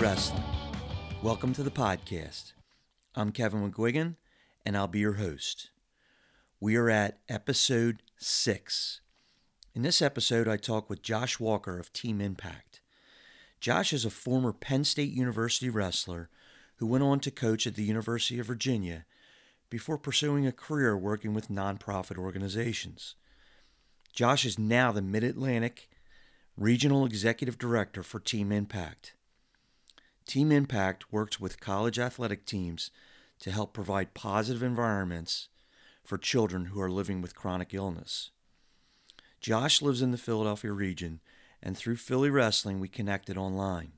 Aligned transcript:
Wrestling. 0.00 0.42
Welcome 1.22 1.52
to 1.52 1.62
the 1.62 1.70
podcast. 1.70 2.54
I'm 3.14 3.32
Kevin 3.32 3.70
McGuigan, 3.70 4.16
and 4.64 4.74
I'll 4.74 4.88
be 4.88 5.00
your 5.00 5.14
host. 5.14 5.68
We 6.58 6.76
are 6.76 6.88
at 6.88 7.18
episode 7.28 8.02
six. 8.16 9.02
In 9.74 9.82
this 9.82 10.00
episode, 10.00 10.48
I 10.48 10.56
talk 10.56 10.88
with 10.88 11.02
Josh 11.02 11.38
Walker 11.38 11.78
of 11.78 11.92
Team 11.92 12.22
Impact. 12.22 12.80
Josh 13.60 13.92
is 13.92 14.06
a 14.06 14.10
former 14.10 14.54
Penn 14.54 14.84
State 14.84 15.12
University 15.12 15.68
wrestler 15.68 16.30
who 16.76 16.86
went 16.86 17.04
on 17.04 17.20
to 17.20 17.30
coach 17.30 17.66
at 17.66 17.74
the 17.74 17.84
University 17.84 18.38
of 18.38 18.46
Virginia 18.46 19.04
before 19.68 19.98
pursuing 19.98 20.46
a 20.46 20.52
career 20.52 20.96
working 20.96 21.34
with 21.34 21.50
nonprofit 21.50 22.16
organizations. 22.16 23.16
Josh 24.14 24.46
is 24.46 24.58
now 24.58 24.92
the 24.92 25.02
Mid 25.02 25.24
Atlantic 25.24 25.90
Regional 26.56 27.04
Executive 27.04 27.58
Director 27.58 28.02
for 28.02 28.18
Team 28.18 28.50
Impact. 28.50 29.12
Team 30.30 30.52
Impact 30.52 31.12
works 31.12 31.40
with 31.40 31.58
college 31.58 31.98
athletic 31.98 32.46
teams 32.46 32.92
to 33.40 33.50
help 33.50 33.72
provide 33.72 34.14
positive 34.14 34.62
environments 34.62 35.48
for 36.04 36.18
children 36.18 36.66
who 36.66 36.80
are 36.80 36.88
living 36.88 37.20
with 37.20 37.34
chronic 37.34 37.74
illness. 37.74 38.30
Josh 39.40 39.82
lives 39.82 40.00
in 40.00 40.12
the 40.12 40.16
Philadelphia 40.16 40.70
region, 40.70 41.18
and 41.60 41.76
through 41.76 41.96
Philly 41.96 42.30
Wrestling, 42.30 42.78
we 42.78 42.86
connected 42.86 43.36
online. 43.36 43.94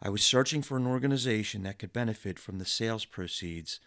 I 0.00 0.08
was 0.08 0.24
searching 0.24 0.62
for 0.62 0.78
an 0.78 0.86
organization 0.86 1.62
that 1.64 1.78
could 1.78 1.92
benefit 1.92 2.38
from 2.38 2.58
the 2.58 2.64
sales 2.64 3.04
proceeds 3.04 3.80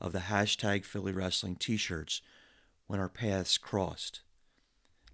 of 0.00 0.12
the 0.12 0.20
hashtag 0.20 0.86
Philly 0.86 1.12
Wrestling 1.12 1.56
t 1.56 1.76
shirts 1.76 2.22
when 2.86 3.00
our 3.00 3.10
paths 3.10 3.58
crossed. 3.58 4.22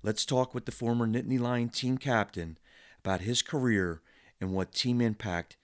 Let's 0.04 0.24
talk 0.24 0.54
with 0.54 0.64
the 0.64 0.70
former 0.70 1.08
Nittany 1.08 1.40
Lion 1.40 1.70
team 1.70 1.98
captain 1.98 2.56
about 3.00 3.22
his 3.22 3.42
career 3.42 4.00
and 4.40 4.52
what 4.52 4.72
Team 4.72 5.00
Impact 5.00 5.56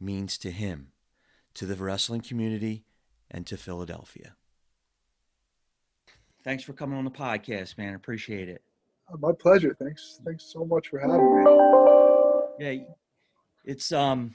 means 0.00 0.38
to 0.38 0.50
him, 0.50 0.92
to 1.54 1.66
the 1.66 1.76
wrestling 1.76 2.20
community, 2.20 2.84
and 3.30 3.46
to 3.46 3.56
Philadelphia. 3.56 4.34
Thanks 6.44 6.62
for 6.62 6.72
coming 6.72 6.98
on 6.98 7.04
the 7.04 7.10
podcast, 7.10 7.76
man. 7.76 7.94
Appreciate 7.94 8.48
it. 8.48 8.62
Uh, 9.12 9.16
my 9.18 9.32
pleasure. 9.32 9.76
Thanks. 9.78 10.20
Thanks 10.24 10.44
so 10.44 10.64
much 10.64 10.88
for 10.88 10.98
having 10.98 11.44
me. 11.44 12.76
Yeah, 12.78 12.84
it's 13.64 13.92
um, 13.92 14.34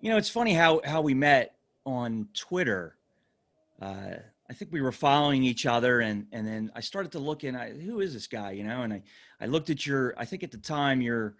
you 0.00 0.10
know, 0.10 0.16
it's 0.16 0.28
funny 0.28 0.54
how 0.54 0.80
how 0.84 1.00
we 1.02 1.14
met 1.14 1.56
on 1.86 2.28
Twitter. 2.34 2.96
Uh, 3.80 4.16
I 4.48 4.52
think 4.52 4.72
we 4.72 4.82
were 4.82 4.92
following 4.92 5.42
each 5.42 5.66
other, 5.66 6.00
and 6.00 6.26
and 6.32 6.46
then 6.46 6.70
I 6.74 6.80
started 6.80 7.12
to 7.12 7.18
look 7.18 7.44
in. 7.44 7.56
I, 7.56 7.70
who 7.70 8.00
is 8.00 8.12
this 8.12 8.26
guy? 8.26 8.52
You 8.52 8.64
know, 8.64 8.82
and 8.82 8.92
I 8.92 9.02
I 9.40 9.46
looked 9.46 9.70
at 9.70 9.86
your. 9.86 10.14
I 10.18 10.24
think 10.24 10.42
at 10.42 10.50
the 10.50 10.58
time 10.58 11.00
your 11.00 11.36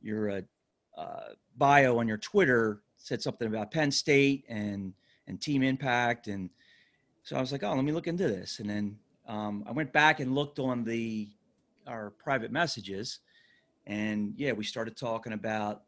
your 0.00 0.30
uh, 0.30 0.40
uh, 0.96 1.34
bio 1.56 1.98
on 1.98 2.08
your 2.08 2.18
Twitter 2.18 2.82
said 2.96 3.22
something 3.22 3.48
about 3.48 3.70
Penn 3.70 3.90
State 3.90 4.44
and 4.48 4.94
and 5.26 5.40
Team 5.40 5.62
Impact, 5.62 6.26
and 6.26 6.50
so 7.22 7.36
I 7.36 7.40
was 7.40 7.52
like, 7.52 7.62
oh, 7.62 7.74
let 7.74 7.84
me 7.84 7.92
look 7.92 8.08
into 8.08 8.24
this. 8.24 8.58
And 8.58 8.68
then 8.68 8.98
um, 9.28 9.64
I 9.66 9.72
went 9.72 9.92
back 9.92 10.20
and 10.20 10.34
looked 10.34 10.58
on 10.58 10.84
the 10.84 11.28
our 11.86 12.10
private 12.10 12.52
messages, 12.52 13.20
and 13.86 14.34
yeah, 14.36 14.52
we 14.52 14.64
started 14.64 14.96
talking 14.96 15.32
about 15.32 15.82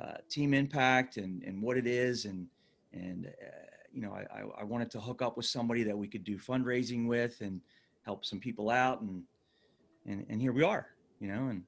uh, 0.00 0.18
Team 0.28 0.54
Impact 0.54 1.16
and 1.16 1.42
and 1.42 1.62
what 1.62 1.76
it 1.76 1.86
is, 1.86 2.24
and 2.24 2.46
and 2.92 3.26
uh, 3.26 3.70
you 3.92 4.02
know, 4.02 4.12
I, 4.12 4.60
I 4.60 4.64
wanted 4.64 4.90
to 4.92 5.00
hook 5.00 5.22
up 5.22 5.36
with 5.36 5.46
somebody 5.46 5.82
that 5.84 5.96
we 5.96 6.06
could 6.06 6.24
do 6.24 6.38
fundraising 6.38 7.06
with 7.06 7.40
and 7.40 7.60
help 8.04 8.24
some 8.24 8.38
people 8.38 8.70
out. 8.70 9.00
And, 9.00 9.22
and, 10.06 10.24
and 10.28 10.40
here 10.40 10.52
we 10.52 10.62
are, 10.62 10.86
you 11.18 11.28
know, 11.28 11.48
and, 11.48 11.64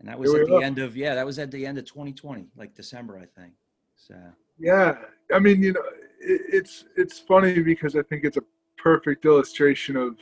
and 0.00 0.08
that 0.08 0.18
was 0.18 0.34
at 0.34 0.46
the 0.46 0.56
are. 0.56 0.62
end 0.62 0.78
of, 0.78 0.96
yeah, 0.96 1.14
that 1.14 1.24
was 1.24 1.38
at 1.38 1.50
the 1.50 1.66
end 1.66 1.78
of 1.78 1.84
2020, 1.84 2.48
like 2.56 2.74
December, 2.74 3.18
I 3.18 3.40
think. 3.40 3.52
So, 3.96 4.14
yeah, 4.58 4.96
I 5.32 5.38
mean, 5.38 5.62
you 5.62 5.72
know, 5.72 5.82
it, 6.20 6.42
it's, 6.52 6.84
it's 6.96 7.18
funny 7.18 7.60
because 7.60 7.96
I 7.96 8.02
think 8.02 8.24
it's 8.24 8.36
a 8.36 8.44
perfect 8.76 9.24
illustration 9.24 9.96
of 9.96 10.16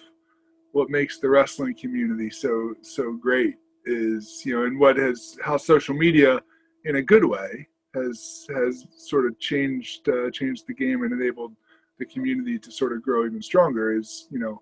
what 0.72 0.90
makes 0.90 1.18
the 1.18 1.28
wrestling 1.28 1.74
community 1.74 2.30
so, 2.30 2.74
so 2.82 3.12
great 3.12 3.56
is, 3.84 4.42
you 4.44 4.56
know, 4.56 4.64
and 4.66 4.78
what 4.78 4.96
has, 4.96 5.36
how 5.42 5.56
social 5.56 5.94
media 5.94 6.40
in 6.84 6.96
a 6.96 7.02
good 7.02 7.24
way 7.24 7.68
has 7.94 8.46
has 8.54 8.86
sort 8.96 9.26
of 9.26 9.38
changed 9.38 10.08
uh, 10.08 10.30
changed 10.30 10.66
the 10.66 10.74
game 10.74 11.02
and 11.02 11.12
enabled 11.12 11.52
the 11.98 12.06
community 12.06 12.58
to 12.58 12.70
sort 12.70 12.92
of 12.92 13.02
grow 13.02 13.24
even 13.24 13.40
stronger. 13.40 13.96
Is 13.96 14.26
you 14.30 14.38
know, 14.38 14.60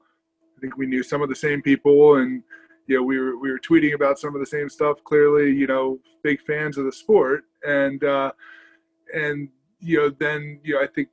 I 0.57 0.61
think 0.61 0.77
we 0.77 0.87
knew 0.87 1.03
some 1.03 1.23
of 1.23 1.29
the 1.29 1.35
same 1.35 1.63
people 1.63 2.17
and 2.17 2.43
you 2.87 2.97
know 2.97 3.03
we 3.03 3.19
were 3.19 3.39
we 3.39 3.51
were 3.51 3.59
tweeting 3.59 3.95
about 3.95 4.19
some 4.19 4.35
of 4.35 4.41
the 4.41 4.47
same 4.47 4.69
stuff. 4.69 5.03
Clearly, 5.05 5.53
you 5.53 5.67
know, 5.67 5.99
big 6.23 6.41
fans 6.43 6.79
of 6.79 6.85
the 6.85 6.93
sport 6.93 7.45
and 7.67 8.03
uh, 8.05 8.33
and 9.15 9.49
you 9.81 9.99
know 9.99 10.11
then 10.11 10.61
you 10.63 10.75
know 10.75 10.83
I 10.83 10.87
think 10.87 11.09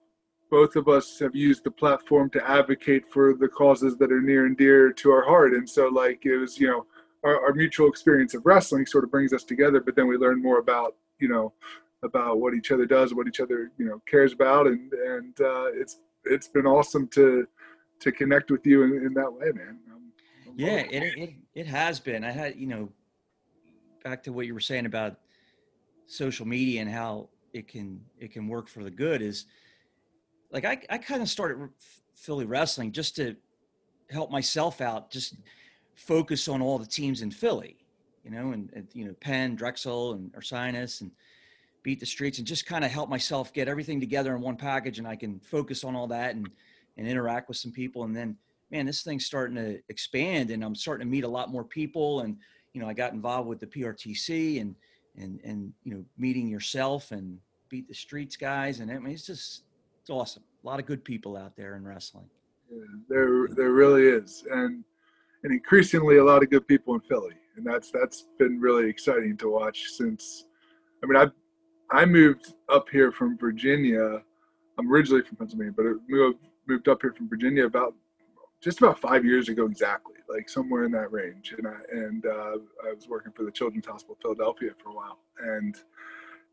both 0.49 0.75
of 0.75 0.87
us 0.87 1.19
have 1.19 1.35
used 1.35 1.63
the 1.63 1.71
platform 1.71 2.29
to 2.31 2.49
advocate 2.49 3.03
for 3.11 3.35
the 3.35 3.47
causes 3.47 3.97
that 3.97 4.11
are 4.11 4.21
near 4.21 4.45
and 4.47 4.57
dear 4.57 4.91
to 4.91 5.11
our 5.11 5.23
heart. 5.23 5.53
And 5.53 5.69
so 5.69 5.87
like 5.87 6.25
it 6.25 6.37
was 6.37 6.59
you 6.59 6.67
know. 6.67 6.85
Our, 7.21 7.47
our 7.47 7.53
mutual 7.53 7.89
experience 7.89 8.33
of 8.33 8.45
wrestling 8.45 8.85
sort 8.85 9.03
of 9.03 9.11
brings 9.11 9.33
us 9.33 9.43
together, 9.43 9.81
but 9.81 9.93
then 9.93 10.07
we 10.07 10.15
learn 10.15 10.41
more 10.41 10.59
about 10.59 10.95
you 11.19 11.27
know 11.27 11.51
about 12.03 12.39
what 12.39 12.53
each 12.53 12.71
other 12.71 12.85
does, 12.85 13.13
what 13.13 13.27
each 13.27 13.39
other 13.39 13.71
you 13.77 13.85
know 13.85 14.01
cares 14.05 14.33
about, 14.33 14.67
and 14.67 14.93
and 14.93 15.41
uh, 15.41 15.65
it's 15.73 15.99
it's 16.25 16.47
been 16.47 16.65
awesome 16.65 17.07
to 17.09 17.47
to 17.99 18.11
connect 18.11 18.51
with 18.51 18.65
you 18.65 18.83
in, 18.83 19.05
in 19.05 19.13
that 19.13 19.31
way, 19.31 19.51
man. 19.51 19.79
I'm, 19.91 20.11
I'm 20.47 20.53
yeah, 20.57 20.77
it, 20.77 21.17
it 21.17 21.33
it 21.59 21.67
has 21.67 21.99
been. 21.99 22.23
I 22.23 22.31
had 22.31 22.55
you 22.55 22.67
know 22.67 22.89
back 24.03 24.23
to 24.23 24.31
what 24.31 24.45
you 24.45 24.53
were 24.53 24.61
saying 24.61 24.85
about 24.85 25.19
social 26.07 26.47
media 26.47 26.79
and 26.79 26.89
how 26.89 27.27
it 27.51 27.67
can 27.67 27.99
it 28.17 28.31
can 28.31 28.47
work 28.47 28.69
for 28.69 28.81
the 28.81 28.89
good 28.89 29.21
is 29.21 29.45
like 30.51 30.63
I 30.63 30.81
I 30.89 30.97
kind 30.97 31.21
of 31.21 31.27
started 31.27 31.69
Philly 32.15 32.45
wrestling 32.45 32.93
just 32.93 33.17
to 33.17 33.35
help 34.09 34.31
myself 34.31 34.79
out, 34.79 35.11
just 35.11 35.35
focus 35.95 36.47
on 36.47 36.61
all 36.61 36.79
the 36.79 36.85
teams 36.85 37.21
in 37.21 37.29
Philly, 37.29 37.75
you 38.23 38.31
know, 38.31 38.53
and, 38.53 38.71
and 38.73 38.87
you 38.93 39.03
know 39.03 39.13
Penn, 39.19 39.55
Drexel, 39.55 40.13
and 40.13 40.31
Ursinus, 40.31 41.01
and 41.01 41.11
beat 41.83 41.99
the 41.99 42.05
streets 42.05 42.37
and 42.37 42.47
just 42.47 42.65
kind 42.65 42.85
of 42.85 42.91
help 42.91 43.09
myself 43.09 43.51
get 43.51 43.67
everything 43.67 43.99
together 43.99 44.33
in 44.33 44.41
one 44.41 44.55
package 44.55 44.97
and 44.97 45.07
I 45.07 45.17
can 45.17 45.41
focus 45.41 45.83
on 45.83 45.93
all 45.93 46.07
that 46.07 46.35
and 46.35 46.49
and 46.97 47.05
interact 47.05 47.49
with 47.49 47.57
some 47.57 47.71
people 47.71 48.03
and 48.03 48.15
then 48.15 48.37
man 48.71 48.85
this 48.85 49.03
thing's 49.03 49.25
starting 49.25 49.55
to 49.55 49.79
expand 49.89 50.51
and 50.51 50.63
I'm 50.63 50.75
starting 50.75 51.07
to 51.07 51.11
meet 51.11 51.23
a 51.23 51.29
lot 51.29 51.49
more 51.49 51.63
people 51.63 52.21
and 52.21 52.37
you 52.73 52.81
know 52.81 52.87
I 52.87 52.93
got 52.93 53.13
involved 53.13 53.47
with 53.47 53.59
the 53.59 53.67
PRTC 53.67 54.61
and 54.61 54.75
and 55.17 55.39
and 55.43 55.73
you 55.83 55.93
know 55.93 56.03
meeting 56.17 56.47
yourself 56.47 57.11
and 57.11 57.37
beat 57.69 57.87
the 57.87 57.93
streets 57.93 58.35
guys 58.35 58.79
and 58.79 58.91
I 58.91 58.97
mean 58.99 59.13
it's 59.13 59.25
just 59.25 59.63
it's 60.01 60.09
awesome 60.09 60.43
a 60.63 60.67
lot 60.67 60.79
of 60.79 60.85
good 60.85 61.03
people 61.03 61.37
out 61.37 61.55
there 61.55 61.75
in 61.75 61.83
wrestling 61.83 62.29
yeah, 62.71 62.83
there 63.07 63.47
there 63.55 63.71
really 63.71 64.07
is 64.07 64.43
and 64.51 64.83
and 65.43 65.53
increasingly 65.53 66.17
a 66.17 66.23
lot 66.23 66.43
of 66.43 66.49
good 66.49 66.67
people 66.67 66.93
in 66.95 67.01
Philly 67.01 67.35
and 67.57 67.65
that's 67.65 67.91
that's 67.91 68.27
been 68.37 68.59
really 68.59 68.89
exciting 68.89 69.37
to 69.37 69.49
watch 69.49 69.83
since 69.91 70.45
I 71.03 71.07
mean 71.07 71.15
I've 71.15 71.31
I 71.91 72.05
moved 72.05 72.53
up 72.69 72.87
here 72.89 73.11
from 73.11 73.37
Virginia. 73.37 74.21
I'm 74.77 74.91
originally 74.91 75.23
from 75.23 75.37
Pennsylvania, 75.37 75.73
but 75.75 75.85
I 75.85 75.93
moved 76.07 76.39
moved 76.67 76.87
up 76.87 77.01
here 77.01 77.13
from 77.13 77.27
Virginia 77.27 77.65
about 77.65 77.95
just 78.61 78.79
about 78.79 78.99
five 78.99 79.23
years 79.23 79.49
ago 79.49 79.65
exactly, 79.65 80.15
like 80.27 80.49
somewhere 80.49 80.83
in 80.83 80.91
that 80.91 81.11
range. 81.11 81.53
And 81.57 81.67
I 81.67 81.77
and 81.91 82.25
uh, 82.25 82.57
I 82.87 82.93
was 82.93 83.07
working 83.07 83.31
for 83.31 83.43
the 83.43 83.51
Children's 83.51 83.85
Hospital 83.85 84.15
of 84.15 84.21
Philadelphia 84.21 84.71
for 84.81 84.89
a 84.89 84.93
while, 84.93 85.19
and 85.41 85.75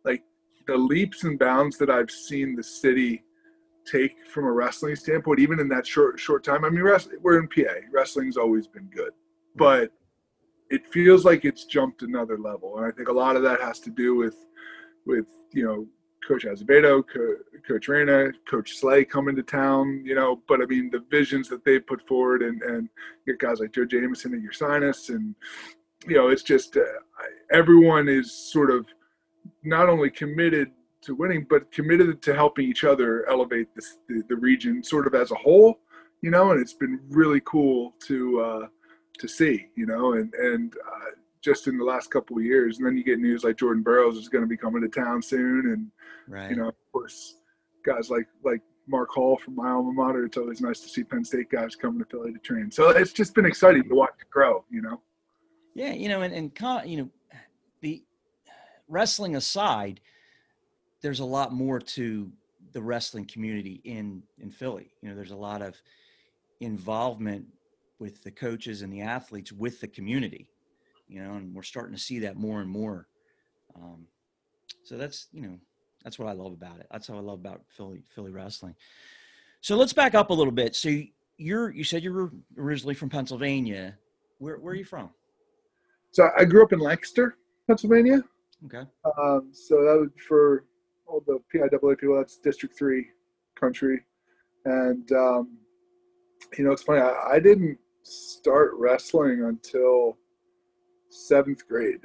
like 0.05 0.23
the 0.67 0.77
leaps 0.77 1.25
and 1.25 1.39
bounds 1.39 1.77
that 1.79 1.91
I've 1.91 2.11
seen 2.11 2.55
the 2.55 2.63
city 2.63 3.23
take 3.91 4.17
from 4.29 4.45
a 4.45 4.53
wrestling 4.53 4.97
standpoint, 4.97 5.41
even 5.41 5.61
in 5.61 5.69
that 5.69 5.87
short 5.87 6.19
short 6.19 6.45
time. 6.45 6.65
I 6.65 6.71
mean, 6.71 6.85
we're 7.23 7.39
in 7.39 7.49
PA. 7.49 7.75
Wrestling's 7.93 8.37
always 8.37 8.67
been 8.67 8.89
good, 8.95 9.13
but 9.57 9.91
it 10.71 10.87
feels 10.87 11.25
like 11.25 11.45
it's 11.45 11.65
jumped 11.65 12.03
another 12.03 12.39
level, 12.39 12.77
and 12.79 12.87
I 12.87 12.91
think 12.91 13.09
a 13.09 13.13
lot 13.13 13.37
of 13.37 13.43
that 13.43 13.61
has 13.61 13.81
to 13.81 13.91
do 13.91 14.15
with 14.15 14.37
with 15.07 15.27
you 15.53 15.65
know 15.65 15.87
Coach 16.27 16.45
Azevedo, 16.45 17.03
Co- 17.03 17.37
Coach 17.67 17.89
Reina, 17.89 18.33
Coach 18.49 18.77
Slay 18.77 19.05
coming 19.05 19.37
to 19.37 19.43
town, 19.43 20.03
you 20.05 20.15
know, 20.15 20.43
but 20.49 20.61
I 20.61 20.67
mean 20.67 20.91
the 20.91 21.05
visions 21.11 21.49
that 21.49 21.65
they 21.65 21.79
put 21.79 22.07
forward 22.07 22.43
and 22.43 22.63
and 22.63 22.89
get 23.27 23.39
guys 23.39 23.61
like 23.61 23.73
Joe 23.73 23.85
Jameson 23.85 24.35
and 24.35 24.49
Ursinus 24.49 25.11
and 25.11 25.35
you 26.07 26.17
know 26.17 26.29
it's 26.29 26.43
just 26.43 26.77
uh, 26.77 26.81
everyone 27.51 28.09
is 28.09 28.33
sort 28.33 28.71
of 28.71 28.87
not 29.63 29.89
only 29.89 30.11
committed 30.11 30.71
to 31.03 31.15
winning 31.15 31.47
but 31.49 31.71
committed 31.71 32.21
to 32.23 32.35
helping 32.35 32.69
each 32.69 32.85
other 32.85 33.29
elevate 33.29 33.69
this, 33.75 33.99
the, 34.09 34.23
the 34.29 34.37
region 34.37 34.83
sort 34.83 35.07
of 35.07 35.15
as 35.15 35.31
a 35.31 35.37
whole, 35.37 35.79
you 36.21 36.31
know, 36.31 36.51
and 36.51 36.61
it's 36.61 36.75
been 36.75 37.01
really 37.09 37.41
cool 37.45 37.95
to 38.07 38.41
uh, 38.41 38.67
to 39.19 39.29
see, 39.29 39.67
you 39.77 39.87
know, 39.87 40.15
and 40.15 40.35
and 40.35 40.75
uh, 40.77 41.11
just 41.47 41.69
in 41.69 41.79
the 41.79 41.85
last 41.85 42.11
couple 42.11 42.37
of 42.37 42.43
years. 42.43 42.79
And 42.79 42.87
then 42.87 42.97
you 42.97 43.05
get 43.05 43.21
news 43.21 43.45
like 43.45 43.57
Jordan 43.57 43.83
Burroughs 43.83 44.17
is 44.17 44.29
going 44.29 44.43
to 44.43 44.49
be 44.49 44.57
coming 44.57 44.83
to 44.83 44.89
town 44.89 45.23
soon, 45.23 45.71
and 45.71 45.91
right. 46.27 46.51
you 46.51 46.57
know, 46.57 46.69
of 46.69 46.75
course, 46.93 47.37
guys 47.85 48.11
like 48.11 48.27
like 48.45 48.61
Mark 48.89 49.11
Hall 49.11 49.39
from 49.39 49.55
my 49.55 49.71
alma 49.71 49.93
mater. 49.93 50.25
It's 50.25 50.37
always 50.37 50.61
nice 50.61 50.81
to 50.81 50.89
see 50.89 51.05
Penn 51.05 51.25
State 51.25 51.49
guys 51.51 51.77
coming 51.77 52.01
to 52.01 52.05
Philly 52.05 52.33
to 52.33 52.39
train. 52.41 52.71
So 52.71 52.91
it's 52.91 53.13
just 53.13 53.33
been 53.35 53.47
exciting 53.47 53.89
to 53.89 53.95
watch 53.95 54.15
it 54.21 54.29
grow. 54.29 54.65
You 54.69 54.83
know. 54.83 55.01
Yeah, 55.75 55.93
you 55.93 56.09
know, 56.09 56.23
and 56.23 56.35
and 56.35 56.91
you 56.91 56.97
know, 56.99 57.11
the 57.81 58.03
wrestling 58.89 59.37
aside, 59.37 60.01
there's 61.01 61.21
a 61.21 61.25
lot 61.25 61.53
more 61.53 61.79
to 61.79 62.33
the 62.73 62.83
wrestling 62.83 63.27
community 63.27 63.81
in 63.85 64.25
in 64.41 64.51
Philly. 64.51 64.91
You 65.01 65.11
know, 65.11 65.15
there's 65.15 65.31
a 65.31 65.37
lot 65.37 65.63
of 65.63 65.81
involvement 66.59 67.47
with 68.01 68.23
the 68.25 68.33
coaches 68.33 68.83
and 68.83 68.93
the 68.93 69.03
athletes 69.03 69.53
with 69.53 69.81
the 69.81 69.89
community. 69.89 70.49
You 71.09 71.23
know, 71.23 71.35
and 71.35 71.55
we're 71.55 71.63
starting 71.63 71.95
to 71.95 72.01
see 72.01 72.21
that 72.21 72.37
more 72.37 72.61
and 72.61 72.71
more. 72.71 73.09
Um, 73.75 74.07
so 74.83 74.97
that's 74.97 75.29
you 75.33 75.43
know 75.43 75.59
that's 76.05 76.19
what 76.19 76.29
I 76.29 76.33
love 76.33 76.53
about 76.53 76.79
it. 76.81 76.87
That's 76.91 77.09
how 77.09 77.17
I 77.17 77.21
love 77.21 77.41
about 77.41 77.63
Philly 77.69 78.05
Philly 78.15 78.31
wrestling. 78.31 78.75
So 79.61 79.77
let's 79.77 79.93
back 79.93 80.15
up 80.15 80.31
a 80.31 80.35
little 80.35 80.53
bit. 80.53 80.77
So 80.77 80.91
you're 81.37 81.71
you 81.71 81.85
said 81.85 82.03
you 82.03 82.13
were 82.13 82.31
originally 82.57 82.95
from 82.95 83.11
Pennsylvania. 83.11 83.97
Where 84.39 84.59
where 84.59 84.73
are 84.73 84.77
you 84.77 84.85
from? 84.85 85.11
So 86.13 86.29
I 86.39 86.45
grew 86.45 86.63
up 86.63 86.73
in 86.73 86.79
Lancaster, 86.79 87.37
Pennsylvania. 87.67 88.23
Okay. 88.65 88.89
Um, 89.19 89.51
so 89.53 89.77
that 89.83 89.99
was 90.01 90.11
for 90.27 90.65
all 91.07 91.23
the 91.27 91.41
PIAA 91.55 91.99
people. 91.99 92.17
That's 92.17 92.39
District 92.39 92.77
Three 92.79 93.07
country, 93.59 94.01
and 94.65 95.11
um, 95.13 95.59
you 96.57 96.65
know 96.65 96.73
it's 96.73 96.83
funny. 96.83 97.01
I, 97.01 97.35
I 97.35 97.39
didn't 97.41 97.79
start 98.03 98.73
wrestling 98.75 99.43
until 99.43 100.17
seventh 101.11 101.67
grade. 101.69 102.01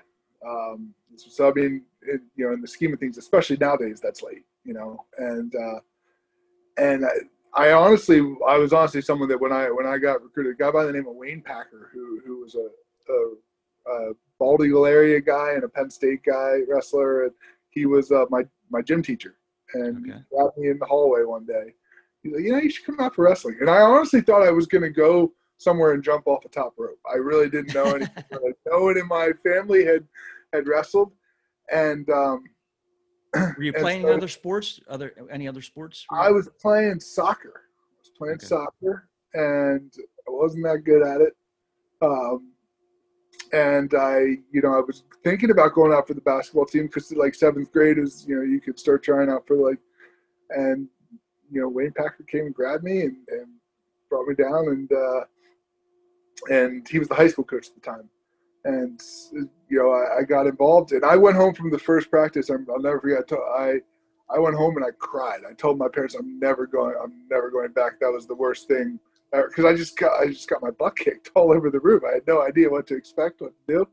Um, 0.47 0.93
so 1.15 1.49
I 1.49 1.53
mean, 1.53 1.83
it, 2.01 2.21
you 2.35 2.47
know, 2.47 2.53
in 2.53 2.61
the 2.61 2.67
scheme 2.67 2.93
of 2.93 2.99
things, 2.99 3.17
especially 3.17 3.57
nowadays, 3.57 3.99
that's 4.01 4.23
late. 4.23 4.45
You 4.63 4.73
know, 4.73 5.05
and 5.17 5.53
uh, 5.55 5.79
and 6.77 7.05
I, 7.05 7.69
I 7.69 7.71
honestly, 7.73 8.19
I 8.47 8.57
was 8.57 8.73
honestly 8.73 9.01
someone 9.01 9.29
that 9.29 9.39
when 9.39 9.51
I 9.51 9.69
when 9.69 9.85
I 9.85 9.97
got 9.97 10.23
recruited, 10.23 10.53
a 10.53 10.63
guy 10.63 10.71
by 10.71 10.85
the 10.85 10.91
name 10.91 11.07
of 11.07 11.15
Wayne 11.15 11.41
Packer, 11.41 11.89
who 11.93 12.21
who 12.25 12.41
was 12.41 12.55
a, 12.55 12.67
a, 13.11 13.91
a 13.91 14.13
Bald 14.39 14.63
Eagle 14.63 14.85
area 14.85 15.19
guy 15.19 15.53
and 15.53 15.63
a 15.63 15.69
Penn 15.69 15.89
State 15.89 16.23
guy 16.23 16.59
wrestler, 16.67 17.23
and 17.23 17.33
he 17.69 17.85
was 17.85 18.11
uh, 18.11 18.25
my 18.29 18.43
my 18.69 18.81
gym 18.81 19.03
teacher, 19.03 19.35
and 19.73 19.97
Okay. 19.97 20.17
he 20.17 20.35
grabbed 20.35 20.57
me 20.57 20.69
in 20.69 20.79
the 20.79 20.85
hallway 20.85 21.23
one 21.23 21.45
day. 21.45 21.73
He's 22.23 22.33
like, 22.33 22.43
you 22.43 22.51
know, 22.51 22.59
you 22.59 22.69
should 22.69 22.85
come 22.85 22.99
out 22.99 23.15
for 23.15 23.25
wrestling, 23.25 23.57
and 23.59 23.69
I 23.69 23.81
honestly 23.81 24.21
thought 24.21 24.43
I 24.43 24.51
was 24.51 24.67
going 24.67 24.83
to 24.83 24.89
go 24.89 25.33
somewhere 25.61 25.93
and 25.93 26.03
jump 26.03 26.27
off 26.27 26.43
a 26.45 26.49
top 26.49 26.73
rope. 26.77 26.99
I 27.11 27.17
really 27.17 27.49
didn't 27.49 27.73
know 27.73 27.93
anything. 27.95 28.23
no 28.65 28.79
one 28.81 28.97
in 28.97 29.07
my 29.07 29.31
family 29.43 29.85
had 29.85 30.05
had 30.53 30.67
wrestled, 30.67 31.11
and 31.71 32.09
um, 32.09 32.43
Were 33.35 33.63
you 33.63 33.73
playing 33.73 34.01
so- 34.03 34.13
other 34.13 34.27
sports? 34.27 34.79
Other 34.89 35.13
any 35.31 35.47
other 35.47 35.61
sports? 35.61 36.05
I 36.11 36.31
was 36.31 36.49
playing 36.59 36.99
soccer. 36.99 37.53
I 37.55 37.99
was 38.01 38.11
playing 38.17 38.35
Okay. 38.35 38.47
soccer, 38.47 39.07
and 39.33 39.93
I 40.27 40.31
wasn't 40.31 40.65
that 40.65 40.79
good 40.83 41.03
at 41.07 41.21
it. 41.21 41.33
Um, 42.01 42.53
and 43.53 43.93
I, 43.93 44.19
you 44.51 44.61
know, 44.61 44.73
I 44.73 44.81
was 44.81 45.03
thinking 45.23 45.51
about 45.51 45.73
going 45.73 45.93
out 45.93 46.07
for 46.07 46.13
the 46.13 46.21
basketball 46.21 46.65
team 46.65 46.87
because, 46.87 47.11
like, 47.11 47.35
seventh 47.35 47.71
grade 47.71 47.97
is, 47.97 48.25
you 48.27 48.35
know, 48.35 48.41
you 48.43 48.59
could 48.59 48.79
start 48.79 49.03
trying 49.03 49.29
out 49.29 49.45
for 49.47 49.55
like, 49.55 49.77
and 50.49 50.87
you 51.51 51.61
know, 51.61 51.67
Wayne 51.69 51.91
Packer 51.95 52.23
came 52.23 52.45
and 52.45 52.55
grabbed 52.55 52.83
me 52.83 53.01
and, 53.01 53.17
and 53.27 53.47
brought 54.09 54.27
me 54.27 54.35
down, 54.35 54.67
and 54.69 54.91
uh, 54.91 55.21
and 56.49 56.87
he 56.87 56.99
was 56.99 57.07
the 57.07 57.15
high 57.15 57.27
school 57.27 57.45
coach 57.45 57.67
at 57.67 57.75
the 57.75 57.81
time, 57.81 58.09
and 58.65 59.01
you 59.69 59.77
know, 59.77 59.91
I, 59.91 60.19
I 60.19 60.23
got 60.23 60.47
involved, 60.47 60.91
and 60.91 61.03
I 61.05 61.15
went 61.15 61.35
home 61.35 61.53
from 61.53 61.71
the 61.71 61.79
first 61.79 62.09
practice. 62.09 62.49
I'm, 62.49 62.67
I'll 62.69 62.81
never 62.81 62.99
forget. 62.99 63.31
I 63.55 63.81
I 64.33 64.39
went 64.39 64.55
home 64.55 64.77
and 64.77 64.85
I 64.85 64.91
cried. 64.97 65.41
I 65.49 65.53
told 65.53 65.77
my 65.77 65.87
parents 65.87 66.15
I'm 66.15 66.39
never 66.39 66.65
going. 66.65 66.95
I'm 67.01 67.27
never 67.29 67.49
going 67.51 67.71
back. 67.71 67.99
That 67.99 68.11
was 68.11 68.27
the 68.27 68.35
worst 68.35 68.67
thing 68.67 68.99
because 69.31 69.65
I 69.65 69.75
just 69.75 69.97
got 69.97 70.19
I 70.19 70.27
just 70.27 70.49
got 70.49 70.61
my 70.61 70.71
butt 70.71 70.95
kicked 70.95 71.31
all 71.35 71.51
over 71.51 71.69
the 71.69 71.79
room. 71.79 72.01
I 72.09 72.15
had 72.15 72.27
no 72.27 72.41
idea 72.41 72.69
what 72.69 72.87
to 72.87 72.95
expect, 72.95 73.41
what 73.41 73.53
to 73.67 73.73
do, 73.73 73.87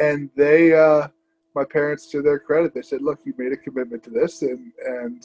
and 0.00 0.30
they, 0.36 0.74
uh, 0.74 1.08
my 1.54 1.64
parents, 1.64 2.06
to 2.10 2.22
their 2.22 2.38
credit, 2.38 2.74
they 2.74 2.82
said, 2.82 3.02
"Look, 3.02 3.20
you 3.24 3.34
made 3.38 3.52
a 3.52 3.56
commitment 3.56 4.02
to 4.04 4.10
this, 4.10 4.42
and 4.42 4.72
and 4.84 5.24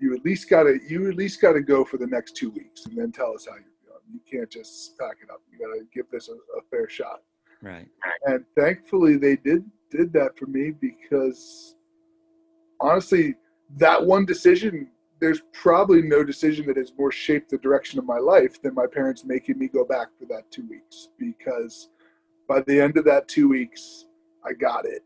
you 0.00 0.14
at 0.14 0.24
least 0.24 0.48
got 0.48 0.64
to 0.64 0.78
you 0.88 1.08
at 1.08 1.16
least 1.16 1.40
got 1.40 1.52
to 1.52 1.60
go 1.60 1.84
for 1.84 1.96
the 1.96 2.06
next 2.06 2.36
two 2.36 2.50
weeks, 2.50 2.86
and 2.86 2.96
then 2.96 3.12
tell 3.12 3.34
us 3.34 3.46
how 3.46 3.54
feeling. 3.54 3.71
You 4.12 4.20
can't 4.30 4.50
just 4.50 4.98
pack 4.98 5.16
it 5.22 5.30
up. 5.30 5.40
You 5.50 5.58
got 5.58 5.74
to 5.74 5.84
give 5.92 6.06
this 6.10 6.28
a, 6.28 6.32
a 6.32 6.62
fair 6.70 6.88
shot." 6.88 7.22
right. 7.62 7.88
and 8.26 8.44
thankfully 8.56 9.16
they 9.16 9.36
did 9.36 9.64
did 9.90 10.12
that 10.12 10.36
for 10.36 10.46
me 10.46 10.72
because 10.80 11.76
honestly 12.80 13.34
that 13.76 14.04
one 14.04 14.26
decision 14.26 14.88
there's 15.20 15.42
probably 15.52 16.02
no 16.02 16.24
decision 16.24 16.66
that 16.66 16.76
has 16.76 16.92
more 16.98 17.12
shaped 17.12 17.48
the 17.50 17.58
direction 17.58 17.98
of 17.98 18.04
my 18.04 18.18
life 18.18 18.60
than 18.60 18.74
my 18.74 18.86
parents 18.86 19.24
making 19.24 19.58
me 19.58 19.68
go 19.68 19.84
back 19.84 20.08
for 20.18 20.26
that 20.26 20.50
two 20.50 20.66
weeks 20.68 21.08
because 21.18 21.88
by 22.48 22.60
the 22.62 22.80
end 22.80 22.96
of 22.96 23.04
that 23.04 23.28
two 23.28 23.48
weeks 23.48 24.06
i 24.44 24.52
got 24.52 24.84
it 24.84 25.02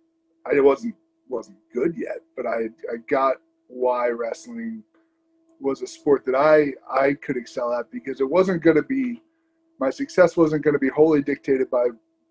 i 0.46 0.58
wasn't 0.60 0.94
wasn't 1.28 1.56
good 1.74 1.94
yet 1.96 2.18
but 2.36 2.46
i 2.46 2.62
i 2.92 2.96
got 3.08 3.36
why 3.68 4.08
wrestling 4.08 4.82
was 5.60 5.82
a 5.82 5.86
sport 5.86 6.24
that 6.24 6.34
i 6.34 6.72
i 6.90 7.14
could 7.14 7.36
excel 7.36 7.72
at 7.72 7.90
because 7.90 8.20
it 8.20 8.28
wasn't 8.28 8.62
going 8.62 8.76
to 8.76 8.82
be 8.82 9.22
my 9.78 9.90
success 9.90 10.36
wasn't 10.36 10.62
going 10.62 10.74
to 10.74 10.80
be 10.80 10.88
wholly 10.88 11.22
dictated 11.22 11.70
by 11.70 11.86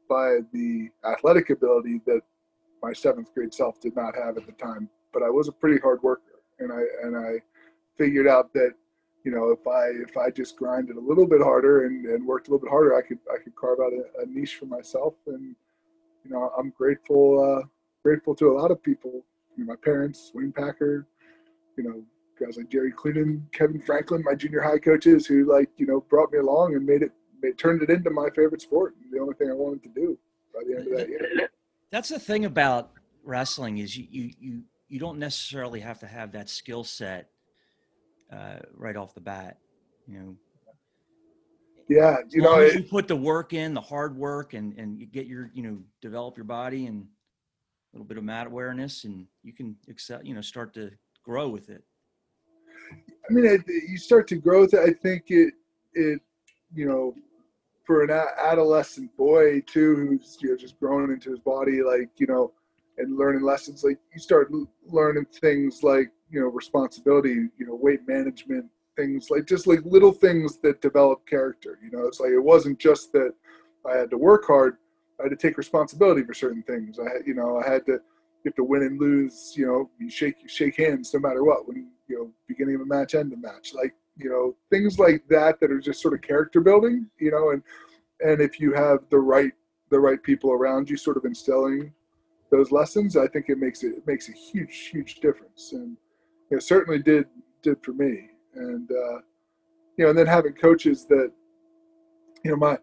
by 0.10 0.40
the 0.54 0.90
athletic 1.04 1.50
ability 1.50 2.02
that 2.06 2.22
my 2.82 2.94
seventh 2.94 3.34
grade 3.34 3.54
self 3.54 3.80
did 3.82 3.96
not 3.96 4.16
have 4.16 4.38
at 4.38 4.46
the 4.46 4.52
time. 4.54 4.90
But 5.14 5.24
I 5.24 5.30
was 5.30 5.48
a 5.48 5.52
pretty 5.52 5.80
hard 5.80 6.02
worker, 6.04 6.42
and 6.60 6.72
I 6.72 6.82
and 7.04 7.18
I 7.18 7.42
figured 7.98 8.28
out 8.28 8.54
that 8.54 8.74
you 9.24 9.32
know 9.32 9.50
if 9.50 9.66
I 9.68 9.88
if 10.08 10.18
I 10.18 10.30
just 10.30 10.58
grinded 10.58 10.98
a 10.98 11.00
little 11.00 11.28
bit 11.28 11.42
harder 11.42 11.86
and, 11.86 12.06
and 12.06 12.26
worked 12.26 12.48
a 12.48 12.52
little 12.52 12.66
bit 12.66 12.72
harder, 12.72 12.96
I 12.96 13.02
could 13.02 13.20
I 13.34 13.42
could 13.42 13.56
carve 13.56 13.80
out 13.80 13.94
a, 13.94 14.24
a 14.24 14.26
niche 14.26 14.56
for 14.56 14.66
myself. 14.66 15.14
And 15.28 15.56
you 16.24 16.32
know 16.32 16.52
I'm 16.58 16.72
grateful 16.72 17.62
uh, 17.62 17.68
grateful 18.04 18.36
to 18.36 18.52
a 18.52 18.58
lot 18.60 18.72
of 18.72 18.84
people, 18.84 19.24
you 19.58 19.66
know, 19.66 19.74
my 19.74 19.78
parents, 19.78 20.32
Wayne 20.34 20.52
Packer, 20.52 21.08
you 21.78 21.84
know 21.84 22.04
guys 22.40 22.58
like 22.58 22.70
Jerry 22.70 22.92
Cleenan, 22.92 23.42
Kevin 23.52 23.82
Franklin, 23.82 24.24
my 24.24 24.36
junior 24.36 24.62
high 24.62 24.80
coaches 24.80 25.26
who 25.26 25.50
like 25.52 25.70
you 25.78 25.86
know 25.86 26.02
brought 26.02 26.32
me 26.32 26.40
along 26.40 26.76
and 26.76 26.86
made 26.86 27.02
it 27.02 27.12
made, 27.42 27.58
turned 27.58 27.82
it 27.82 27.90
into 27.90 28.10
my 28.10 28.30
favorite 28.36 28.62
sport. 28.62 28.96
The 29.12 29.20
only 29.20 29.34
thing 29.36 29.50
I 29.50 29.54
wanted 29.54 29.84
to 29.84 29.90
do 29.90 30.18
by 30.54 30.62
the 30.68 30.78
end 30.78 30.88
of 30.92 30.98
that 30.98 31.10
year. 31.10 31.50
That's 31.92 32.10
the 32.10 32.20
thing 32.20 32.46
about 32.46 32.92
wrestling 33.24 33.78
is 33.78 33.96
you 33.98 34.08
you 34.10 34.32
you, 34.40 34.62
you 34.88 35.00
don't 35.00 35.20
necessarily 35.20 35.80
have 35.80 36.00
to 36.00 36.08
have 36.08 36.32
that 36.34 36.50
skill 36.50 36.84
set 36.84 37.30
uh, 38.32 38.58
right 38.74 38.96
off 38.96 39.14
the 39.14 39.22
bat. 39.22 39.58
You 40.08 40.20
know, 40.20 40.36
Yeah, 41.88 42.18
you 42.30 42.42
know, 42.42 42.60
it, 42.60 42.74
you 42.76 42.84
put 42.84 43.08
the 43.08 43.16
work 43.16 43.54
in, 43.54 43.74
the 43.74 43.82
hard 43.82 44.16
work, 44.16 44.54
and 44.54 44.78
and 44.78 45.00
you 45.00 45.06
get 45.06 45.26
your 45.26 45.52
you 45.54 45.64
know 45.64 45.78
develop 46.02 46.38
your 46.38 46.46
body 46.46 46.88
and 46.88 47.02
a 47.04 47.98
little 47.98 48.08
bit 48.08 48.18
of 48.18 48.24
mat 48.24 48.48
awareness, 48.48 49.06
and 49.06 49.26
you 49.42 49.54
can 49.54 49.76
excel. 49.88 50.20
You 50.24 50.36
know, 50.36 50.42
start 50.42 50.74
to 50.76 50.92
grow 51.24 51.50
with 51.50 51.70
it. 51.70 51.84
I 53.30 53.34
mean, 53.34 53.46
it, 53.46 53.62
you 53.68 53.98
start 53.98 54.28
to 54.30 54.36
grow. 54.36 54.64
I 54.66 54.92
think 54.92 55.26
it, 55.30 55.54
it, 55.94 56.22
you 56.74 56.86
know, 56.86 57.16
for 57.86 58.04
an 58.04 58.10
adolescent 58.12 59.16
boy 59.16 59.62
too, 59.62 59.96
who's 59.96 60.38
you 60.42 60.50
know 60.50 60.58
just 60.58 60.80
growing 60.80 61.12
into 61.12 61.32
his 61.32 61.40
body, 61.40 61.82
like 61.82 62.10
you 62.18 62.28
know, 62.28 62.52
and 62.98 63.18
learning 63.18 63.44
lessons. 63.44 63.84
Like 63.84 64.00
you 64.14 64.20
start 64.20 64.52
learning 64.88 65.26
things 65.42 65.84
like 65.84 66.12
you 66.30 66.42
know 66.42 66.48
responsibility, 66.48 67.48
you 67.58 67.66
know, 67.66 67.76
weight 67.76 68.08
management, 68.08 68.66
things 68.96 69.30
like 69.30 69.46
just 69.46 69.68
like 69.68 69.80
little 69.86 70.12
things 70.12 70.58
that 70.58 70.82
develop 70.82 71.26
character. 71.28 71.80
You 71.84 71.92
know, 71.92 72.08
it's 72.08 72.20
like 72.20 72.32
it 72.32 72.40
wasn't 72.40 72.80
just 72.80 73.12
that 73.14 73.34
I 73.90 73.98
had 73.98 74.10
to 74.12 74.18
work 74.18 74.46
hard. 74.46 74.78
I 75.20 75.24
had 75.24 75.30
to 75.30 75.36
take 75.36 75.58
responsibility 75.58 76.24
for 76.24 76.34
certain 76.34 76.64
things. 76.64 77.00
I 77.00 77.26
you 77.26 77.36
know, 77.36 77.62
I 77.64 77.70
had 77.70 77.86
to 77.88 77.94
you 77.94 78.50
have 78.50 78.56
to 78.56 78.64
win 78.64 78.84
and 78.84 79.00
lose. 79.00 79.54
You 79.56 79.68
know, 79.68 79.90
you 80.00 80.10
shake 80.10 80.36
you 80.42 80.50
shake 80.50 80.78
hands 80.78 81.14
no 81.14 81.20
matter 81.20 81.44
what. 81.44 81.68
When 81.68 81.88
you 82.08 82.18
know, 82.18 82.32
beginning 82.48 82.76
of 82.76 82.82
a 82.82 82.86
match, 82.86 83.16
end 83.16 83.34
of 83.34 83.42
match, 83.42 83.74
like 83.74 83.94
you 84.18 84.30
know, 84.30 84.56
things 84.70 84.98
like 84.98 85.28
that 85.30 85.60
that 85.60 85.72
are 85.72 85.80
just 85.80 86.02
sort 86.02 86.14
of 86.14 86.22
character 86.22 86.62
building. 86.62 87.08
You 87.20 87.32
know, 87.32 87.52
and 87.52 87.62
and 88.22 88.42
if 88.42 88.60
you 88.60 88.74
have 88.74 89.00
the 89.10 89.20
right 89.20 89.52
the 89.90 90.00
right 90.00 90.22
people 90.22 90.52
around 90.52 90.90
you, 90.90 90.98
sort 90.98 91.18
of 91.18 91.26
instilling 91.26 91.94
those 92.52 92.72
lessons, 92.72 93.18
I 93.18 93.28
think 93.28 93.50
it 93.50 93.58
makes 93.58 93.84
it, 93.84 93.96
it 93.98 94.08
makes 94.08 94.30
a 94.30 94.34
huge 94.34 94.90
huge 94.92 95.16
difference, 95.16 95.74
and 95.74 95.98
it 96.52 96.64
certainly 96.64 97.02
did 97.02 97.26
did 97.62 97.84
for 97.84 97.94
me. 97.94 98.30
And 98.56 98.90
uh, 98.92 99.20
you 99.98 100.06
know, 100.06 100.10
and 100.10 100.18
then 100.18 100.28
having 100.28 100.54
coaches 100.54 101.06
that, 101.08 101.32
you 102.44 102.52
know, 102.52 102.58
my, 102.58 102.78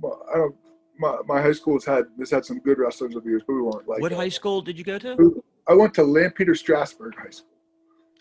my 0.00 0.08
I 0.32 0.38
don't. 0.38 0.54
My, 0.96 1.16
my 1.26 1.42
high 1.42 1.50
school 1.50 1.74
has 1.74 1.84
had 1.84 2.04
has 2.20 2.30
had 2.30 2.44
some 2.44 2.60
good 2.60 2.78
wrestlers 2.78 3.16
over 3.16 3.24
the 3.24 3.28
years, 3.28 3.42
but 3.44 3.54
we 3.54 3.62
weren't 3.62 3.88
like 3.88 4.00
what 4.00 4.12
high 4.12 4.28
school 4.28 4.62
did 4.62 4.78
you 4.78 4.84
go 4.84 4.96
to? 4.96 5.42
I 5.66 5.74
went 5.74 5.92
to 5.94 6.04
Lampeter 6.04 6.54
Strasburg 6.54 7.16
High 7.18 7.30
School. 7.30 7.53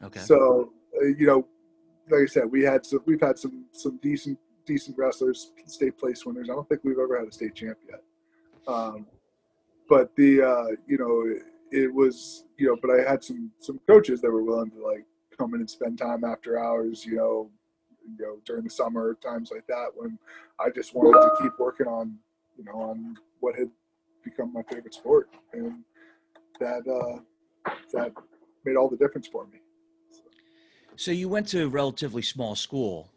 Okay. 0.04 0.20
So 0.20 0.74
uh, 1.02 1.06
you 1.06 1.26
know, 1.26 1.48
like 2.10 2.24
I 2.24 2.26
said, 2.26 2.52
we 2.52 2.64
had 2.64 2.86
some, 2.86 3.02
we've 3.06 3.22
had 3.22 3.38
some 3.38 3.66
some 3.72 3.98
decent 4.02 4.38
decent 4.66 4.98
wrestlers, 4.98 5.52
state 5.66 5.98
place 5.98 6.26
winners. 6.26 6.50
I 6.50 6.54
don't 6.54 6.68
think 6.68 6.82
we've 6.84 7.00
ever 7.00 7.18
had 7.18 7.28
a 7.28 7.32
state 7.32 7.56
champ 7.56 7.78
yet. 7.90 8.02
Um, 8.68 9.06
but 9.90 10.16
the 10.16 10.42
uh, 10.42 10.76
you 10.88 10.98
know 10.98 11.24
it, 11.26 11.44
it 11.86 11.94
was 11.94 12.46
you 12.58 12.68
know, 12.68 12.78
but 12.82 12.92
I 12.92 13.10
had 13.10 13.24
some 13.24 13.52
some 13.60 13.80
coaches 13.88 14.22
that 14.22 14.32
were 14.32 14.44
willing 14.44 14.72
to 14.72 14.86
like 14.86 15.06
come 15.38 15.54
in 15.54 15.62
and 15.62 15.70
spend 15.70 15.98
time 15.98 16.24
after 16.24 16.60
hours. 16.60 17.06
You 17.06 17.16
know, 17.16 17.50
you 18.18 18.26
know 18.26 18.38
during 18.46 18.64
the 18.64 18.70
summer 18.70 19.18
times 19.22 19.52
like 19.52 19.68
that 19.68 19.88
when 19.96 20.18
I 20.60 20.70
just 20.70 20.94
wanted 20.94 21.20
to 21.20 21.44
keep 21.44 21.58
working 21.60 21.88
on 21.88 22.18
you 22.58 22.64
know 22.66 22.74
on 22.74 23.18
what 23.40 23.56
had 23.56 23.70
become 24.24 24.54
my 24.54 24.64
favorite 24.64 24.94
sport 24.94 25.30
and 25.52 25.84
that 26.60 26.88
uh, 26.88 27.20
that 27.92 28.14
made 28.64 28.76
all 28.76 28.90
the 28.90 28.98
difference 28.98 29.28
for 29.28 29.46
me. 29.48 29.60
So 30.96 31.12
you 31.12 31.30
went 31.30 31.48
to 31.50 31.64
a 31.64 31.68
relatively 31.68 32.22
small 32.22 32.56
school, 32.56 33.12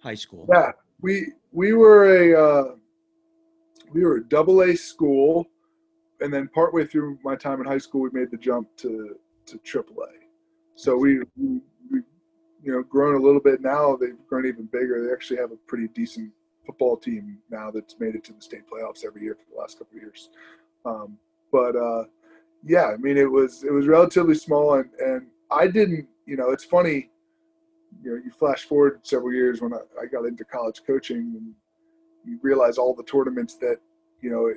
high 0.00 0.14
school. 0.14 0.48
Yeah, 0.52 0.72
we 1.00 1.32
we 1.52 1.72
were 1.72 2.32
a 2.32 2.40
uh, 2.40 2.74
we 3.92 4.04
were 4.04 4.16
a 4.16 4.24
double 4.24 4.62
A 4.62 4.76
school, 4.76 5.46
and 6.20 6.32
then 6.32 6.48
partway 6.48 6.86
through 6.86 7.18
my 7.22 7.36
time 7.36 7.60
in 7.60 7.66
high 7.66 7.78
school, 7.78 8.02
we 8.02 8.10
made 8.12 8.30
the 8.30 8.36
jump 8.36 8.68
to 8.78 9.16
to 9.46 9.58
triple 9.58 10.02
A. 10.02 10.28
So 10.74 10.96
we, 10.96 11.18
we 11.36 11.60
we 11.90 12.00
you 12.62 12.72
know 12.72 12.82
grown 12.82 13.20
a 13.20 13.24
little 13.24 13.40
bit 13.40 13.60
now. 13.60 13.96
They've 13.96 14.16
grown 14.28 14.46
even 14.46 14.66
bigger. 14.66 15.04
They 15.04 15.12
actually 15.12 15.38
have 15.38 15.52
a 15.52 15.56
pretty 15.66 15.88
decent 15.88 16.32
football 16.64 16.96
team 16.96 17.38
now 17.50 17.70
that's 17.70 17.98
made 17.98 18.14
it 18.14 18.24
to 18.24 18.32
the 18.32 18.40
state 18.40 18.62
playoffs 18.70 19.04
every 19.04 19.22
year 19.22 19.34
for 19.34 19.54
the 19.54 19.60
last 19.60 19.78
couple 19.78 19.96
of 19.96 20.02
years. 20.02 20.30
Um, 20.84 21.18
but 21.50 21.76
uh, 21.76 22.04
yeah, 22.64 22.86
I 22.86 22.96
mean 22.96 23.16
it 23.16 23.30
was 23.30 23.64
it 23.64 23.72
was 23.72 23.86
relatively 23.86 24.34
small, 24.34 24.74
and 24.74 24.90
and 25.00 25.26
I 25.50 25.66
didn't. 25.66 26.06
You 26.28 26.36
know, 26.36 26.50
it's 26.50 26.64
funny. 26.64 27.08
You 28.04 28.10
know, 28.10 28.22
you 28.22 28.30
flash 28.30 28.64
forward 28.64 29.00
several 29.02 29.32
years 29.32 29.62
when 29.62 29.72
I, 29.72 29.78
I 30.02 30.06
got 30.06 30.26
into 30.26 30.44
college 30.44 30.82
coaching, 30.86 31.34
and 31.36 31.54
you 32.26 32.38
realize 32.42 32.76
all 32.76 32.94
the 32.94 33.02
tournaments 33.02 33.54
that 33.56 33.78
you 34.20 34.30
know 34.30 34.52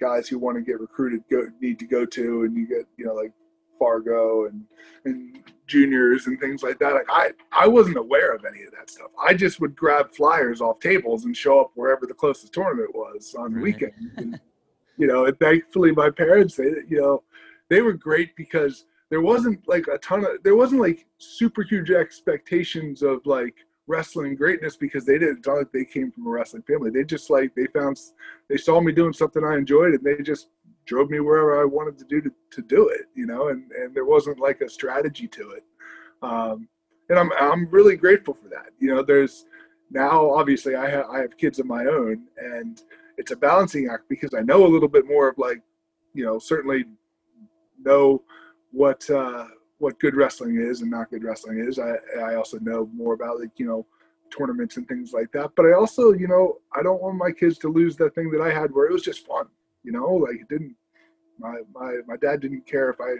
guys 0.00 0.26
who 0.26 0.40
want 0.40 0.56
to 0.56 0.62
get 0.62 0.80
recruited 0.80 1.22
go 1.30 1.46
need 1.60 1.78
to 1.78 1.86
go 1.86 2.04
to, 2.04 2.42
and 2.42 2.56
you 2.56 2.66
get 2.66 2.86
you 2.96 3.06
know 3.06 3.14
like 3.14 3.32
Fargo 3.78 4.46
and 4.46 4.64
and 5.04 5.38
juniors 5.68 6.26
and 6.26 6.40
things 6.40 6.64
like 6.64 6.80
that. 6.80 6.94
Like 6.94 7.06
I 7.08 7.30
I 7.52 7.68
wasn't 7.68 7.96
aware 7.96 8.34
of 8.34 8.44
any 8.44 8.64
of 8.64 8.72
that 8.72 8.90
stuff. 8.90 9.12
I 9.24 9.34
just 9.34 9.60
would 9.60 9.76
grab 9.76 10.12
flyers 10.12 10.60
off 10.60 10.80
tables 10.80 11.26
and 11.26 11.36
show 11.36 11.60
up 11.60 11.70
wherever 11.76 12.06
the 12.06 12.14
closest 12.14 12.52
tournament 12.52 12.92
was 12.92 13.36
on 13.38 13.52
the 13.52 13.56
right. 13.56 13.62
weekend. 13.62 13.92
And, 14.16 14.40
you 14.96 15.06
know, 15.06 15.26
and 15.26 15.38
thankfully 15.38 15.92
my 15.92 16.10
parents 16.10 16.56
they 16.56 16.70
you 16.88 17.00
know 17.00 17.22
they 17.68 17.82
were 17.82 17.92
great 17.92 18.34
because 18.36 18.86
there 19.14 19.20
wasn't 19.20 19.60
like 19.68 19.86
a 19.86 19.96
ton 19.98 20.24
of 20.24 20.42
there 20.42 20.56
wasn't 20.56 20.80
like 20.80 21.06
super 21.18 21.62
huge 21.62 21.92
expectations 21.92 23.00
of 23.00 23.24
like 23.24 23.54
wrestling 23.86 24.34
greatness 24.34 24.76
because 24.76 25.06
they 25.06 25.20
didn't 25.20 25.46
like 25.46 25.70
they 25.72 25.84
came 25.84 26.10
from 26.10 26.26
a 26.26 26.30
wrestling 26.30 26.64
family. 26.64 26.90
They 26.90 27.04
just 27.04 27.30
like 27.30 27.54
they 27.54 27.66
found 27.66 27.96
they 28.48 28.56
saw 28.56 28.80
me 28.80 28.90
doing 28.90 29.12
something 29.12 29.44
I 29.44 29.54
enjoyed 29.56 29.94
and 29.94 30.02
they 30.02 30.20
just 30.20 30.48
drove 30.84 31.10
me 31.10 31.20
wherever 31.20 31.62
I 31.62 31.64
wanted 31.64 31.96
to 31.98 32.04
do 32.06 32.22
to, 32.22 32.32
to 32.50 32.62
do 32.62 32.88
it, 32.88 33.02
you 33.14 33.24
know, 33.24 33.50
and, 33.50 33.70
and 33.70 33.94
there 33.94 34.04
wasn't 34.04 34.40
like 34.40 34.62
a 34.62 34.68
strategy 34.68 35.28
to 35.28 35.52
it. 35.52 35.62
Um, 36.20 36.68
and 37.08 37.16
I'm, 37.16 37.30
I'm 37.38 37.68
really 37.70 37.96
grateful 37.96 38.34
for 38.34 38.48
that. 38.48 38.70
You 38.80 38.96
know, 38.96 39.02
there's 39.04 39.44
now 39.92 40.28
obviously 40.28 40.74
I 40.74 40.90
have, 40.90 41.06
I 41.08 41.20
have 41.20 41.36
kids 41.36 41.60
of 41.60 41.66
my 41.66 41.84
own 41.84 42.24
and 42.36 42.82
it's 43.16 43.30
a 43.30 43.36
balancing 43.36 43.88
act 43.88 44.08
because 44.08 44.34
I 44.34 44.40
know 44.40 44.66
a 44.66 44.72
little 44.74 44.88
bit 44.88 45.06
more 45.06 45.28
of 45.28 45.38
like, 45.38 45.62
you 46.14 46.24
know, 46.24 46.40
certainly 46.40 46.86
know 47.80 48.20
what, 48.74 49.08
uh, 49.10 49.46
what 49.78 49.98
good 50.00 50.14
wrestling 50.14 50.56
is 50.58 50.82
and 50.82 50.90
not 50.90 51.10
good 51.10 51.24
wrestling 51.24 51.58
is. 51.58 51.78
I, 51.78 51.94
I 52.20 52.34
also 52.34 52.58
know 52.58 52.88
more 52.94 53.14
about 53.14 53.40
like, 53.40 53.50
you 53.56 53.66
know, 53.66 53.86
tournaments 54.36 54.76
and 54.76 54.86
things 54.88 55.12
like 55.12 55.30
that. 55.32 55.52
But 55.56 55.66
I 55.66 55.72
also, 55.72 56.12
you 56.12 56.28
know, 56.28 56.58
I 56.74 56.82
don't 56.82 57.02
want 57.02 57.16
my 57.16 57.30
kids 57.30 57.58
to 57.58 57.68
lose 57.68 57.96
that 57.96 58.14
thing 58.14 58.30
that 58.30 58.40
I 58.40 58.52
had 58.52 58.72
where 58.72 58.86
it 58.86 58.92
was 58.92 59.02
just 59.02 59.26
fun. 59.26 59.46
You 59.82 59.92
know, 59.92 60.12
like 60.14 60.40
it 60.40 60.48
didn't. 60.48 60.74
My 61.38 61.58
my 61.74 61.98
my 62.06 62.16
dad 62.16 62.40
didn't 62.40 62.66
care 62.66 62.90
if 62.90 63.00
I 63.00 63.16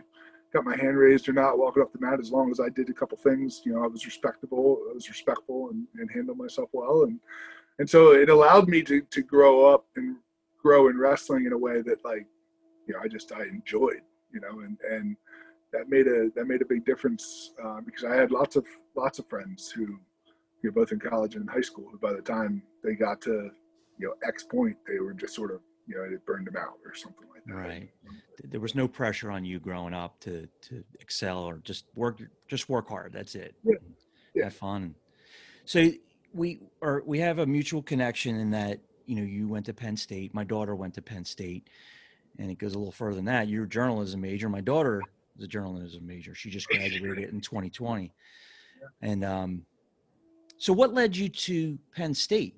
got 0.53 0.65
my 0.65 0.77
hand 0.77 0.97
raised 0.97 1.29
or 1.29 1.33
not 1.33 1.59
walking 1.59 1.83
up 1.83 1.93
the 1.93 1.99
mat 1.99 2.21
as 2.21 2.31
long 2.31 2.51
as 2.51 2.61
I 2.61 2.69
did 2.69 2.89
a 2.89 2.95
couple 2.95 3.19
things. 3.19 3.63
You 3.65 3.75
know, 3.75 3.85
I 3.85 3.89
was 3.89 4.07
respectable. 4.07 4.79
I 4.91 4.95
was 4.95 5.09
respectful 5.09 5.71
and, 5.71 5.87
and 5.97 6.11
handled 6.11 6.39
myself 6.39 6.71
well. 6.73 7.03
And 7.03 7.21
and 7.79 7.91
so 7.91 8.13
it 8.13 8.29
allowed 8.29 8.69
me 8.69 8.83
to 8.83 9.03
to 9.03 9.23
grow 9.23 9.67
up 9.67 9.87
and 9.97 10.17
grow 10.63 10.89
in 10.89 10.99
wrestling 10.99 11.45
in 11.45 11.53
a 11.53 11.59
way 11.59 11.83
that 11.83 12.05
like 12.05 12.27
you 12.87 12.95
know 12.95 13.01
I 13.03 13.09
just 13.09 13.33
I 13.33 13.43
enjoyed. 13.45 14.03
You 14.33 14.41
know, 14.41 14.61
and 14.61 14.79
and 14.91 15.17
that 15.75 15.89
made 15.89 16.07
a 16.07 16.31
that 16.35 16.47
made 16.47 16.63
a 16.63 16.65
big 16.65 16.85
difference 16.87 17.53
uh, 17.63 17.81
because 17.85 18.05
I 18.05 18.15
had 18.15 18.31
lots 18.31 18.57
of 18.57 18.67
lots 18.97 19.19
of 19.19 19.29
friends 19.29 19.71
who 19.71 19.83
you 19.83 19.99
know 20.65 20.73
both 20.73 20.93
in 20.93 20.99
college 20.99 21.35
and 21.35 21.43
in 21.43 21.49
high 21.49 21.61
school 21.61 21.89
who 21.91 21.99
by 21.99 22.13
the 22.13 22.23
time 22.23 22.63
they 22.83 22.95
got 22.95 23.21
to 23.23 23.51
you 23.99 24.07
know 24.07 24.15
X 24.27 24.45
point 24.45 24.77
they 24.89 24.99
were 25.01 25.13
just 25.13 25.35
sort 25.35 25.53
of 25.53 25.61
you 25.87 25.97
know, 25.97 26.05
it 26.05 26.25
burned 26.25 26.47
them 26.47 26.57
out 26.57 26.79
or 26.85 26.95
something 26.95 27.27
like 27.33 27.45
that. 27.47 27.55
Right. 27.55 27.91
There 28.45 28.61
was 28.61 28.75
no 28.75 28.89
pressure 28.89 29.31
on 29.31 29.45
you 29.45 29.59
growing 29.59 29.95
up 29.95 30.19
to 30.21 30.49
to 30.63 30.85
excel 31.01 31.45
or 31.45 31.59
just 31.59 31.87
work 31.95 32.21
just 32.49 32.69
work 32.69 32.89
hard. 32.89 33.13
That's 33.13 33.35
it. 33.35 33.55
Yeah. 33.65 33.75
yeah. 34.35 34.45
Have 34.45 34.55
fun. 34.55 34.95
So 35.65 35.91
we 36.33 36.61
are 36.83 37.03
we 37.07 37.19
have 37.21 37.39
a 37.39 37.47
mutual 37.47 37.83
connection 37.83 38.37
in 38.37 38.51
that, 38.51 38.81
you 39.07 39.17
know, 39.17 39.23
you 39.23 39.49
went 39.49 39.67
to 39.67 39.75
Penn 39.75 39.97
State, 39.97 40.35
my 40.35 40.45
daughter 40.45 40.75
went 40.75 40.95
to 40.95 41.03
Penn 41.03 41.25
State, 41.25 41.69
and 42.39 42.51
it 42.51 42.59
goes 42.59 42.75
a 42.75 42.79
little 42.79 42.93
further 42.93 43.17
than 43.17 43.27
that. 43.27 43.49
You're 43.49 43.65
a 43.65 43.69
journalism 43.69 44.21
major. 44.21 44.49
My 44.49 44.61
daughter 44.61 45.03
a 45.43 45.47
journalism 45.47 46.07
major. 46.07 46.35
She 46.35 46.51
just 46.51 46.69
graduated 46.69 47.31
in 47.31 47.41
2020. 47.41 48.13
Yeah. 48.81 49.11
And 49.11 49.25
um 49.25 49.67
so 50.57 50.73
what 50.73 50.95
led 50.95 51.17
you 51.17 51.29
to 51.29 51.79
Penn 51.95 52.15
State? 52.15 52.57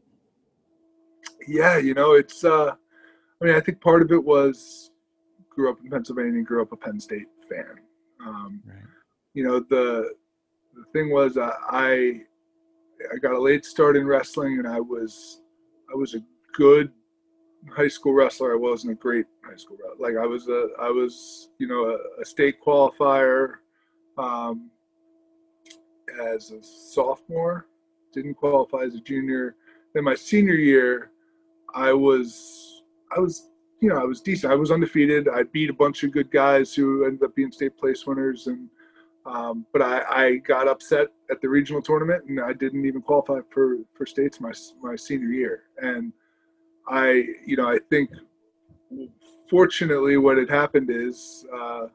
Yeah, 1.49 1.79
you 1.79 1.95
know, 1.95 2.13
it's 2.13 2.45
uh 2.45 2.75
I 3.41 3.45
mean, 3.45 3.55
I 3.55 3.61
think 3.61 3.81
part 3.81 4.03
of 4.03 4.11
it 4.13 4.23
was 4.23 4.91
grew 5.51 5.71
up 5.71 5.79
in 5.83 5.91
Pennsylvania, 5.91 6.43
grew 6.43 6.63
up 6.63 6.73
a 6.73 6.77
Penn 6.77 7.01
State 7.01 7.27
fan. 7.49 7.81
Um, 8.25 8.63
right. 8.67 8.77
You 9.35 9.45
know, 9.45 9.61
the 9.61 10.15
the 10.75 10.85
thing 10.93 11.11
was, 11.11 11.37
uh, 11.37 11.53
I 11.69 12.21
I 13.13 13.19
got 13.21 13.33
a 13.33 13.41
late 13.41 13.65
start 13.65 13.97
in 13.97 14.07
wrestling, 14.07 14.59
and 14.59 14.69
I 14.69 14.81
was 14.81 15.41
I 15.93 15.97
was 15.97 16.15
a 16.15 16.21
good 16.55 16.91
high 17.71 17.89
school 17.89 18.13
wrestler. 18.13 18.53
I 18.53 18.57
wasn't 18.57 18.93
a 18.93 18.97
great 18.97 19.27
high 19.45 19.57
school 19.57 19.77
wrestler. 19.83 20.09
Like 20.09 20.23
I 20.23 20.27
was 20.27 20.49
a 20.49 20.69
I 20.81 20.91
was 20.91 21.51
you 21.59 21.67
know 21.67 21.91
a, 21.91 22.21
a 22.21 22.25
state 22.25 22.57
qualifier 22.65 23.55
um, 24.19 24.71
as 26.23 26.51
a 26.51 26.63
sophomore. 26.63 27.67
Didn't 28.13 28.35
qualify 28.35 28.83
as 28.83 28.95
a 28.95 29.01
junior. 29.01 29.57
Then 29.95 30.05
my 30.05 30.15
senior 30.15 30.55
year, 30.55 31.11
I 31.75 31.93
was 31.93 32.83
I 33.17 33.21
was, 33.21 33.51
you 33.81 33.89
know, 33.89 33.97
I 33.97 34.05
was 34.05 34.21
decent. 34.21 34.53
I 34.53 34.57
was 34.57 34.71
undefeated. 34.71 35.29
I 35.29 35.45
beat 35.45 35.71
a 35.71 35.75
bunch 35.75 36.03
of 36.03 36.13
good 36.13 36.31
guys 36.31 36.75
who 36.75 37.05
ended 37.05 37.23
up 37.23 37.35
being 37.35 37.53
state 37.53 37.77
place 37.77 38.07
winners, 38.07 38.47
and 38.47 38.69
um, 39.27 39.67
but 39.73 39.83
I, 39.83 40.03
I 40.09 40.37
got 40.37 40.69
upset 40.69 41.09
at 41.31 41.41
the 41.41 41.49
regional 41.49 41.83
tournament, 41.83 42.25
and 42.29 42.41
I 42.41 42.53
didn't 42.53 42.85
even 42.87 43.03
qualify 43.03 43.41
for 43.51 43.79
for 43.95 44.07
states 44.07 44.41
my 44.41 44.53
my 44.83 44.97
senior 44.97 45.29
year. 45.29 45.65
And 45.79 46.13
I, 46.89 47.25
you 47.45 47.57
know, 47.57 47.69
I 47.69 47.79
think 47.91 48.11
fortunately, 49.49 50.17
what 50.17 50.39
had 50.39 50.51
happened 50.51 50.91
is 50.91 51.45
uh, 51.55 51.87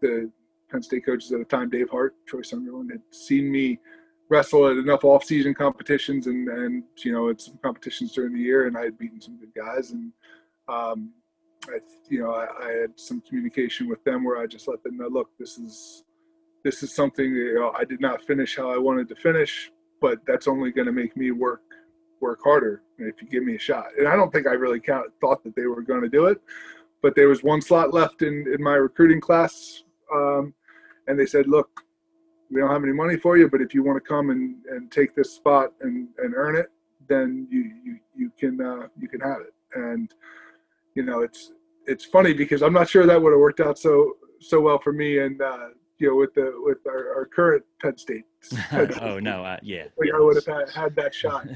the 0.00 0.30
Penn 0.70 0.82
State 0.82 1.06
coaches 1.06 1.32
at 1.32 1.38
the 1.38 1.44
time, 1.44 1.70
Dave 1.70 1.90
Hart, 1.90 2.14
Troy 2.26 2.42
Sunderland, 2.42 2.90
had 2.90 3.02
seen 3.10 3.50
me 3.50 3.78
wrestle 4.28 4.68
at 4.68 4.76
enough 4.76 5.04
off-season 5.04 5.54
competitions 5.54 6.26
and 6.26 6.48
and 6.48 6.84
you 6.98 7.12
know 7.12 7.30
at 7.30 7.40
some 7.40 7.58
competitions 7.62 8.12
during 8.12 8.34
the 8.34 8.40
year, 8.40 8.66
and 8.66 8.76
I 8.76 8.84
had 8.84 8.98
beaten 8.98 9.20
some 9.20 9.38
good 9.38 9.52
guys, 9.54 9.90
and 9.90 10.12
um, 10.68 11.12
I 11.68 11.78
you 12.08 12.20
know 12.20 12.32
I, 12.32 12.46
I, 12.62 12.72
had 12.72 12.92
some 12.96 13.22
communication 13.22 13.88
with 13.88 14.02
them 14.04 14.24
where 14.24 14.38
I 14.38 14.46
just 14.46 14.68
let 14.68 14.82
them 14.82 14.98
know, 14.98 15.08
look, 15.08 15.30
this 15.38 15.58
is 15.58 16.04
this 16.64 16.82
is 16.82 16.94
something 16.94 17.32
that, 17.32 17.40
you 17.40 17.54
know 17.54 17.72
I 17.76 17.84
did 17.84 18.00
not 18.00 18.22
finish 18.22 18.56
how 18.56 18.70
I 18.70 18.78
wanted 18.78 19.08
to 19.08 19.16
finish, 19.16 19.70
but 20.00 20.18
that's 20.26 20.48
only 20.48 20.72
going 20.72 20.86
to 20.86 20.92
make 20.92 21.16
me 21.16 21.30
work 21.30 21.62
work 22.20 22.40
harder 22.42 22.82
if 22.98 23.20
you 23.22 23.28
give 23.28 23.44
me 23.44 23.54
a 23.54 23.58
shot. 23.58 23.86
And 23.98 24.08
I 24.08 24.16
don't 24.16 24.32
think 24.32 24.46
I 24.46 24.52
really 24.52 24.80
count, 24.80 25.06
thought 25.20 25.44
that 25.44 25.54
they 25.54 25.66
were 25.66 25.82
going 25.82 26.02
to 26.02 26.08
do 26.08 26.26
it, 26.26 26.40
but 27.02 27.14
there 27.14 27.28
was 27.28 27.42
one 27.42 27.60
slot 27.60 27.92
left 27.92 28.22
in 28.22 28.46
in 28.52 28.62
my 28.62 28.74
recruiting 28.74 29.20
class. 29.20 29.84
Um, 30.14 30.54
and 31.06 31.18
they 31.18 31.26
said, 31.26 31.48
look, 31.48 31.82
we 32.50 32.60
don't 32.60 32.70
have 32.70 32.82
any 32.82 32.92
money 32.92 33.16
for 33.16 33.36
you, 33.36 33.48
but 33.48 33.60
if 33.60 33.74
you 33.74 33.82
want 33.82 34.02
to 34.02 34.08
come 34.08 34.30
and, 34.30 34.56
and 34.70 34.90
take 34.90 35.14
this 35.14 35.34
spot 35.34 35.72
and, 35.80 36.08
and 36.18 36.34
earn 36.34 36.56
it, 36.56 36.70
then 37.08 37.46
you 37.50 37.72
you, 37.84 37.98
you 38.16 38.32
can 38.38 38.60
uh, 38.60 38.88
you 38.98 39.08
can 39.08 39.20
have 39.20 39.40
it. 39.40 39.54
And 39.74 40.12
you 40.94 41.02
know, 41.02 41.20
it's 41.20 41.52
it's 41.86 42.04
funny 42.04 42.34
because 42.34 42.62
I'm 42.62 42.72
not 42.72 42.88
sure 42.88 43.06
that 43.06 43.20
would 43.20 43.32
have 43.32 43.40
worked 43.40 43.60
out 43.60 43.78
so 43.78 44.16
so 44.40 44.60
well 44.60 44.78
for 44.78 44.92
me 44.92 45.18
and 45.18 45.40
uh, 45.40 45.68
you 45.98 46.08
know 46.08 46.16
with 46.16 46.34
the 46.34 46.52
with 46.56 46.78
our, 46.86 47.14
our 47.16 47.26
current 47.26 47.64
Penn 47.80 47.96
State. 47.96 48.24
Oh 49.00 49.18
no, 49.18 49.44
uh, 49.44 49.58
yeah. 49.62 49.84
I 50.14 50.20
would 50.20 50.36
have 50.36 50.72
had, 50.72 50.94
that 50.96 51.14
shot, 51.14 51.46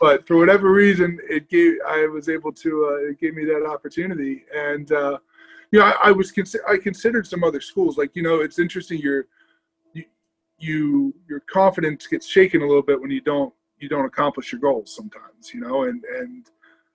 but 0.00 0.26
for 0.26 0.36
whatever 0.36 0.72
reason, 0.72 1.18
it 1.28 1.48
gave 1.48 1.74
I 1.88 2.06
was 2.06 2.28
able 2.28 2.52
to 2.52 2.86
uh, 2.90 3.10
it 3.10 3.20
gave 3.20 3.34
me 3.34 3.44
that 3.46 3.66
opportunity, 3.66 4.44
and 4.54 4.92
uh, 4.92 5.18
you 5.72 5.78
know 5.78 5.86
I, 5.86 6.08
I 6.08 6.10
was 6.12 6.30
consi- 6.30 6.66
I 6.68 6.76
considered 6.76 7.26
some 7.26 7.44
other 7.44 7.60
schools. 7.60 7.96
Like 7.96 8.14
you 8.14 8.22
know, 8.22 8.40
it's 8.40 8.58
interesting. 8.58 8.98
You're 8.98 9.26
you 10.58 11.14
your 11.28 11.40
confidence 11.40 12.06
gets 12.06 12.26
shaken 12.26 12.62
a 12.62 12.66
little 12.66 12.82
bit 12.82 13.00
when 13.00 13.10
you 13.10 13.20
don't 13.20 13.54
you 13.78 13.88
don't 13.88 14.04
accomplish 14.04 14.52
your 14.52 14.60
goals 14.60 14.94
sometimes 14.94 15.54
you 15.54 15.60
know 15.60 15.84
and 15.84 16.04
and 16.04 16.50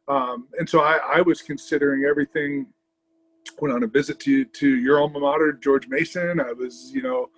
um, 0.10 0.48
and 0.60 0.70
so 0.70 0.82
I, 0.82 1.00
I 1.16 1.22
was 1.22 1.42
considering 1.42 2.04
everything 2.04 2.68
went 3.60 3.74
on 3.74 3.84
a 3.84 3.88
visit 3.88 4.20
to 4.22 4.46
to 4.46 4.78
your 4.78 5.00
alma 5.02 5.20
mater 5.20 5.54
george 5.54 5.88
mason 5.88 6.40
i 6.40 6.52
was 6.52 6.92
you 6.94 7.02
know 7.02 7.30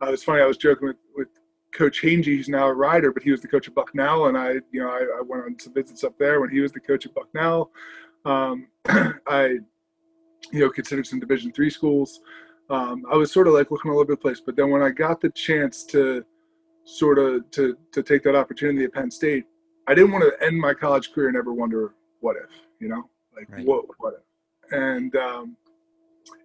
i 0.00 0.08
was 0.08 0.22
funny 0.22 0.40
i 0.40 0.46
was 0.46 0.56
joking 0.56 0.88
with 0.88 0.96
with 1.16 1.28
coach 1.72 2.02
Hangey, 2.02 2.36
who's 2.36 2.48
now 2.48 2.66
a 2.66 2.74
rider 2.74 3.12
but 3.12 3.22
he 3.22 3.30
was 3.30 3.40
the 3.40 3.48
coach 3.48 3.66
of 3.66 3.74
bucknell 3.74 4.26
and 4.26 4.36
i 4.36 4.52
you 4.72 4.80
know 4.80 4.88
i, 4.88 5.18
I 5.18 5.22
went 5.22 5.44
on 5.44 5.58
some 5.58 5.72
visits 5.72 6.04
up 6.04 6.18
there 6.18 6.40
when 6.40 6.50
he 6.50 6.60
was 6.60 6.72
the 6.72 6.80
coach 6.80 7.06
of 7.06 7.14
bucknell 7.14 7.70
um, 8.24 8.68
i 9.26 9.58
you 10.52 10.60
know 10.60 10.70
considered 10.70 11.06
some 11.06 11.20
division 11.20 11.52
three 11.52 11.70
schools 11.70 12.20
um, 12.72 13.04
I 13.10 13.16
was 13.16 13.30
sort 13.30 13.48
of 13.48 13.54
like 13.54 13.70
looking 13.70 13.90
all 13.90 13.98
over 13.98 14.12
the 14.12 14.16
place. 14.16 14.40
But 14.40 14.56
then 14.56 14.70
when 14.70 14.82
I 14.82 14.90
got 14.90 15.20
the 15.20 15.30
chance 15.30 15.84
to 15.86 16.24
sort 16.84 17.18
of 17.18 17.48
to 17.52 17.76
to 17.92 18.02
take 18.02 18.22
that 18.24 18.34
opportunity 18.34 18.84
at 18.84 18.92
Penn 18.92 19.10
State, 19.10 19.44
I 19.88 19.94
didn't 19.94 20.12
want 20.12 20.24
to 20.24 20.44
end 20.44 20.58
my 20.58 20.74
college 20.74 21.12
career 21.12 21.28
and 21.28 21.36
ever 21.36 21.52
wonder 21.52 21.94
what 22.20 22.36
if, 22.36 22.50
you 22.80 22.88
know, 22.88 23.08
like 23.36 23.48
right. 23.50 23.66
what 23.66 23.84
what 23.98 24.14
if. 24.14 24.72
And 24.72 25.14
um, 25.16 25.56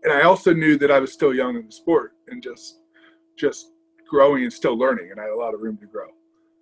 and 0.04 0.12
I 0.12 0.24
also 0.24 0.54
knew 0.54 0.78
that 0.78 0.92
I 0.92 1.00
was 1.00 1.14
still 1.14 1.34
young 1.34 1.56
in 1.56 1.66
the 1.66 1.72
sport 1.72 2.14
and 2.28 2.44
just 2.44 2.82
just 3.38 3.72
growing 4.10 4.44
and 4.44 4.54
still 4.54 4.78
learning, 4.78 5.12
and 5.12 5.20
I 5.20 5.24
had 5.24 5.32
a 5.32 5.36
lot 5.36 5.54
of 5.54 5.62
room 5.62 5.78
to 5.78 5.86
grow. 5.86 6.08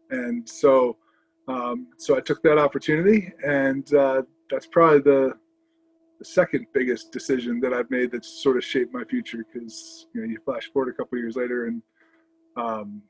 And 0.10 0.48
so 0.48 0.98
um, 1.48 1.88
so 1.98 2.18
I 2.18 2.22
took 2.22 2.42
that 2.44 2.58
opportunity, 2.58 3.32
and 3.46 3.92
uh, 3.94 4.24
that's 4.50 4.68
probably 4.68 5.00
the 5.00 5.34
the 6.20 6.26
second 6.26 6.66
biggest 6.74 7.12
decision 7.12 7.60
that 7.60 7.74
I've 7.74 7.92
made 7.92 8.12
that's 8.12 8.42
sort 8.42 8.56
of 8.56 8.64
shaped 8.64 8.94
my 8.94 9.04
future 9.04 9.46
because 9.52 10.08
you 10.14 10.22
know 10.22 10.28
you 10.28 10.40
flash 10.46 10.72
forward 10.72 10.94
a 10.94 10.94
couple 10.94 11.18
years 11.18 11.36
later 11.36 11.66
and 11.66 11.82
um, 12.56 13.02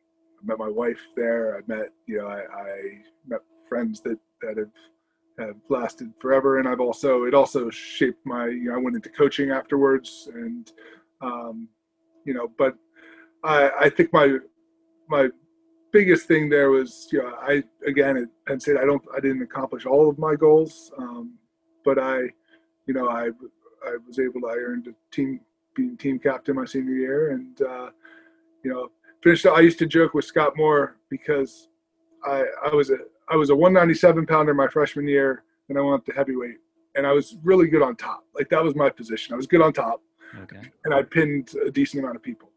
I 0.41 0.45
met 0.45 0.57
my 0.57 0.69
wife 0.69 0.99
there. 1.15 1.55
I 1.55 1.61
met 1.67 1.89
you 2.07 2.17
know 2.17 2.27
I, 2.27 2.39
I, 2.39 2.77
met 3.27 3.41
friends 3.69 4.01
that 4.01 4.17
that 4.41 4.57
have 4.57 4.71
have 5.39 5.55
lasted 5.69 6.11
forever, 6.19 6.59
and 6.59 6.67
I've 6.67 6.79
also 6.79 7.25
it 7.25 7.33
also 7.33 7.69
shaped 7.69 8.25
my 8.25 8.47
you 8.47 8.69
know 8.69 8.75
I 8.75 8.79
went 8.79 8.95
into 8.95 9.09
coaching 9.09 9.51
afterwards, 9.51 10.27
and 10.33 10.71
um, 11.21 11.67
you 12.25 12.33
know 12.33 12.51
but 12.57 12.75
I 13.45 13.71
I 13.85 13.89
think 13.89 14.11
my 14.11 14.37
my 15.07 15.29
biggest 15.91 16.27
thing 16.27 16.49
there 16.49 16.71
was 16.71 17.07
you 17.11 17.19
know 17.19 17.33
I 17.41 17.63
again 17.85 18.17
at 18.17 18.27
Penn 18.47 18.59
State 18.59 18.77
I 18.77 18.85
don't 18.85 19.03
I 19.15 19.19
didn't 19.19 19.41
accomplish 19.41 19.85
all 19.85 20.09
of 20.09 20.17
my 20.17 20.35
goals, 20.35 20.91
um, 20.97 21.35
but 21.83 21.97
I 21.99 22.29
you 22.85 22.93
know, 22.93 23.09
I 23.09 23.29
I 23.85 23.97
was 24.07 24.19
able 24.19 24.41
to 24.41 24.47
I 24.47 24.55
earned 24.55 24.87
a 24.87 25.15
team 25.15 25.39
being 25.75 25.97
team 25.97 26.19
captain 26.19 26.55
my 26.55 26.65
senior 26.65 26.93
year, 26.93 27.31
and 27.31 27.61
uh, 27.61 27.89
you 28.63 28.71
know, 28.71 28.89
finished. 29.23 29.45
I 29.45 29.59
used 29.61 29.79
to 29.79 29.85
joke 29.85 30.13
with 30.13 30.25
Scott 30.25 30.55
Moore 30.55 30.97
because 31.09 31.69
I 32.23 32.43
I 32.65 32.73
was 32.73 32.89
a 32.89 32.97
I 33.29 33.35
was 33.35 33.49
a 33.49 33.55
197 33.55 34.25
pounder 34.25 34.53
my 34.53 34.67
freshman 34.67 35.07
year, 35.07 35.43
and 35.69 35.77
I 35.77 35.81
went 35.81 35.95
up 35.95 36.05
to 36.05 36.13
heavyweight, 36.13 36.57
and 36.95 37.05
I 37.05 37.11
was 37.11 37.37
really 37.43 37.67
good 37.67 37.81
on 37.81 37.95
top. 37.95 38.23
Like 38.33 38.49
that 38.49 38.63
was 38.63 38.75
my 38.75 38.89
position. 38.89 39.33
I 39.33 39.37
was 39.37 39.47
good 39.47 39.61
on 39.61 39.73
top, 39.73 40.01
okay. 40.43 40.61
and 40.85 40.93
I 40.93 41.01
pinned 41.03 41.53
a 41.65 41.71
decent 41.71 42.03
amount 42.03 42.15
of 42.15 42.23
people, 42.23 42.49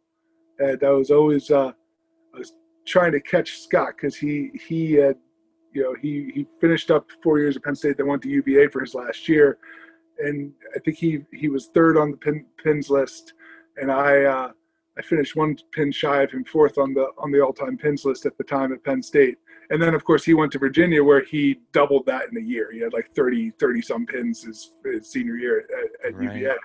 and 0.58 0.82
I 0.82 0.90
was 0.90 1.10
always 1.10 1.50
uh, 1.50 1.72
I 2.34 2.38
was 2.38 2.54
trying 2.86 3.12
to 3.12 3.20
catch 3.20 3.60
Scott 3.60 3.94
because 3.96 4.16
he 4.16 4.50
he 4.68 4.92
had 4.92 5.16
you 5.72 5.82
know 5.82 5.94
he 6.00 6.30
he 6.34 6.46
finished 6.60 6.90
up 6.90 7.06
four 7.22 7.38
years 7.38 7.56
at 7.56 7.62
Penn 7.62 7.74
State, 7.74 7.96
then 7.96 8.06
went 8.06 8.22
to 8.22 8.28
UVA 8.28 8.68
for 8.68 8.80
his 8.80 8.94
last 8.94 9.28
year, 9.28 9.58
and 10.18 10.52
I 10.74 10.78
think 10.80 10.96
he 10.96 11.20
he 11.32 11.48
was 11.48 11.68
third 11.68 11.96
on 11.96 12.10
the 12.10 12.16
pin, 12.16 12.44
pins 12.62 12.90
list, 12.90 13.34
and 13.76 13.90
I 13.90 14.24
uh, 14.24 14.52
I 14.98 15.02
finished 15.02 15.36
one 15.36 15.56
pin 15.72 15.92
shy 15.92 16.22
of 16.22 16.32
him, 16.32 16.44
fourth 16.44 16.76
on 16.76 16.92
the 16.92 17.06
on 17.18 17.30
the 17.30 17.40
all 17.40 17.52
time 17.52 17.76
pins 17.76 18.04
list 18.04 18.26
at 18.26 18.36
the 18.36 18.44
time 18.44 18.72
at 18.72 18.82
Penn 18.82 19.02
State. 19.02 19.38
And 19.70 19.80
then 19.80 19.94
of 19.94 20.02
course 20.02 20.24
he 20.24 20.34
went 20.34 20.50
to 20.52 20.58
Virginia 20.58 21.04
where 21.04 21.22
he 21.22 21.60
doubled 21.72 22.06
that 22.06 22.28
in 22.30 22.36
a 22.36 22.44
year. 22.44 22.72
He 22.72 22.80
had 22.80 22.92
like 22.92 23.14
30 23.14 23.52
30 23.60 23.82
some 23.82 24.06
pins 24.06 24.42
his, 24.42 24.72
his 24.84 25.10
senior 25.12 25.36
year 25.36 25.60
at, 25.60 26.08
at 26.08 26.14
right. 26.16 26.34
UVA. 26.34 26.56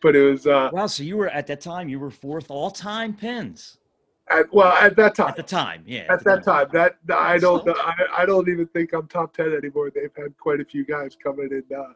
But 0.00 0.14
it 0.14 0.22
was 0.22 0.46
uh, 0.46 0.70
wow. 0.72 0.86
So 0.86 1.02
you 1.02 1.16
were 1.16 1.28
at 1.28 1.46
that 1.48 1.60
time 1.60 1.88
you 1.88 1.98
were 1.98 2.10
fourth 2.10 2.50
all 2.50 2.70
time 2.70 3.14
pins. 3.14 3.78
At, 4.30 4.52
well, 4.52 4.72
at 4.72 4.94
that 4.96 5.14
time. 5.14 5.28
At 5.28 5.36
the 5.36 5.42
time, 5.42 5.82
yeah. 5.86 6.00
At, 6.02 6.10
at 6.18 6.24
that 6.24 6.44
time, 6.44 6.68
that 6.72 6.98
I 7.10 7.38
don't, 7.38 7.66
I, 7.66 7.94
I 8.18 8.26
don't 8.26 8.48
even 8.48 8.66
think 8.66 8.92
I'm 8.92 9.08
top 9.08 9.32
ten 9.32 9.54
anymore. 9.54 9.90
They've 9.90 10.14
had 10.16 10.36
quite 10.36 10.60
a 10.60 10.64
few 10.64 10.84
guys 10.84 11.16
come 11.22 11.40
in 11.40 11.52
and 11.52 11.72
uh, 11.72 11.92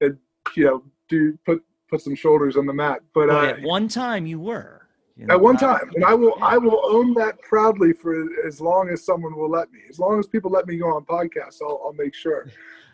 and 0.00 0.16
you 0.56 0.64
know 0.64 0.82
do 1.08 1.36
put 1.44 1.62
put 1.88 2.00
some 2.00 2.14
shoulders 2.14 2.56
on 2.56 2.66
the 2.66 2.72
mat. 2.72 3.00
But 3.12 3.28
well, 3.28 3.38
uh, 3.38 3.46
at 3.46 3.62
one 3.62 3.88
time 3.88 4.26
you 4.26 4.40
were. 4.40 4.86
You 5.16 5.26
know, 5.26 5.34
at 5.34 5.40
one 5.40 5.56
time, 5.56 5.90
and 5.96 6.04
I 6.04 6.14
will 6.14 6.34
yeah. 6.38 6.44
I 6.44 6.58
will 6.58 6.80
own 6.84 7.12
that 7.14 7.42
proudly 7.42 7.92
for 7.92 8.24
as 8.46 8.60
long 8.60 8.88
as 8.88 9.04
someone 9.04 9.36
will 9.36 9.50
let 9.50 9.72
me. 9.72 9.80
As 9.90 9.98
long 9.98 10.20
as 10.20 10.28
people 10.28 10.50
let 10.52 10.68
me 10.68 10.76
go 10.76 10.94
on 10.94 11.04
podcasts, 11.04 11.60
I'll, 11.60 11.80
I'll 11.84 11.92
make 11.92 12.14
sure. 12.14 12.46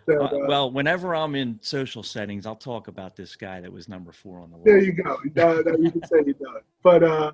That, 0.07 0.21
uh, 0.21 0.25
uh, 0.25 0.47
well, 0.47 0.71
whenever 0.71 1.14
I'm 1.14 1.35
in 1.35 1.59
social 1.62 2.03
settings, 2.03 2.47
I'll 2.47 2.57
talk 2.57 2.88
about 2.88 3.17
this 3.17 3.37
guy 3.37 3.61
that 3.61 3.73
was 3.73 3.88
number 3.88 4.12
four 4.12 4.40
on 4.40 4.51
the 4.51 4.57
list. 4.57 4.67
There 4.67 4.79
you 4.79 4.93
go. 4.93 5.14
Uh, 5.14 5.77
you 5.79 5.90
can 5.90 6.07
say 6.07 6.19
you 6.27 6.35
it. 6.35 6.64
But 6.83 7.03
uh, 7.03 7.33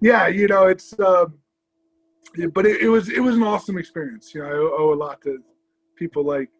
yeah, 0.00 0.26
you 0.28 0.48
know, 0.48 0.66
it's. 0.66 0.98
Um, 0.98 1.38
but 2.52 2.66
it, 2.66 2.82
it 2.82 2.88
was 2.88 3.08
it 3.08 3.20
was 3.20 3.36
an 3.36 3.42
awesome 3.42 3.78
experience. 3.78 4.34
You 4.34 4.42
know, 4.42 4.48
I 4.48 4.52
owe 4.52 4.92
a 4.92 4.94
lot 4.94 5.22
to 5.22 5.38
people 5.96 6.24
like 6.24 6.50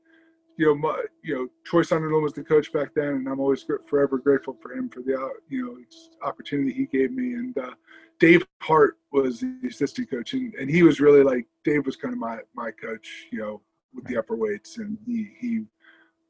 you 0.56 0.66
know, 0.66 0.74
my, 0.74 1.02
you 1.22 1.34
know, 1.34 1.48
Troy 1.64 1.82
Sunderland 1.82 2.22
was 2.22 2.32
the 2.32 2.42
coach 2.42 2.72
back 2.72 2.94
then, 2.94 3.08
and 3.08 3.28
I'm 3.28 3.40
always 3.40 3.64
forever 3.86 4.18
grateful 4.18 4.56
for 4.62 4.72
him 4.72 4.88
for 4.88 5.00
the, 5.00 5.14
uh, 5.14 5.28
you 5.48 5.66
know, 5.66 5.76
opportunity 6.26 6.72
he 6.72 6.86
gave 6.86 7.12
me. 7.12 7.34
And 7.34 7.56
uh, 7.58 7.72
Dave 8.18 8.46
Hart 8.62 8.98
was 9.12 9.40
the 9.40 9.68
assistant 9.68 10.10
coach, 10.10 10.32
and, 10.32 10.54
and 10.54 10.70
he 10.70 10.82
was 10.82 11.00
really 11.00 11.22
like 11.22 11.46
Dave 11.64 11.84
was 11.84 11.96
kind 11.96 12.14
of 12.14 12.20
my 12.20 12.38
my 12.54 12.70
coach, 12.70 13.26
you 13.30 13.38
know, 13.38 13.60
with 13.96 14.04
the 14.06 14.16
upper 14.16 14.36
weights. 14.36 14.78
And 14.78 14.98
he 15.06 15.30
he, 15.40 15.64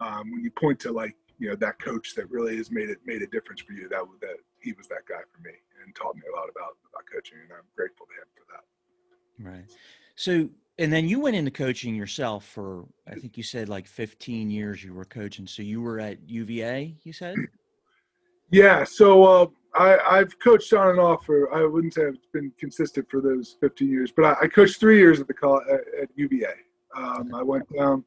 um, 0.01 0.31
when 0.33 0.43
you 0.43 0.51
point 0.51 0.81
to 0.81 0.93
like 0.93 1.15
you 1.39 1.49
know 1.51 1.57
that 1.57 1.79
coach 1.79 2.15
that 2.15 2.31
really 2.31 2.57
has 2.57 2.71
made 2.71 2.89
it 2.89 2.99
made 3.05 3.23
a 3.23 3.27
difference 3.27 3.61
for 3.61 3.73
you, 3.73 3.89
that 3.89 4.03
that 4.21 4.37
he 4.61 4.73
was 4.73 4.89
that 4.89 5.07
guy 5.09 5.21
for 5.31 5.43
me 5.43 5.55
and 5.85 5.95
taught 5.95 6.17
me 6.17 6.23
a 6.33 6.37
lot 6.37 6.49
about 6.49 6.77
about 6.89 7.05
coaching, 7.13 7.39
and 7.43 7.53
I'm 7.53 7.67
grateful 7.77 8.07
to 8.07 8.13
him 8.13 8.29
for 8.35 8.45
that. 8.53 9.51
Right. 9.51 9.67
So 10.15 10.49
and 10.79 10.93
then 10.93 11.09
you 11.09 11.21
went 11.21 11.37
into 11.37 11.51
coaching 11.51 11.95
yourself 11.95 12.45
for 12.45 12.85
i 13.09 13.15
think 13.15 13.37
you 13.37 13.43
said 13.43 13.69
like 13.69 13.87
15 13.87 14.51
years 14.51 14.83
you 14.83 14.95
were 14.95 15.05
coaching 15.05 15.47
so 15.47 15.63
you 15.63 15.81
were 15.81 16.01
at 16.01 16.19
uva 16.29 16.91
you 17.03 17.13
said 17.13 17.37
yeah 18.51 18.85
so 18.85 19.25
uh, 19.25 19.47
I, 19.75 20.19
i've 20.19 20.39
coached 20.39 20.73
on 20.73 20.91
and 20.91 21.01
off 21.01 21.25
for 21.25 21.53
i 21.55 21.65
wouldn't 21.65 21.95
say 21.95 22.07
i've 22.07 22.33
been 22.33 22.53
consistent 22.59 23.09
for 23.11 23.21
those 23.21 23.57
15 23.61 23.89
years 23.89 24.13
but 24.15 24.25
i, 24.25 24.45
I 24.45 24.47
coached 24.49 24.81
three 24.81 24.99
years 24.99 25.21
at 25.21 25.29
the 25.29 25.61
at, 25.71 26.03
at 26.03 26.09
uva 26.15 26.53
um, 26.97 27.35
i 27.35 27.43
went 27.43 27.67
down 27.77 28.05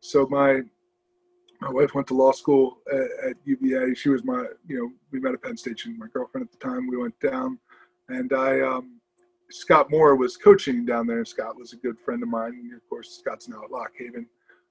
so 0.00 0.26
my 0.30 0.60
my 1.60 1.70
wife 1.70 1.94
went 1.94 2.06
to 2.06 2.14
law 2.14 2.32
school 2.32 2.78
at, 2.92 3.30
at 3.30 3.36
uva 3.44 3.94
she 3.94 4.08
was 4.08 4.24
my 4.24 4.44
you 4.66 4.78
know 4.78 4.90
we 5.10 5.20
met 5.20 5.34
at 5.34 5.42
penn 5.42 5.56
station 5.56 5.96
my 5.98 6.06
girlfriend 6.12 6.46
at 6.46 6.52
the 6.52 6.64
time 6.64 6.86
we 6.86 6.96
went 6.96 7.18
down 7.20 7.58
and 8.08 8.32
i 8.32 8.60
um, 8.60 9.00
Scott 9.52 9.90
Moore 9.90 10.16
was 10.16 10.36
coaching 10.36 10.84
down 10.84 11.06
there. 11.06 11.24
Scott 11.24 11.56
was 11.58 11.72
a 11.72 11.76
good 11.76 11.98
friend 11.98 12.22
of 12.22 12.28
mine. 12.28 12.52
And 12.52 12.72
of 12.72 12.88
course, 12.88 13.18
Scott's 13.18 13.48
now 13.48 13.62
at 13.64 13.70
Lock 13.70 13.92
Haven. 13.98 14.26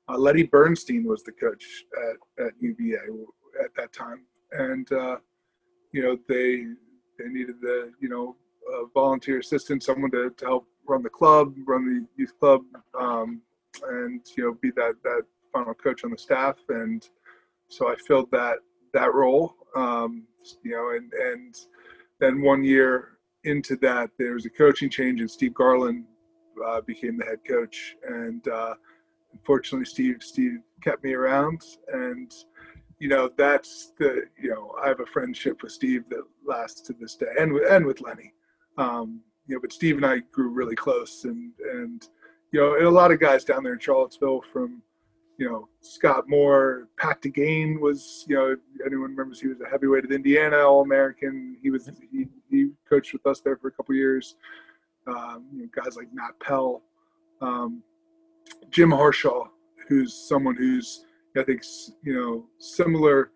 Uh, 0.09 0.17
Lenny 0.17 0.43
Bernstein 0.43 1.03
was 1.03 1.23
the 1.23 1.31
coach 1.31 1.63
at, 2.09 2.45
at 2.45 2.53
UVA 2.59 2.97
at 3.63 3.73
that 3.75 3.93
time. 3.93 4.25
And, 4.51 4.91
uh, 4.91 5.17
you 5.93 6.01
know, 6.01 6.17
they 6.27 6.65
they 7.19 7.29
needed 7.29 7.61
the, 7.61 7.91
you 7.99 8.09
know, 8.09 8.35
volunteer 8.93 9.39
assistant, 9.39 9.83
someone 9.83 10.09
to, 10.11 10.31
to 10.31 10.45
help 10.45 10.67
run 10.87 11.03
the 11.03 11.09
club, 11.09 11.53
run 11.67 11.85
the 11.85 12.07
youth 12.21 12.33
club, 12.39 12.61
um, 12.99 13.41
and, 13.89 14.21
you 14.37 14.43
know, 14.43 14.57
be 14.61 14.71
that, 14.71 14.95
that 15.03 15.23
final 15.53 15.73
coach 15.73 16.03
on 16.03 16.11
the 16.11 16.17
staff. 16.17 16.57
And 16.69 17.07
so 17.67 17.89
I 17.89 17.95
filled 18.07 18.31
that, 18.31 18.57
that 18.93 19.13
role, 19.13 19.55
um, 19.75 20.23
you 20.63 20.71
know, 20.71 20.91
and, 20.91 21.11
and 21.13 21.55
then 22.19 22.41
one 22.41 22.63
year 22.63 23.17
into 23.43 23.75
that, 23.77 24.11
there 24.17 24.33
was 24.33 24.45
a 24.45 24.49
coaching 24.49 24.89
change, 24.89 25.19
and 25.19 25.29
Steve 25.29 25.53
Garland 25.53 26.05
uh, 26.65 26.81
became 26.81 27.17
the 27.17 27.25
head 27.25 27.39
coach. 27.47 27.95
And 28.07 28.47
uh, 28.47 28.75
unfortunately, 29.33 29.85
Steve 29.85 30.17
Steve 30.21 30.59
kept 30.83 31.03
me 31.03 31.13
around, 31.13 31.61
and 31.91 32.31
you 32.99 33.09
know 33.09 33.29
that's 33.37 33.93
the 33.97 34.23
you 34.39 34.49
know 34.49 34.75
I 34.81 34.87
have 34.87 34.99
a 34.99 35.05
friendship 35.05 35.63
with 35.63 35.71
Steve 35.71 36.03
that 36.09 36.23
lasts 36.45 36.81
to 36.81 36.93
this 36.99 37.15
day, 37.15 37.27
and 37.39 37.53
with 37.53 37.69
and 37.69 37.85
with 37.85 38.01
Lenny. 38.01 38.33
Um, 38.77 39.21
you 39.47 39.55
know, 39.55 39.61
but 39.61 39.73
Steve 39.73 39.97
and 39.97 40.05
I 40.05 40.19
grew 40.31 40.49
really 40.49 40.75
close, 40.75 41.23
and 41.25 41.51
and 41.73 42.07
you 42.51 42.59
know, 42.59 42.87
a 42.87 42.89
lot 42.89 43.11
of 43.11 43.19
guys 43.19 43.43
down 43.43 43.63
there 43.63 43.73
in 43.73 43.79
Charlottesville 43.79 44.41
from 44.51 44.81
you 45.41 45.49
know, 45.49 45.67
Scott 45.81 46.25
Moore, 46.29 46.87
Pat 46.99 47.19
DeGane 47.19 47.79
was, 47.79 48.25
you 48.27 48.35
know, 48.35 48.55
anyone 48.85 49.09
remembers 49.09 49.41
he 49.41 49.47
was 49.47 49.59
a 49.59 49.67
heavyweight 49.67 50.05
at 50.05 50.11
Indiana 50.11 50.57
All 50.57 50.83
American. 50.83 51.57
He 51.63 51.71
was 51.71 51.89
he, 52.11 52.27
he 52.51 52.69
coached 52.87 53.11
with 53.11 53.25
us 53.25 53.41
there 53.41 53.57
for 53.57 53.69
a 53.69 53.71
couple 53.71 53.95
years. 53.95 54.35
Um, 55.07 55.47
you 55.51 55.63
know, 55.63 55.69
guys 55.73 55.95
like 55.95 56.09
Matt 56.13 56.39
Pell, 56.39 56.83
um, 57.41 57.81
Jim 58.69 58.91
Harshaw, 58.91 59.47
who's 59.87 60.13
someone 60.13 60.55
who's 60.55 61.05
I 61.35 61.41
think 61.41 61.63
you 62.03 62.13
know 62.13 62.45
similar 62.59 63.31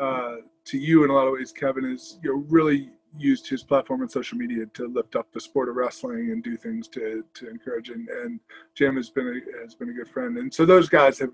uh, 0.00 0.38
to 0.64 0.78
you 0.78 1.04
in 1.04 1.10
a 1.10 1.12
lot 1.12 1.28
of 1.28 1.34
ways. 1.34 1.52
Kevin 1.52 1.84
is 1.84 2.18
you 2.24 2.30
know 2.30 2.44
really 2.48 2.90
used 3.18 3.48
his 3.48 3.62
platform 3.62 4.02
and 4.02 4.10
social 4.10 4.38
media 4.38 4.66
to 4.74 4.88
lift 4.88 5.16
up 5.16 5.32
the 5.32 5.40
sport 5.40 5.68
of 5.68 5.76
wrestling 5.76 6.30
and 6.30 6.42
do 6.42 6.56
things 6.56 6.88
to 6.88 7.24
to 7.34 7.48
encourage 7.48 7.88
and, 7.90 8.08
and 8.08 8.40
Jim 8.74 8.96
has 8.96 9.10
been 9.10 9.28
a, 9.28 9.62
has 9.62 9.74
been 9.74 9.90
a 9.90 9.92
good 9.92 10.08
friend 10.08 10.38
and 10.38 10.52
so 10.52 10.64
those 10.64 10.88
guys 10.88 11.18
have 11.18 11.32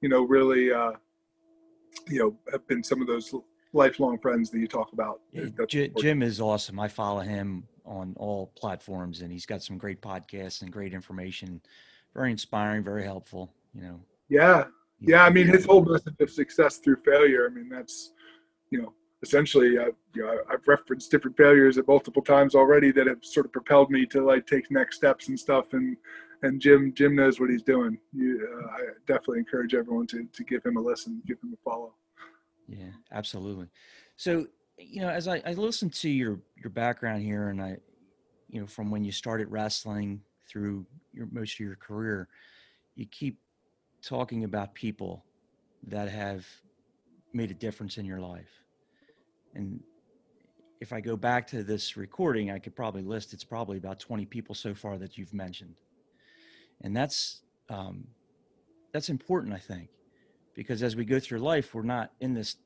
you 0.00 0.08
know 0.08 0.22
really 0.22 0.72
uh, 0.72 0.92
you 2.08 2.18
know 2.18 2.36
have 2.52 2.66
been 2.66 2.82
some 2.82 3.00
of 3.00 3.06
those 3.06 3.34
lifelong 3.72 4.18
friends 4.18 4.50
that 4.50 4.58
you 4.58 4.66
talk 4.66 4.92
about. 4.92 5.20
J- 5.68 5.92
Jim 5.98 6.22
is 6.22 6.40
awesome. 6.40 6.80
I 6.80 6.88
follow 6.88 7.20
him 7.20 7.64
on 7.84 8.14
all 8.18 8.52
platforms 8.56 9.22
and 9.22 9.32
he's 9.32 9.46
got 9.46 9.62
some 9.62 9.78
great 9.78 10.00
podcasts 10.00 10.62
and 10.62 10.70
great 10.70 10.92
information. 10.92 11.60
Very 12.14 12.30
inspiring, 12.30 12.82
very 12.82 13.04
helpful, 13.04 13.52
you 13.74 13.82
know. 13.82 14.00
Yeah. 14.28 14.64
Yeah, 15.00 15.24
I 15.24 15.30
mean 15.30 15.46
his 15.46 15.64
whole 15.64 15.84
message 15.84 16.16
of 16.18 16.30
success 16.30 16.78
through 16.78 16.96
failure. 17.04 17.46
I 17.48 17.54
mean 17.54 17.68
that's 17.68 18.12
you 18.70 18.82
know 18.82 18.92
essentially, 19.22 19.78
uh, 19.78 19.90
you 20.14 20.22
know, 20.22 20.38
I've 20.50 20.66
referenced 20.66 21.10
different 21.10 21.36
failures 21.36 21.78
at 21.78 21.88
multiple 21.88 22.22
times 22.22 22.54
already 22.54 22.92
that 22.92 23.06
have 23.06 23.24
sort 23.24 23.46
of 23.46 23.52
propelled 23.52 23.90
me 23.90 24.06
to 24.06 24.24
like 24.24 24.46
take 24.46 24.70
next 24.70 24.96
steps 24.96 25.28
and 25.28 25.38
stuff. 25.38 25.72
And 25.72 25.96
and 26.42 26.60
Jim 26.60 26.92
Jim 26.94 27.16
knows 27.16 27.40
what 27.40 27.50
he's 27.50 27.62
doing. 27.62 27.98
You, 28.12 28.48
uh, 28.52 28.66
I 28.68 28.80
definitely 29.06 29.40
encourage 29.40 29.74
everyone 29.74 30.06
to 30.08 30.24
to 30.24 30.44
give 30.44 30.64
him 30.64 30.76
a 30.76 30.80
listen, 30.80 31.22
give 31.26 31.38
him 31.42 31.52
a 31.52 31.68
follow. 31.68 31.94
Yeah, 32.68 32.90
absolutely. 33.12 33.68
So 34.16 34.46
you 34.78 35.00
know, 35.00 35.08
as 35.08 35.26
I, 35.26 35.42
I 35.44 35.54
to 35.54 36.08
your 36.08 36.40
your 36.56 36.70
background 36.70 37.22
here, 37.22 37.48
and 37.48 37.60
I, 37.60 37.78
you 38.48 38.60
know, 38.60 38.66
from 38.66 38.90
when 38.90 39.04
you 39.04 39.12
started 39.12 39.48
wrestling 39.50 40.20
through 40.48 40.86
your 41.12 41.26
most 41.32 41.54
of 41.54 41.60
your 41.60 41.76
career, 41.76 42.28
you 42.94 43.06
keep 43.06 43.38
talking 44.02 44.44
about 44.44 44.74
people 44.74 45.24
that 45.88 46.08
have 46.08 46.46
made 47.32 47.50
a 47.50 47.54
difference 47.54 47.98
in 47.98 48.04
your 48.04 48.20
life. 48.20 48.62
And 49.54 49.80
if 50.80 50.92
I 50.92 51.00
go 51.00 51.16
back 51.16 51.46
to 51.48 51.62
this 51.62 51.96
recording, 51.96 52.50
I 52.50 52.58
could 52.58 52.76
probably 52.76 53.02
list 53.02 53.32
it's 53.32 53.44
probably 53.44 53.78
about 53.78 53.98
20 53.98 54.26
people 54.26 54.54
so 54.54 54.74
far 54.74 54.98
that 54.98 55.18
you've 55.18 55.34
mentioned. 55.34 55.74
And 56.82 56.96
that's 56.96 57.42
um, 57.68 58.04
that's 58.92 59.08
important, 59.08 59.52
I 59.52 59.58
think, 59.58 59.88
because 60.54 60.82
as 60.82 60.96
we 60.96 61.04
go 61.04 61.20
through 61.20 61.40
life, 61.40 61.74
we're 61.74 61.82
not 61.82 62.12
in 62.20 62.32
this 62.32 62.56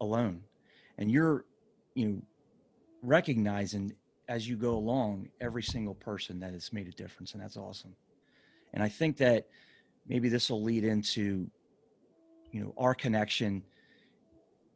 alone. 0.00 0.40
And 0.98 1.10
you're, 1.10 1.44
you 1.94 2.06
know, 2.06 2.22
recognizing 3.02 3.94
as 4.28 4.48
you 4.48 4.56
go 4.56 4.74
along 4.74 5.28
every 5.40 5.62
single 5.62 5.94
person 5.94 6.40
that 6.40 6.52
has 6.52 6.72
made 6.72 6.88
a 6.88 6.92
difference, 6.92 7.34
and 7.34 7.42
that's 7.42 7.56
awesome. 7.56 7.94
And 8.74 8.82
I 8.82 8.88
think 8.88 9.16
that 9.18 9.46
maybe 10.08 10.28
this 10.28 10.50
will 10.50 10.62
lead 10.62 10.84
into, 10.84 11.48
you 12.50 12.62
know, 12.62 12.74
our 12.76 12.94
connection 12.94 13.62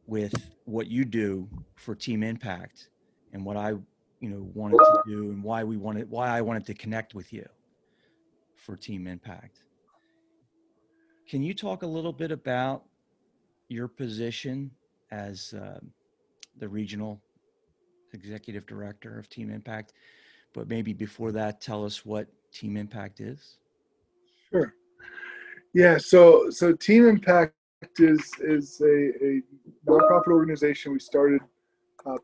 with 0.07 0.33
what 0.65 0.87
you 0.87 1.05
do 1.05 1.47
for 1.75 1.95
Team 1.95 2.23
Impact 2.23 2.89
and 3.33 3.45
what 3.45 3.57
I, 3.57 3.69
you 4.19 4.29
know, 4.29 4.49
wanted 4.53 4.77
to 4.77 5.01
do 5.05 5.31
and 5.31 5.43
why 5.43 5.63
we 5.63 5.77
wanted, 5.77 6.09
why 6.09 6.29
I 6.29 6.41
wanted 6.41 6.65
to 6.67 6.73
connect 6.73 7.15
with 7.15 7.31
you 7.31 7.47
for 8.55 8.75
Team 8.75 9.07
Impact. 9.07 9.61
Can 11.27 11.41
you 11.41 11.53
talk 11.53 11.83
a 11.83 11.87
little 11.87 12.11
bit 12.13 12.31
about 12.31 12.83
your 13.69 13.87
position 13.87 14.69
as 15.11 15.53
uh, 15.53 15.79
the 16.59 16.67
regional 16.67 17.21
executive 18.13 18.65
director 18.65 19.17
of 19.17 19.29
Team 19.29 19.49
Impact? 19.49 19.93
But 20.53 20.67
maybe 20.67 20.91
before 20.93 21.31
that, 21.31 21.61
tell 21.61 21.85
us 21.85 22.05
what 22.05 22.27
Team 22.51 22.75
Impact 22.75 23.21
is. 23.21 23.57
Sure. 24.51 24.73
Yeah. 25.73 25.97
So 25.97 26.49
so 26.49 26.73
Team 26.73 27.07
Impact 27.07 27.53
is 27.99 28.31
is 28.41 28.81
a, 28.81 29.11
a 29.25 29.41
nonprofit 29.87 30.27
organization 30.27 30.93
we 30.93 30.99
started 30.99 31.41
uh, 32.05 32.17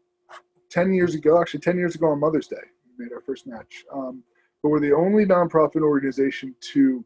ten 0.70 0.94
years 0.94 1.16
ago. 1.16 1.40
Actually, 1.42 1.62
ten 1.62 1.78
years 1.78 1.96
ago 1.96 2.08
on 2.08 2.20
Mother's 2.20 2.48
Day, 2.48 2.58
we 2.98 3.06
made 3.06 3.14
our 3.14 3.22
first 3.22 3.48
match. 3.48 3.84
Um, 3.94 4.24
but 4.62 4.70
we're 4.70 4.80
the 4.80 4.94
only 4.94 5.26
nonprofit 5.26 5.82
organization 5.82 6.56
to 6.74 7.06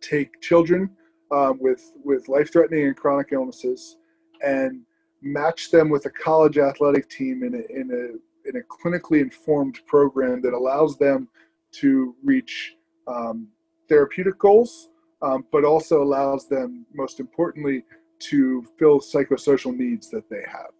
take 0.00 0.40
children 0.40 0.90
um, 1.30 1.58
with 1.60 1.92
with 2.04 2.28
life-threatening 2.28 2.86
and 2.86 2.96
chronic 2.96 3.28
illnesses 3.32 3.96
and 4.44 4.82
match 5.22 5.70
them 5.70 5.88
with 5.88 6.04
a 6.06 6.10
college 6.10 6.58
athletic 6.58 7.08
team 7.08 7.42
in 7.42 7.54
a, 7.54 7.80
in 7.80 7.90
a 7.90 8.48
in 8.48 8.56
a 8.56 8.62
clinically 8.62 9.20
informed 9.20 9.80
program 9.86 10.42
that 10.42 10.52
allows 10.52 10.98
them 10.98 11.28
to 11.72 12.14
reach 12.22 12.76
um, 13.08 13.48
therapeutic 13.88 14.38
goals, 14.38 14.90
um, 15.24 15.44
but 15.50 15.64
also 15.64 16.02
allows 16.02 16.46
them, 16.48 16.86
most 16.92 17.18
importantly, 17.18 17.84
to 18.18 18.64
fill 18.78 19.00
psychosocial 19.00 19.74
needs 19.74 20.10
that 20.10 20.28
they 20.28 20.42
have. 20.46 20.70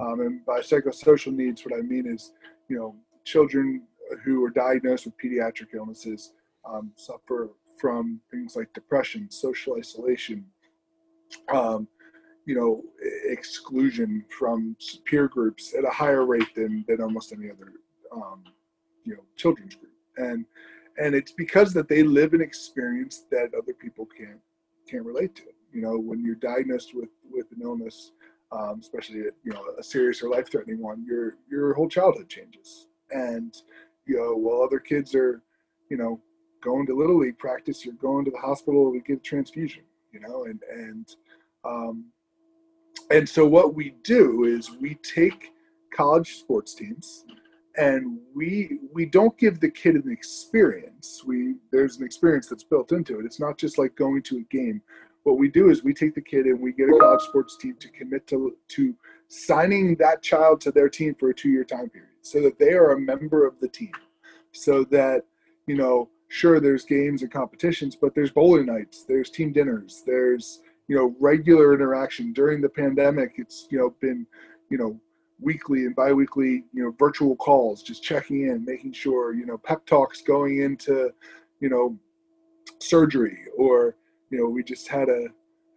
Um, 0.00 0.20
and 0.20 0.46
by 0.46 0.60
psychosocial 0.60 1.34
needs, 1.34 1.64
what 1.64 1.76
I 1.76 1.82
mean 1.82 2.06
is, 2.06 2.32
you 2.68 2.76
know, 2.78 2.94
children 3.24 3.82
who 4.24 4.44
are 4.44 4.50
diagnosed 4.50 5.04
with 5.04 5.14
pediatric 5.18 5.74
illnesses 5.74 6.32
um, 6.64 6.92
suffer 6.96 7.50
from 7.76 8.20
things 8.30 8.56
like 8.56 8.72
depression, 8.72 9.30
social 9.30 9.76
isolation, 9.76 10.44
um, 11.52 11.88
you 12.46 12.54
know, 12.54 12.82
exclusion 13.24 14.24
from 14.30 14.76
peer 15.04 15.28
groups 15.28 15.74
at 15.76 15.84
a 15.84 15.90
higher 15.90 16.24
rate 16.24 16.54
than, 16.54 16.84
than 16.88 17.02
almost 17.02 17.32
any 17.32 17.50
other, 17.50 17.72
um, 18.12 18.44
you 19.04 19.14
know, 19.14 19.22
children's 19.36 19.74
group. 19.74 19.92
And 20.16 20.46
and 20.98 21.14
it's 21.14 21.32
because 21.32 21.72
that 21.74 21.88
they 21.88 22.02
live 22.02 22.34
an 22.34 22.40
experience 22.40 23.24
that 23.30 23.54
other 23.56 23.72
people 23.72 24.06
can't 24.06 24.40
can't 24.88 25.04
relate 25.04 25.34
to. 25.36 25.44
You 25.72 25.82
know, 25.82 25.98
when 25.98 26.24
you're 26.24 26.34
diagnosed 26.34 26.94
with 26.94 27.10
with 27.30 27.46
an 27.52 27.62
illness, 27.62 28.12
um, 28.52 28.78
especially 28.80 29.18
you 29.18 29.52
know 29.52 29.62
a 29.78 29.82
serious 29.82 30.22
or 30.22 30.30
life 30.30 30.50
threatening 30.50 30.80
one, 30.80 31.04
your 31.06 31.36
your 31.50 31.74
whole 31.74 31.88
childhood 31.88 32.28
changes. 32.28 32.86
And 33.10 33.54
you 34.06 34.16
know, 34.16 34.34
while 34.34 34.62
other 34.62 34.78
kids 34.78 35.14
are, 35.14 35.42
you 35.90 35.96
know, 35.96 36.20
going 36.62 36.86
to 36.86 36.96
little 36.96 37.18
league 37.18 37.38
practice, 37.38 37.84
you're 37.84 37.94
going 37.94 38.24
to 38.24 38.30
the 38.30 38.38
hospital 38.38 38.92
to 38.92 39.00
get 39.00 39.22
transfusion. 39.22 39.82
You 40.12 40.20
know, 40.20 40.44
and 40.44 40.60
and 40.70 41.08
um, 41.64 42.06
and 43.10 43.28
so 43.28 43.46
what 43.46 43.74
we 43.74 43.94
do 44.02 44.44
is 44.44 44.70
we 44.80 44.94
take 44.96 45.52
college 45.94 46.38
sports 46.38 46.74
teams 46.74 47.24
and 47.78 48.18
we 48.34 48.80
we 48.92 49.06
don't 49.06 49.38
give 49.38 49.60
the 49.60 49.70
kid 49.70 49.94
an 49.94 50.10
experience. 50.10 51.22
We 51.24 51.54
there's 51.70 51.96
an 51.96 52.04
experience 52.04 52.48
that's 52.48 52.64
built 52.64 52.92
into 52.92 53.18
it. 53.20 53.24
It's 53.24 53.40
not 53.40 53.56
just 53.56 53.78
like 53.78 53.94
going 53.94 54.22
to 54.24 54.38
a 54.38 54.54
game. 54.54 54.82
What 55.22 55.38
we 55.38 55.48
do 55.48 55.70
is 55.70 55.84
we 55.84 55.94
take 55.94 56.14
the 56.14 56.20
kid 56.20 56.46
and 56.46 56.60
we 56.60 56.72
get 56.72 56.88
a 56.88 56.98
college 56.98 57.22
sports 57.22 57.56
team 57.56 57.76
to 57.78 57.88
commit 57.90 58.26
to 58.28 58.56
to 58.68 58.94
signing 59.28 59.94
that 59.96 60.22
child 60.22 60.60
to 60.62 60.72
their 60.72 60.88
team 60.88 61.14
for 61.18 61.30
a 61.30 61.34
two 61.34 61.50
year 61.50 61.64
time 61.64 61.88
period 61.88 62.10
so 62.20 62.42
that 62.42 62.58
they 62.58 62.72
are 62.72 62.92
a 62.92 63.00
member 63.00 63.46
of 63.46 63.54
the 63.60 63.68
team. 63.68 63.92
So 64.52 64.84
that 64.84 65.24
you 65.66 65.76
know 65.76 66.08
sure 66.28 66.58
there's 66.60 66.84
games 66.84 67.22
and 67.22 67.32
competitions 67.32 67.96
but 67.96 68.14
there's 68.14 68.30
bowling 68.30 68.66
nights 68.66 69.04
there's 69.08 69.30
team 69.30 69.50
dinners 69.50 70.02
there's 70.04 70.60
you 70.88 70.96
know 70.96 71.14
regular 71.20 71.74
interaction. 71.74 72.32
During 72.32 72.60
the 72.60 72.68
pandemic 72.68 73.34
it's 73.36 73.68
you 73.70 73.78
know 73.78 73.94
been 74.00 74.26
you 74.68 74.78
know 74.78 75.00
weekly 75.40 75.86
and 75.86 75.94
biweekly, 75.94 76.64
you 76.72 76.82
know, 76.82 76.94
virtual 76.98 77.36
calls, 77.36 77.82
just 77.82 78.02
checking 78.02 78.48
in, 78.48 78.64
making 78.64 78.92
sure, 78.92 79.34
you 79.34 79.46
know, 79.46 79.58
pep 79.58 79.86
talks 79.86 80.22
going 80.22 80.62
into, 80.62 81.10
you 81.60 81.68
know, 81.68 81.96
surgery 82.80 83.38
or, 83.56 83.96
you 84.30 84.38
know, 84.38 84.48
we 84.48 84.62
just 84.62 84.88
had 84.88 85.08
a 85.08 85.26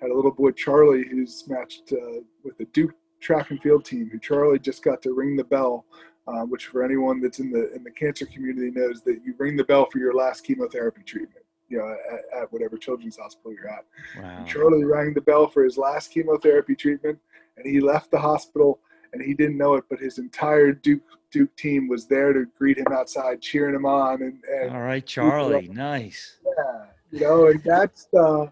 had 0.02 0.10
a 0.10 0.16
little 0.16 0.32
boy 0.32 0.52
Charlie 0.52 1.06
who's 1.08 1.48
matched 1.48 1.94
uh, 1.94 2.22
with 2.44 2.58
the 2.58 2.66
Duke 2.74 2.92
track 3.22 3.52
and 3.52 3.62
field 3.62 3.86
team. 3.86 4.10
Who 4.12 4.20
Charlie 4.20 4.60
just 4.60 4.84
got 4.84 5.02
to 5.04 5.14
ring 5.14 5.36
the 5.36 5.44
bell, 5.44 5.86
uh, 6.28 6.42
which 6.42 6.66
for 6.66 6.84
anyone 6.84 7.22
that's 7.22 7.40
in 7.40 7.52
the 7.52 7.72
in 7.74 7.84
the 7.84 7.92
cancer 7.92 8.26
community 8.26 8.72
knows 8.72 9.04
that 9.04 9.22
you 9.24 9.36
ring 9.38 9.56
the 9.56 9.64
bell 9.64 9.88
for 9.92 10.00
your 10.00 10.14
last 10.14 10.44
chemotherapy 10.44 11.04
treatment. 11.04 11.46
You 11.70 11.78
know, 11.78 11.96
at, 12.12 12.42
at 12.42 12.52
whatever 12.52 12.78
children's 12.78 13.18
hospital 13.18 13.54
you're 13.54 13.70
at. 13.70 13.86
Wow. 14.18 14.44
Charlie 14.46 14.84
rang 14.84 15.14
the 15.14 15.22
bell 15.22 15.48
for 15.48 15.64
his 15.64 15.78
last 15.78 16.12
chemotherapy 16.12 16.76
treatment, 16.76 17.18
and 17.56 17.66
he 17.66 17.80
left 17.80 18.12
the 18.12 18.20
hospital 18.20 18.80
and 19.14 19.22
he 19.22 19.34
didn't 19.34 19.58
know 19.58 19.76
it, 19.76 19.84
but 19.90 20.00
his 20.00 20.18
entire 20.18 20.72
Duke 20.72 21.02
Duke 21.32 21.56
team 21.56 21.88
was 21.88 22.08
there 22.08 22.34
to 22.34 22.46
greet 22.58 22.78
him 22.78 22.88
outside, 22.92 23.42
cheering 23.42 23.76
him 23.76 23.86
on. 23.86 24.22
And, 24.22 24.44
and 24.44 24.72
all 24.72 24.82
right, 24.82 25.06
Charlie, 25.06 25.70
nice. 25.70 26.38
Yeah, 26.46 26.86
you 27.12 27.20
know, 27.22 27.48
and 27.48 27.64
that's 27.64 28.08
uh, 28.14 28.48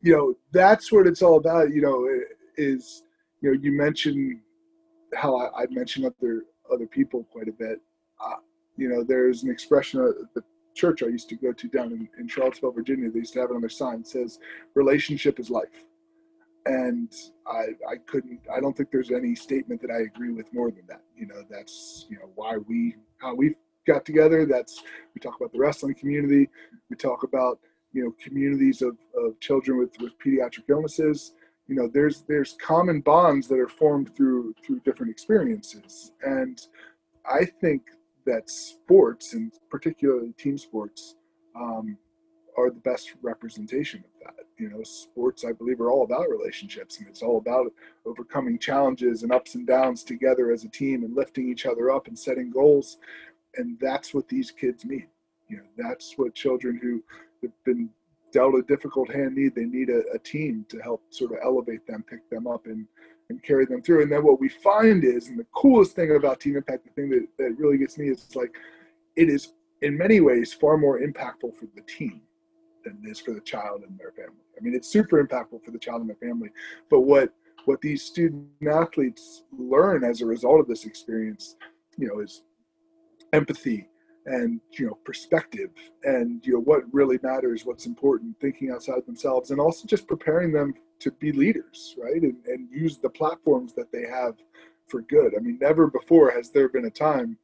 you 0.00 0.16
know 0.16 0.34
that's 0.52 0.92
what 0.92 1.06
it's 1.06 1.22
all 1.22 1.36
about. 1.36 1.72
You 1.72 1.82
know, 1.82 2.08
is 2.56 3.02
you 3.40 3.50
know 3.50 3.58
you 3.60 3.72
mentioned 3.72 4.40
how 5.14 5.36
I, 5.36 5.62
I 5.62 5.66
mentioned 5.70 6.06
other 6.06 6.44
other 6.72 6.86
people 6.86 7.24
quite 7.32 7.48
a 7.48 7.52
bit. 7.52 7.80
Uh, 8.24 8.36
you 8.76 8.88
know, 8.88 9.04
there's 9.04 9.42
an 9.42 9.50
expression 9.50 10.00
at 10.00 10.34
the 10.34 10.42
church 10.74 11.02
I 11.02 11.06
used 11.06 11.28
to 11.28 11.36
go 11.36 11.52
to 11.52 11.68
down 11.68 11.92
in, 11.92 12.08
in 12.18 12.26
Charlottesville, 12.28 12.72
Virginia. 12.72 13.10
They 13.10 13.18
used 13.18 13.34
to 13.34 13.40
have 13.40 13.50
it 13.50 13.54
on 13.54 13.60
their 13.60 13.70
sign. 13.70 14.00
It 14.00 14.06
says, 14.06 14.38
"Relationship 14.74 15.38
is 15.38 15.50
life." 15.50 15.84
And 16.66 17.12
I, 17.46 17.68
I 17.90 17.96
couldn't 18.06 18.40
i 18.54 18.60
don't 18.60 18.76
think 18.76 18.90
there's 18.90 19.10
any 19.10 19.34
statement 19.34 19.80
that 19.82 19.90
i 19.90 20.02
agree 20.02 20.30
with 20.30 20.52
more 20.52 20.70
than 20.70 20.86
that. 20.88 21.02
You 21.16 21.26
know 21.26 21.42
that's 21.50 22.06
you 22.08 22.16
know 22.16 22.30
why 22.34 22.56
we 22.56 22.96
how 23.18 23.34
we 23.34 23.54
got 23.86 24.04
together. 24.04 24.46
That's 24.46 24.82
we 25.14 25.20
talk 25.20 25.36
about 25.36 25.52
the 25.52 25.58
wrestling 25.58 25.94
community. 25.94 26.48
We 26.90 26.96
talk 26.96 27.22
about 27.22 27.58
you 27.92 28.04
know 28.04 28.14
communities 28.22 28.82
of, 28.82 28.96
of 29.16 29.38
children 29.40 29.78
with, 29.78 29.90
with 30.00 30.18
pediatric 30.18 30.64
illnesses. 30.68 31.32
You 31.68 31.76
know 31.76 31.88
there's 31.92 32.22
there's 32.28 32.56
common 32.60 33.00
bonds 33.00 33.48
that 33.48 33.58
are 33.58 33.68
formed 33.68 34.14
through 34.16 34.54
through 34.64 34.80
different 34.80 35.10
experiences. 35.10 36.12
And 36.22 36.60
i 37.24 37.44
think 37.44 37.82
that 38.26 38.50
sports 38.50 39.34
and 39.34 39.52
particularly 39.70 40.32
team 40.32 40.58
sports 40.58 41.16
um, 41.54 41.96
are 42.56 42.70
the 42.70 42.80
best 42.80 43.14
representation 43.22 44.04
of 44.04 44.26
that. 44.26 44.44
You 44.58 44.70
know, 44.70 44.82
sports, 44.82 45.44
I 45.44 45.52
believe, 45.52 45.80
are 45.80 45.90
all 45.90 46.04
about 46.04 46.28
relationships 46.28 46.98
and 46.98 47.08
it's 47.08 47.22
all 47.22 47.38
about 47.38 47.72
overcoming 48.06 48.58
challenges 48.58 49.22
and 49.22 49.32
ups 49.32 49.54
and 49.54 49.66
downs 49.66 50.04
together 50.04 50.52
as 50.52 50.64
a 50.64 50.68
team 50.68 51.04
and 51.04 51.16
lifting 51.16 51.48
each 51.48 51.66
other 51.66 51.90
up 51.90 52.06
and 52.06 52.18
setting 52.18 52.50
goals. 52.50 52.98
And 53.56 53.78
that's 53.80 54.14
what 54.14 54.28
these 54.28 54.50
kids 54.50 54.84
need. 54.84 55.08
You 55.48 55.58
know, 55.58 55.62
that's 55.76 56.14
what 56.16 56.34
children 56.34 56.78
who 56.80 57.02
have 57.42 57.52
been 57.64 57.90
dealt 58.32 58.54
a 58.54 58.62
difficult 58.62 59.12
hand 59.12 59.34
need. 59.34 59.54
They 59.54 59.64
need 59.64 59.90
a, 59.90 60.02
a 60.14 60.18
team 60.18 60.64
to 60.68 60.78
help 60.78 61.02
sort 61.10 61.32
of 61.32 61.38
elevate 61.42 61.86
them, 61.86 62.04
pick 62.08 62.28
them 62.30 62.46
up, 62.46 62.66
and 62.66 62.86
and 63.28 63.42
carry 63.42 63.64
them 63.64 63.82
through. 63.82 64.02
And 64.02 64.12
then 64.12 64.24
what 64.24 64.40
we 64.40 64.48
find 64.48 65.04
is, 65.04 65.28
and 65.28 65.38
the 65.38 65.46
coolest 65.54 65.96
thing 65.96 66.14
about 66.14 66.40
Team 66.40 66.56
Impact, 66.56 66.84
the 66.84 66.90
thing 66.90 67.08
that, 67.10 67.26
that 67.38 67.58
really 67.58 67.78
gets 67.78 67.96
me 67.96 68.08
is 68.08 68.34
like, 68.34 68.54
it 69.16 69.28
is 69.28 69.54
in 69.80 69.96
many 69.96 70.20
ways 70.20 70.52
far 70.52 70.76
more 70.76 71.00
impactful 71.00 71.56
for 71.56 71.66
the 71.74 71.82
team 71.82 72.20
than 72.84 72.98
it 73.04 73.08
is 73.08 73.18
for 73.18 73.32
the 73.32 73.40
child 73.40 73.82
and 73.86 73.98
their 73.98 74.12
family. 74.12 74.42
I 74.56 74.60
mean, 74.62 74.74
it's 74.74 74.88
super 74.88 75.22
impactful 75.22 75.64
for 75.64 75.70
the 75.70 75.78
child 75.78 76.00
and 76.00 76.10
their 76.10 76.16
family. 76.16 76.50
But 76.90 77.00
what 77.00 77.32
what 77.64 77.80
these 77.80 78.02
student 78.02 78.48
athletes 78.68 79.44
learn 79.56 80.02
as 80.02 80.20
a 80.20 80.26
result 80.26 80.58
of 80.60 80.66
this 80.66 80.84
experience, 80.84 81.56
you 81.96 82.08
know, 82.08 82.20
is 82.20 82.42
empathy 83.32 83.88
and 84.26 84.60
you 84.72 84.86
know 84.86 84.98
perspective 85.04 85.70
and 86.04 86.46
you 86.46 86.52
know 86.54 86.60
what 86.60 86.82
really 86.92 87.18
matters 87.22 87.64
what's 87.64 87.86
important 87.86 88.38
thinking 88.40 88.70
outside 88.70 89.04
themselves 89.06 89.50
and 89.50 89.60
also 89.60 89.86
just 89.86 90.06
preparing 90.06 90.52
them 90.52 90.74
to 91.00 91.10
be 91.12 91.32
leaders 91.32 91.96
right 91.98 92.22
and, 92.22 92.36
and 92.46 92.68
use 92.70 92.98
the 92.98 93.10
platforms 93.10 93.72
that 93.74 93.90
they 93.90 94.06
have 94.06 94.34
for 94.86 95.02
good 95.02 95.34
i 95.36 95.40
mean 95.40 95.58
never 95.60 95.88
before 95.88 96.30
has 96.30 96.50
there 96.50 96.68
been 96.68 96.84
a 96.84 96.90
time 96.90 97.36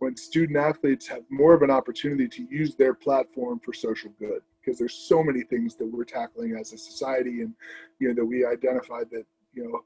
when 0.00 0.16
student 0.16 0.58
athletes 0.58 1.06
have 1.06 1.22
more 1.30 1.54
of 1.54 1.62
an 1.62 1.70
opportunity 1.70 2.26
to 2.26 2.46
use 2.50 2.74
their 2.74 2.94
platform 2.94 3.60
for 3.64 3.72
social 3.72 4.10
good 4.18 4.40
because 4.64 4.78
there's 4.78 4.94
so 4.94 5.22
many 5.22 5.42
things 5.42 5.76
that 5.76 5.86
we're 5.86 6.04
tackling 6.04 6.56
as 6.58 6.72
a 6.72 6.78
society 6.78 7.42
and 7.42 7.54
you 7.98 8.08
know 8.08 8.14
that 8.14 8.24
we 8.24 8.44
identified 8.44 9.06
that 9.10 9.24
you 9.52 9.64
know 9.64 9.80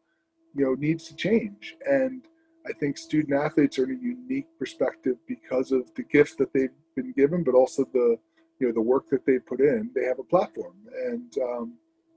you 0.54 0.64
know 0.64 0.74
needs 0.74 1.08
to 1.08 1.16
change 1.16 1.76
and 1.86 2.22
I 2.68 2.72
think 2.72 2.98
student 2.98 3.32
athletes 3.32 3.78
are 3.78 3.84
in 3.84 3.92
a 3.92 4.02
unique 4.02 4.46
perspective 4.58 5.16
because 5.26 5.72
of 5.72 5.92
the 5.94 6.02
gifts 6.02 6.34
that 6.36 6.52
they've 6.52 6.70
been 6.96 7.12
given, 7.12 7.42
but 7.42 7.54
also 7.54 7.84
the 7.92 8.18
you 8.58 8.66
know 8.66 8.72
the 8.72 8.80
work 8.80 9.08
that 9.10 9.24
they 9.24 9.38
put 9.38 9.60
in. 9.60 9.90
They 9.94 10.04
have 10.04 10.18
a 10.18 10.24
platform, 10.24 10.74
and 11.06 11.32
um, 11.42 11.74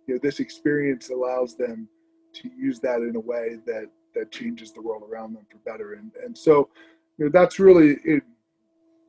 you 0.08 0.16
know 0.16 0.20
this 0.22 0.40
experience 0.40 1.10
allows 1.10 1.56
them 1.56 1.88
to 2.34 2.50
use 2.58 2.80
that 2.82 3.02
in 3.02 3.16
a 3.16 3.20
way 3.20 3.58
that 3.66 3.86
that 4.16 4.32
changes 4.32 4.74
the 4.74 4.82
world 4.82 5.04
around 5.10 5.34
them 5.34 5.46
for 5.50 5.58
better. 5.60 5.94
And 5.94 6.12
and 6.24 6.38
so 6.38 6.70
you 7.18 7.26
know 7.26 7.32
that's 7.32 7.60
really 7.60 7.98
in 8.06 8.22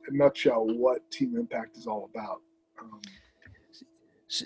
a 0.07 0.13
nutshell 0.13 0.65
what 0.65 1.09
Team 1.11 1.35
Impact 1.35 1.77
is 1.77 1.87
all 1.87 2.09
about. 2.13 2.41
Um, 2.81 3.01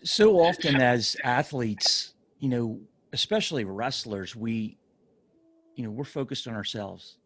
so 0.04 0.40
often 0.40 0.76
as 0.76 1.16
athletes, 1.24 2.14
you 2.40 2.50
know, 2.50 2.80
especially 3.14 3.64
wrestlers, 3.64 4.36
we 4.36 4.78
you 5.78 5.84
know, 5.84 5.92
we're 5.92 6.04
focused 6.04 6.48
on 6.48 6.56
ourselves. 6.56 7.18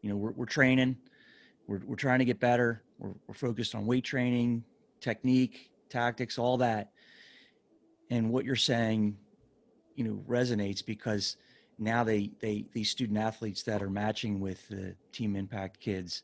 You 0.00 0.10
know, 0.10 0.16
we're, 0.16 0.30
we're 0.30 0.46
training, 0.46 0.96
we're, 1.66 1.80
we're 1.84 1.96
trying 1.96 2.20
to 2.20 2.24
get 2.24 2.38
better. 2.38 2.82
We're, 2.98 3.14
we're 3.26 3.34
focused 3.34 3.74
on 3.74 3.84
weight 3.84 4.04
training, 4.04 4.62
technique, 5.00 5.70
tactics, 5.90 6.38
all 6.38 6.56
that. 6.58 6.92
And 8.10 8.30
what 8.30 8.44
you're 8.44 8.54
saying, 8.54 9.16
you 9.96 10.04
know, 10.04 10.22
resonates 10.28 10.86
because 10.86 11.36
now 11.78 12.04
they, 12.04 12.30
they, 12.40 12.64
these 12.72 12.90
student 12.90 13.18
athletes 13.18 13.64
that 13.64 13.82
are 13.82 13.90
matching 13.90 14.38
with 14.38 14.66
the 14.68 14.94
team 15.10 15.34
impact 15.34 15.80
kids, 15.80 16.22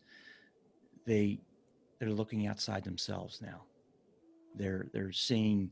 they, 1.05 1.41
they're 1.99 2.11
looking 2.11 2.47
outside 2.47 2.85
themselves 2.85 3.41
now. 3.43 3.63
They're, 4.55 4.87
they're 4.93 5.11
seeing, 5.11 5.71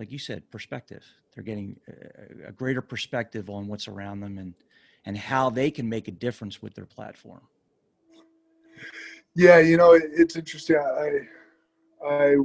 like 0.00 0.10
you 0.10 0.18
said, 0.18 0.50
perspective. 0.50 1.04
They're 1.34 1.44
getting 1.44 1.78
a, 1.86 2.48
a 2.48 2.52
greater 2.52 2.80
perspective 2.80 3.50
on 3.50 3.68
what's 3.68 3.86
around 3.86 4.20
them 4.20 4.38
and, 4.38 4.54
and 5.04 5.16
how 5.16 5.50
they 5.50 5.70
can 5.70 5.86
make 5.86 6.08
a 6.08 6.10
difference 6.10 6.62
with 6.62 6.74
their 6.74 6.86
platform. 6.86 7.42
Yeah, 9.36 9.58
you 9.58 9.76
know, 9.76 9.92
it's 9.92 10.36
interesting. 10.36 10.76
I 10.76 11.10
I 12.04 12.36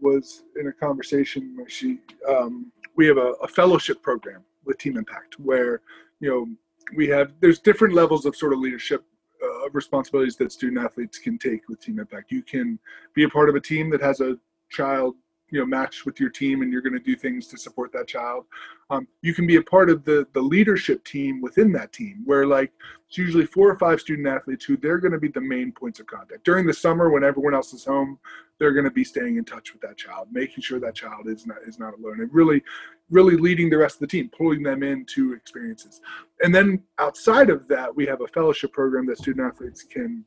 was 0.00 0.42
in 0.58 0.66
a 0.66 0.72
conversation 0.72 1.54
where 1.56 1.68
she 1.68 2.00
um, 2.28 2.72
we 2.96 3.06
have 3.06 3.16
a, 3.16 3.34
a 3.46 3.46
fellowship 3.46 4.02
program 4.02 4.42
with 4.64 4.76
Team 4.78 4.96
Impact 4.96 5.38
where 5.38 5.82
you 6.18 6.28
know 6.28 6.48
we 6.96 7.06
have 7.08 7.32
there's 7.40 7.60
different 7.60 7.94
levels 7.94 8.26
of 8.26 8.34
sort 8.34 8.52
of 8.52 8.58
leadership 8.58 9.04
uh, 9.40 9.70
responsibilities 9.70 10.36
that 10.36 10.50
student 10.50 10.84
athletes 10.84 11.16
can 11.16 11.38
take 11.38 11.68
with 11.68 11.80
Team 11.80 12.00
Impact. 12.00 12.32
You 12.32 12.42
can 12.42 12.80
be 13.14 13.22
a 13.22 13.28
part 13.28 13.48
of 13.48 13.54
a 13.54 13.60
team 13.60 13.88
that 13.90 14.00
has 14.00 14.18
a 14.20 14.36
child 14.68 15.14
you 15.52 15.60
know 15.60 15.66
match 15.66 16.04
with 16.06 16.18
your 16.18 16.30
team 16.30 16.62
and 16.62 16.72
you're 16.72 16.82
going 16.82 16.94
to 16.94 16.98
do 16.98 17.14
things 17.14 17.46
to 17.46 17.58
support 17.58 17.92
that 17.92 18.08
child. 18.08 18.46
Um, 18.90 19.06
you 19.20 19.34
can 19.34 19.46
be 19.46 19.56
a 19.56 19.62
part 19.62 19.90
of 19.90 20.04
the 20.04 20.26
the 20.32 20.40
leadership 20.40 21.04
team 21.04 21.40
within 21.42 21.70
that 21.72 21.92
team 21.92 22.22
where 22.24 22.46
like 22.46 22.72
it's 23.06 23.18
usually 23.18 23.44
four 23.44 23.70
or 23.70 23.78
five 23.78 24.00
student 24.00 24.26
athletes 24.26 24.64
who 24.64 24.78
they're 24.78 24.98
going 24.98 25.12
to 25.12 25.20
be 25.20 25.28
the 25.28 25.40
main 25.40 25.70
points 25.70 26.00
of 26.00 26.06
contact. 26.06 26.44
During 26.44 26.66
the 26.66 26.72
summer 26.72 27.10
when 27.10 27.22
everyone 27.22 27.54
else 27.54 27.72
is 27.74 27.84
home 27.84 28.18
they're 28.58 28.72
going 28.72 28.84
to 28.84 28.90
be 28.90 29.04
staying 29.04 29.36
in 29.36 29.44
touch 29.44 29.72
with 29.72 29.82
that 29.82 29.98
child 29.98 30.28
making 30.32 30.62
sure 30.62 30.80
that 30.80 30.94
child 30.94 31.28
is 31.28 31.46
not 31.46 31.58
is 31.66 31.78
not 31.78 31.92
alone 31.98 32.20
and 32.20 32.32
really 32.32 32.62
really 33.10 33.36
leading 33.36 33.68
the 33.68 33.76
rest 33.76 33.96
of 33.96 34.00
the 34.00 34.06
team 34.06 34.30
pulling 34.36 34.62
them 34.62 34.82
into 34.82 35.34
experiences. 35.34 36.00
And 36.42 36.54
then 36.54 36.82
outside 36.98 37.50
of 37.50 37.68
that 37.68 37.94
we 37.94 38.06
have 38.06 38.22
a 38.22 38.26
fellowship 38.28 38.72
program 38.72 39.04
that 39.06 39.18
student 39.18 39.46
athletes 39.46 39.82
can 39.82 40.24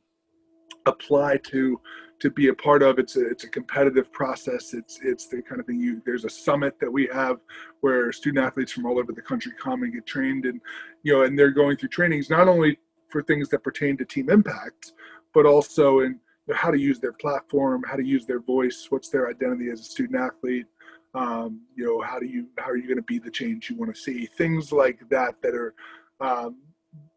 apply 0.86 1.38
to 1.38 1.80
to 2.18 2.30
be 2.30 2.48
a 2.48 2.54
part 2.54 2.82
of. 2.82 2.98
It's 2.98 3.16
a 3.16 3.26
it's 3.28 3.44
a 3.44 3.48
competitive 3.48 4.10
process. 4.12 4.74
It's 4.74 5.00
it's 5.02 5.26
the 5.26 5.42
kind 5.42 5.60
of 5.60 5.66
thing 5.66 5.80
you 5.80 6.00
there's 6.04 6.24
a 6.24 6.30
summit 6.30 6.78
that 6.80 6.90
we 6.90 7.08
have 7.12 7.38
where 7.80 8.12
student 8.12 8.44
athletes 8.44 8.72
from 8.72 8.86
all 8.86 8.98
over 8.98 9.12
the 9.12 9.22
country 9.22 9.52
come 9.58 9.82
and 9.82 9.92
get 9.92 10.06
trained 10.06 10.46
and 10.46 10.60
you 11.02 11.12
know 11.12 11.22
and 11.22 11.38
they're 11.38 11.50
going 11.50 11.76
through 11.76 11.90
trainings 11.90 12.30
not 12.30 12.48
only 12.48 12.78
for 13.08 13.22
things 13.22 13.48
that 13.50 13.62
pertain 13.62 13.96
to 13.96 14.04
team 14.04 14.30
impact, 14.30 14.92
but 15.32 15.46
also 15.46 16.00
in 16.00 16.18
how 16.52 16.70
to 16.70 16.78
use 16.78 17.00
their 17.00 17.12
platform, 17.12 17.82
how 17.86 17.96
to 17.96 18.04
use 18.04 18.26
their 18.26 18.40
voice, 18.40 18.86
what's 18.90 19.08
their 19.08 19.28
identity 19.28 19.70
as 19.70 19.80
a 19.80 19.84
student 19.84 20.20
athlete. 20.20 20.66
Um, 21.14 21.62
you 21.74 21.84
know, 21.84 22.00
how 22.02 22.18
do 22.18 22.26
you 22.26 22.46
how 22.58 22.68
are 22.70 22.76
you 22.76 22.84
going 22.84 22.96
to 22.96 23.02
be 23.02 23.18
the 23.18 23.30
change 23.30 23.70
you 23.70 23.76
want 23.76 23.94
to 23.94 24.00
see? 24.00 24.26
Things 24.26 24.72
like 24.72 25.08
that 25.08 25.40
that 25.42 25.54
are 25.54 25.74
um, 26.20 26.56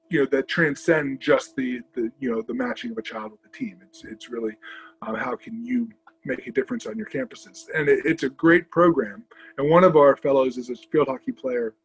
you 0.09 0.19
know 0.19 0.25
that 0.31 0.47
transcend 0.47 1.19
just 1.19 1.55
the 1.55 1.81
the 1.93 2.11
you 2.19 2.31
know 2.31 2.41
the 2.41 2.53
matching 2.53 2.91
of 2.91 2.97
a 2.97 3.01
child 3.01 3.31
with 3.31 3.41
the 3.43 3.49
team. 3.49 3.79
It's 3.81 4.03
it's 4.03 4.29
really 4.29 4.55
um, 5.01 5.15
how 5.15 5.35
can 5.35 5.63
you 5.63 5.89
make 6.25 6.45
a 6.47 6.51
difference 6.51 6.85
on 6.85 6.97
your 6.97 7.07
campuses, 7.07 7.65
and 7.73 7.87
it, 7.87 8.05
it's 8.05 8.23
a 8.23 8.29
great 8.29 8.69
program. 8.71 9.23
And 9.57 9.69
one 9.69 9.83
of 9.83 9.95
our 9.95 10.15
fellows 10.15 10.57
is 10.57 10.69
a 10.69 10.75
field 10.75 11.07
hockey 11.07 11.31
player, 11.31 11.75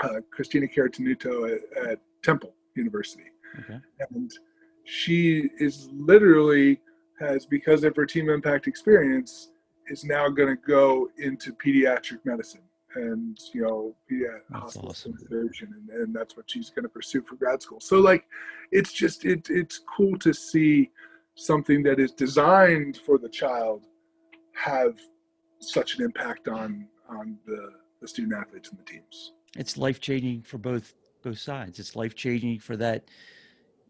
uh, 0.00 0.20
Christina 0.30 0.66
Caratanuto 0.66 1.56
at, 1.56 1.88
at 1.90 1.98
Temple 2.22 2.54
University, 2.74 3.24
okay. 3.58 3.80
and 4.10 4.30
she 4.84 5.50
is 5.58 5.88
literally 5.92 6.80
has 7.20 7.44
because 7.46 7.84
of 7.84 7.94
her 7.96 8.06
team 8.06 8.30
impact 8.30 8.66
experience 8.66 9.50
is 9.88 10.04
now 10.04 10.28
going 10.28 10.48
to 10.48 10.62
go 10.66 11.08
into 11.18 11.52
pediatric 11.52 12.18
medicine 12.24 12.62
and 12.94 13.38
you 13.52 13.62
know 13.62 13.94
be 14.08 14.24
a 14.24 14.58
hospital 14.58 14.90
awesome. 14.90 15.14
surgeon 15.28 15.68
and, 15.72 16.02
and 16.02 16.14
that's 16.14 16.36
what 16.36 16.50
she's 16.50 16.70
going 16.70 16.82
to 16.82 16.88
pursue 16.88 17.22
for 17.22 17.36
grad 17.36 17.62
school. 17.62 17.80
So 17.80 17.98
like 17.98 18.24
it's 18.72 18.92
just 18.92 19.24
it, 19.24 19.48
it's 19.50 19.80
cool 19.96 20.18
to 20.18 20.32
see 20.32 20.90
something 21.34 21.82
that 21.84 22.00
is 22.00 22.12
designed 22.12 23.00
for 23.04 23.18
the 23.18 23.28
child 23.28 23.86
have 24.54 24.98
such 25.60 25.98
an 25.98 26.04
impact 26.04 26.48
on 26.48 26.88
on 27.08 27.38
the 27.46 27.70
the 28.00 28.08
student 28.08 28.34
athletes 28.34 28.70
and 28.70 28.78
the 28.78 28.84
teams. 28.84 29.32
It's 29.56 29.76
life 29.76 30.00
changing 30.00 30.42
for 30.42 30.58
both 30.58 30.94
both 31.22 31.38
sides. 31.38 31.78
It's 31.78 31.94
life 31.96 32.14
changing 32.14 32.58
for 32.58 32.76
that 32.76 33.04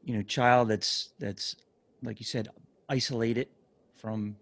you 0.04 0.14
know 0.14 0.22
child 0.22 0.68
that's 0.68 1.10
that's 1.18 1.56
like 2.02 2.20
you 2.20 2.26
said 2.26 2.48
isolated 2.88 3.48
from 3.94 4.36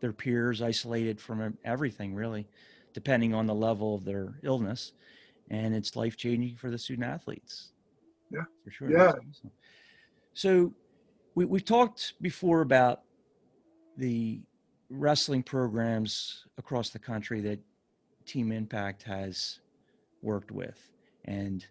their 0.00 0.12
peers 0.12 0.62
isolated 0.62 1.20
from 1.20 1.56
everything 1.64 2.14
really 2.14 2.46
depending 2.92 3.34
on 3.34 3.46
the 3.46 3.54
level 3.54 3.94
of 3.94 4.04
their 4.04 4.38
illness. 4.42 4.92
And 5.50 5.74
it's 5.74 5.96
life 5.96 6.16
changing 6.16 6.56
for 6.56 6.70
the 6.70 6.78
student 6.78 7.08
athletes. 7.08 7.72
Yeah. 8.30 8.42
For 8.64 8.70
sure. 8.70 8.90
Yeah. 8.90 9.12
So 10.34 10.72
we, 11.34 11.44
we've 11.44 11.64
talked 11.64 12.14
before 12.20 12.60
about 12.60 13.02
the 13.96 14.40
wrestling 14.88 15.42
programs 15.42 16.46
across 16.58 16.90
the 16.90 16.98
country 16.98 17.40
that 17.40 17.58
Team 18.26 18.52
Impact 18.52 19.02
has 19.02 19.60
worked 20.22 20.50
with. 20.50 20.78
And 21.24 21.66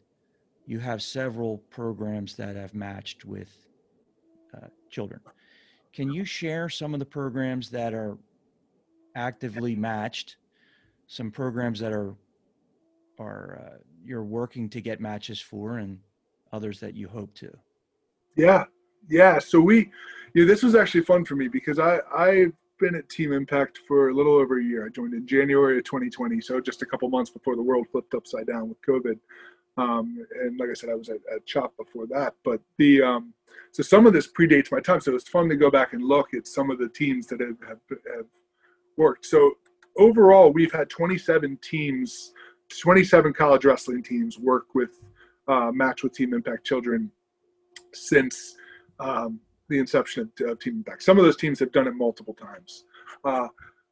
you 0.65 0.79
have 0.79 1.01
several 1.01 1.59
programs 1.69 2.35
that 2.35 2.55
have 2.55 2.73
matched 2.73 3.25
with 3.25 3.49
uh, 4.55 4.67
children. 4.89 5.19
Can 5.93 6.11
you 6.11 6.23
share 6.25 6.69
some 6.69 6.93
of 6.93 6.99
the 6.99 7.05
programs 7.05 7.69
that 7.71 7.93
are 7.93 8.17
actively 9.15 9.75
matched 9.75 10.37
some 11.09 11.31
programs 11.31 11.79
that 11.79 11.91
are 11.91 12.15
are 13.19 13.61
uh, 13.61 13.77
you're 14.05 14.23
working 14.23 14.69
to 14.69 14.79
get 14.79 15.01
matches 15.01 15.41
for 15.41 15.79
and 15.79 15.99
others 16.53 16.79
that 16.79 16.95
you 16.95 17.07
hope 17.07 17.33
to. 17.33 17.51
Yeah. 18.37 18.63
Yeah. 19.09 19.39
So 19.39 19.59
we 19.59 19.91
yeah 20.35 20.45
this 20.45 20.63
was 20.63 20.75
actually 20.75 21.01
fun 21.01 21.25
for 21.25 21.35
me 21.35 21.47
because 21.47 21.79
i 21.79 21.99
i've 22.15 22.53
been 22.79 22.93
at 22.93 23.09
team 23.09 23.33
impact 23.33 23.79
for 23.87 24.09
a 24.09 24.13
little 24.13 24.35
over 24.35 24.59
a 24.59 24.63
year. 24.63 24.85
I 24.85 24.89
joined 24.89 25.15
in 25.15 25.27
january 25.27 25.79
of 25.79 25.83
2020 25.83 26.39
so 26.39 26.61
just 26.61 26.83
a 26.83 26.85
couple 26.85 27.09
months 27.09 27.31
before 27.31 27.55
the 27.55 27.63
world 27.63 27.87
flipped 27.91 28.13
upside 28.13 28.45
down 28.45 28.69
with 28.69 28.77
covid. 28.87 29.19
Um, 29.77 30.23
and 30.41 30.59
like 30.59 30.69
i 30.69 30.73
said 30.73 30.89
i 30.89 30.95
was 30.95 31.09
at, 31.09 31.21
at 31.33 31.45
chop 31.47 31.75
before 31.75 32.05
that. 32.07 32.35
But 32.45 32.61
the 32.77 33.01
um, 33.01 33.33
so 33.71 33.81
some 33.81 34.05
of 34.05 34.13
this 34.13 34.31
predates 34.31 34.71
my 34.71 34.79
time. 34.79 35.01
So 35.01 35.15
it's 35.15 35.27
fun 35.27 35.49
to 35.49 35.55
go 35.55 35.71
back 35.71 35.93
and 35.93 36.03
look 36.03 36.33
at 36.33 36.47
some 36.47 36.69
of 36.69 36.79
the 36.79 36.89
teams 36.89 37.27
that 37.27 37.39
have, 37.39 37.57
have, 37.67 37.79
have 37.89 38.25
worked. 38.97 39.25
So 39.25 39.53
overall, 39.99 40.51
we've 40.51 40.71
had 40.71 40.89
27 40.89 41.59
teams, 41.61 42.33
27 42.81 43.33
college 43.33 43.65
wrestling 43.65 44.01
teams 44.01 44.39
work 44.39 44.73
with 44.73 44.99
uh, 45.47 45.71
match 45.71 46.03
with 46.03 46.13
Team 46.13 46.33
Impact 46.33 46.65
Children 46.65 47.11
since 47.93 48.55
um, 48.99 49.39
the 49.67 49.79
inception 49.79 50.31
of, 50.39 50.49
of, 50.49 50.59
Team 50.59 50.77
Impact. 50.77 51.03
Some 51.03 51.17
of 51.17 51.25
those 51.25 51.37
teams 51.37 51.59
have 51.59 51.71
done 51.71 51.87
it 51.87 51.95
multiple 51.95 52.35
times. 52.35 52.85
Uh, 53.23 53.47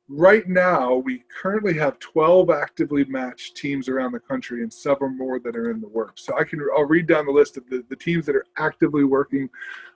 right 0.08 0.48
now, 0.48 0.96
we 0.96 1.24
currently 1.42 1.74
have 1.78 2.00
12 2.00 2.50
actively 2.50 3.04
matched 3.06 3.58
teams 3.58 3.90
around 3.90 4.12
the 4.12 4.20
country 4.20 4.62
and 4.62 4.72
several 4.72 5.10
more 5.10 5.40
that 5.40 5.56
are 5.56 5.72
in 5.72 5.82
the 5.82 5.88
works. 5.88 6.26
So 6.26 6.38
I 6.38 6.44
can 6.44 6.62
I'll 6.76 6.86
read 6.86 7.08
down 7.08 7.26
the 7.26 7.32
list 7.32 7.58
of 7.58 7.68
the, 7.70 7.84
the 7.90 7.96
teams 7.96 8.26
that 8.28 8.36
are 8.36 8.46
actively 8.58 9.04
working, 9.04 9.50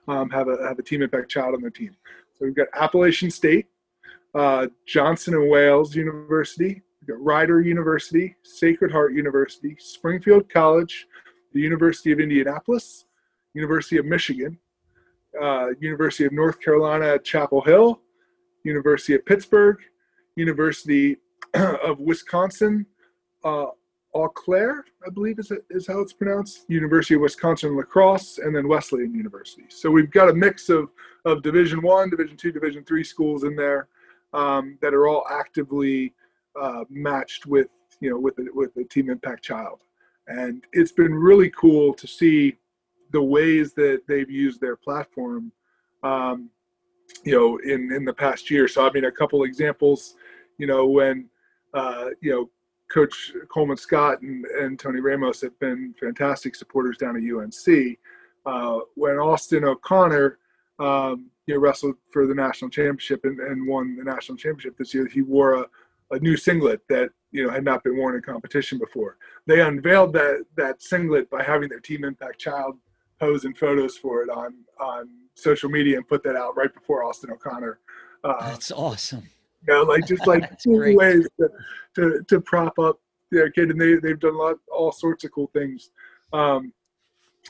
um, 0.08 0.30
have 0.30 0.48
a 0.48 0.56
have 0.66 0.78
a 0.78 0.82
Team 0.82 1.02
Impact 1.02 1.30
child 1.30 1.54
on 1.54 1.60
their 1.60 1.70
team. 1.70 1.96
So 2.34 2.44
we've 2.44 2.56
got 2.56 2.66
Appalachian 2.74 3.30
State, 3.30 3.66
uh, 4.34 4.66
Johnson 4.86 5.34
and 5.34 5.50
Wales 5.50 5.94
University, 5.94 6.82
Rider 7.08 7.60
University, 7.60 8.36
Sacred 8.42 8.90
Heart 8.90 9.14
University, 9.14 9.76
Springfield 9.78 10.48
College, 10.48 11.06
the 11.52 11.60
University 11.60 12.12
of 12.12 12.20
Indianapolis, 12.20 13.04
University 13.54 13.98
of 13.98 14.06
Michigan, 14.06 14.58
uh, 15.40 15.68
University 15.80 16.24
of 16.24 16.32
North 16.32 16.60
Carolina 16.60 17.06
at 17.14 17.24
Chapel 17.24 17.60
Hill, 17.60 18.00
University 18.64 19.14
of 19.14 19.26
Pittsburgh, 19.26 19.78
University 20.36 21.16
of 21.54 21.98
Wisconsin, 22.00 22.86
uh, 23.44 23.66
Eau 24.14 24.28
Claire, 24.28 24.84
I 25.06 25.10
believe 25.10 25.38
is, 25.38 25.50
it, 25.50 25.64
is 25.70 25.86
how 25.86 26.00
it's 26.00 26.12
pronounced, 26.12 26.64
University 26.68 27.14
of 27.14 27.22
Wisconsin 27.22 27.76
La 27.76 27.82
Crosse, 27.82 28.38
and 28.38 28.54
then 28.54 28.68
Wesleyan 28.68 29.14
University. 29.14 29.64
So 29.68 29.90
we've 29.90 30.10
got 30.10 30.28
a 30.28 30.34
mix 30.34 30.68
of, 30.68 30.90
of 31.24 31.42
Division 31.42 31.80
One, 31.80 32.10
Division 32.10 32.36
Two, 32.36 32.52
Division 32.52 32.84
Three 32.84 33.04
schools 33.04 33.44
in 33.44 33.56
there 33.56 33.88
um, 34.32 34.78
that 34.80 34.94
are 34.94 35.06
all 35.06 35.24
actively 35.30 36.14
uh, 36.60 36.84
matched 36.90 37.46
with 37.46 37.68
you 38.00 38.10
know 38.10 38.18
with 38.18 38.36
the, 38.36 38.48
with 38.54 38.74
the 38.74 38.84
Team 38.84 39.10
Impact 39.10 39.42
Child, 39.42 39.80
and 40.26 40.64
it's 40.72 40.92
been 40.92 41.14
really 41.14 41.50
cool 41.50 41.94
to 41.94 42.06
see 42.06 42.56
the 43.12 43.22
ways 43.22 43.74
that 43.74 44.02
they've 44.08 44.30
used 44.30 44.60
their 44.60 44.76
platform, 44.76 45.52
um, 46.02 46.48
you 47.24 47.32
know, 47.32 47.58
in 47.58 47.92
in 47.92 48.04
the 48.04 48.12
past 48.12 48.50
year. 48.50 48.68
So 48.68 48.86
I 48.86 48.92
mean, 48.92 49.04
a 49.04 49.12
couple 49.12 49.44
examples, 49.44 50.14
you 50.58 50.66
know, 50.66 50.86
when 50.86 51.28
uh, 51.74 52.06
you 52.20 52.30
know. 52.30 52.50
Coach 52.92 53.32
Coleman 53.48 53.78
Scott 53.78 54.20
and, 54.20 54.44
and 54.44 54.78
Tony 54.78 55.00
Ramos 55.00 55.40
have 55.40 55.58
been 55.60 55.94
fantastic 55.98 56.54
supporters 56.54 56.98
down 56.98 57.16
at 57.16 57.22
UNC. 57.22 57.96
Uh, 58.44 58.80
when 58.96 59.16
Austin 59.16 59.64
O'Connor, 59.64 60.36
um, 60.78 61.30
you 61.46 61.54
know, 61.54 61.60
wrestled 61.60 61.96
for 62.12 62.26
the 62.26 62.34
national 62.34 62.70
championship 62.70 63.24
and, 63.24 63.38
and 63.40 63.66
won 63.66 63.96
the 63.96 64.04
national 64.04 64.38
championship 64.38 64.76
this 64.76 64.94
year, 64.94 65.06
he 65.06 65.22
wore 65.22 65.54
a, 65.54 65.66
a 66.12 66.18
new 66.20 66.36
singlet 66.36 66.80
that 66.88 67.10
you 67.30 67.44
know 67.44 67.50
had 67.50 67.64
not 67.64 67.82
been 67.82 67.96
worn 67.96 68.14
in 68.14 68.22
competition 68.22 68.78
before. 68.78 69.16
They 69.46 69.60
unveiled 69.60 70.12
that 70.14 70.44
that 70.56 70.82
singlet 70.82 71.30
by 71.30 71.42
having 71.42 71.68
their 71.68 71.80
Team 71.80 72.04
Impact 72.04 72.38
child 72.38 72.76
pose 73.18 73.44
and 73.44 73.56
photos 73.56 73.96
for 73.96 74.22
it 74.22 74.30
on 74.30 74.54
on 74.80 75.08
social 75.34 75.70
media 75.70 75.96
and 75.96 76.06
put 76.06 76.22
that 76.24 76.36
out 76.36 76.56
right 76.56 76.72
before 76.72 77.04
Austin 77.04 77.30
O'Connor. 77.30 77.78
Uh, 78.24 78.50
That's 78.50 78.70
awesome. 78.70 79.28
You 79.66 79.74
know, 79.74 79.82
like 79.82 80.06
just 80.06 80.26
like 80.26 80.62
cool 80.64 80.94
ways 80.96 81.26
to, 81.40 81.48
to, 81.96 82.24
to 82.28 82.40
prop 82.40 82.78
up 82.78 83.00
their 83.30 83.50
kid, 83.50 83.70
and 83.70 83.80
they 83.80 83.94
they've 83.94 84.20
done 84.20 84.34
a 84.34 84.38
lot, 84.38 84.56
all 84.72 84.92
sorts 84.92 85.24
of 85.24 85.32
cool 85.32 85.50
things. 85.52 85.90
Um, 86.32 86.72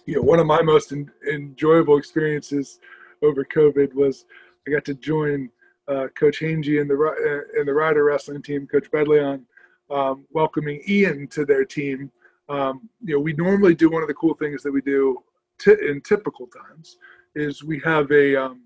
you 0.07 0.17
know, 0.17 0.23
one 0.23 0.39
of 0.39 0.47
my 0.47 0.63
most 0.63 0.93
in, 0.93 1.11
enjoyable 1.31 1.99
experiences 1.99 2.79
over 3.23 3.45
COVID 3.45 3.95
was 3.95 4.25
I 4.67 4.71
got 4.71 4.85
to 4.87 4.95
join 4.95 5.51
uh, 5.89 6.09
Coach 6.15 6.41
Hangey 6.41 6.81
and 6.81 6.89
the 6.89 6.95
uh, 6.95 7.59
and 7.59 7.67
the 7.67 7.75
Rider 7.75 8.05
wrestling 8.05 8.43
team, 8.43 8.67
Coach 8.67 8.91
Bedley, 8.91 9.21
on 9.21 9.45
um, 9.91 10.25
welcoming 10.31 10.83
Ian 10.89 11.29
to 11.29 11.45
their 11.45 11.65
team. 11.65 12.11
Um, 12.49 12.89
you 13.03 13.15
know, 13.15 13.21
we 13.21 13.33
normally 13.35 13.75
do 13.75 13.91
one 13.91 14.03
of 14.03 14.09
the 14.09 14.15
cool 14.15 14.35
things 14.35 14.63
that 14.63 14.73
we 14.73 14.81
do 14.81 15.23
t- 15.59 15.73
in 15.89 16.01
typical 16.01 16.47
times 16.47 16.97
is 17.35 17.63
we 17.63 17.81
have 17.81 18.11
a 18.11 18.37
um, 18.37 18.63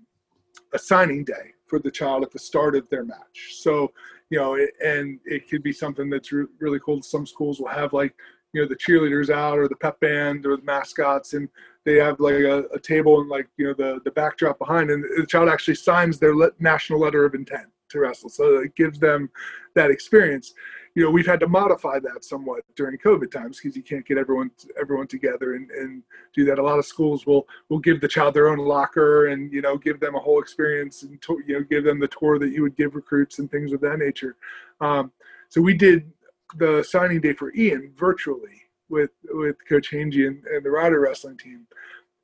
a 0.73 0.79
signing 0.79 1.23
day 1.23 1.53
for 1.67 1.79
the 1.79 1.91
child 1.91 2.23
at 2.23 2.31
the 2.31 2.39
start 2.39 2.75
of 2.75 2.89
their 2.89 3.03
match. 3.03 3.55
So 3.59 3.91
you 4.29 4.37
know, 4.37 4.55
it, 4.55 4.71
and 4.83 5.19
it 5.25 5.49
could 5.49 5.63
be 5.63 5.71
something 5.71 6.09
that's 6.09 6.31
re- 6.31 6.47
really 6.59 6.79
cool. 6.79 7.01
Some 7.01 7.25
schools 7.25 7.59
will 7.59 7.69
have 7.69 7.93
like 7.93 8.13
you 8.57 8.63
know 8.63 8.67
the 8.67 8.75
cheerleaders 8.75 9.29
out 9.29 9.59
or 9.59 9.67
the 9.67 9.75
pep 9.75 9.99
band 9.99 10.43
or 10.47 10.57
the 10.57 10.63
mascots, 10.63 11.33
and 11.33 11.47
they 11.85 11.97
have 11.97 12.19
like 12.19 12.33
a, 12.33 12.63
a 12.73 12.79
table 12.79 13.21
and 13.21 13.29
like 13.29 13.47
you 13.57 13.67
know 13.67 13.73
the 13.73 14.01
the 14.03 14.09
backdrop 14.11 14.57
behind, 14.57 14.89
and 14.89 15.03
the 15.03 15.27
child 15.27 15.47
actually 15.47 15.75
signs 15.75 16.17
their 16.17 16.35
le- 16.35 16.49
national 16.59 16.99
letter 16.99 17.23
of 17.23 17.35
intent 17.35 17.67
to 17.89 17.99
wrestle. 17.99 18.29
So 18.29 18.57
it 18.57 18.75
gives 18.75 18.97
them 18.99 19.29
that 19.75 19.91
experience. 19.91 20.55
You 20.95 21.03
know 21.03 21.11
we've 21.11 21.27
had 21.27 21.39
to 21.41 21.47
modify 21.47 21.99
that 21.99 22.25
somewhat 22.25 22.61
during 22.75 22.97
covid 22.97 23.29
times 23.31 23.59
because 23.59 23.77
you 23.77 23.83
can't 23.83 24.03
get 24.03 24.17
everyone 24.17 24.49
everyone 24.81 25.05
together 25.05 25.53
and, 25.53 25.69
and 25.69 26.01
do 26.33 26.43
that. 26.45 26.57
A 26.57 26.63
lot 26.63 26.79
of 26.79 26.85
schools 26.87 27.27
will 27.27 27.47
will 27.69 27.77
give 27.77 28.01
the 28.01 28.07
child 28.07 28.33
their 28.33 28.47
own 28.47 28.57
locker 28.57 29.27
and 29.27 29.53
you 29.53 29.61
know 29.61 29.77
give 29.77 29.99
them 29.99 30.15
a 30.15 30.19
whole 30.19 30.41
experience 30.41 31.03
and 31.03 31.21
to, 31.21 31.39
you 31.45 31.59
know 31.59 31.63
give 31.63 31.83
them 31.83 31.99
the 31.99 32.07
tour 32.07 32.39
that 32.39 32.49
you 32.49 32.63
would 32.63 32.75
give 32.75 32.95
recruits 32.95 33.37
and 33.37 33.51
things 33.51 33.71
of 33.71 33.81
that 33.81 33.99
nature. 33.99 34.35
Um, 34.81 35.11
so 35.49 35.61
we 35.61 35.75
did 35.75 36.11
the 36.55 36.83
signing 36.83 37.21
day 37.21 37.33
for 37.33 37.53
ian 37.55 37.91
virtually 37.97 38.61
with 38.89 39.11
with 39.31 39.55
coach 39.67 39.91
Hangey 39.91 40.27
and, 40.27 40.43
and 40.45 40.63
the 40.63 40.71
rider 40.71 40.99
wrestling 41.01 41.37
team 41.37 41.67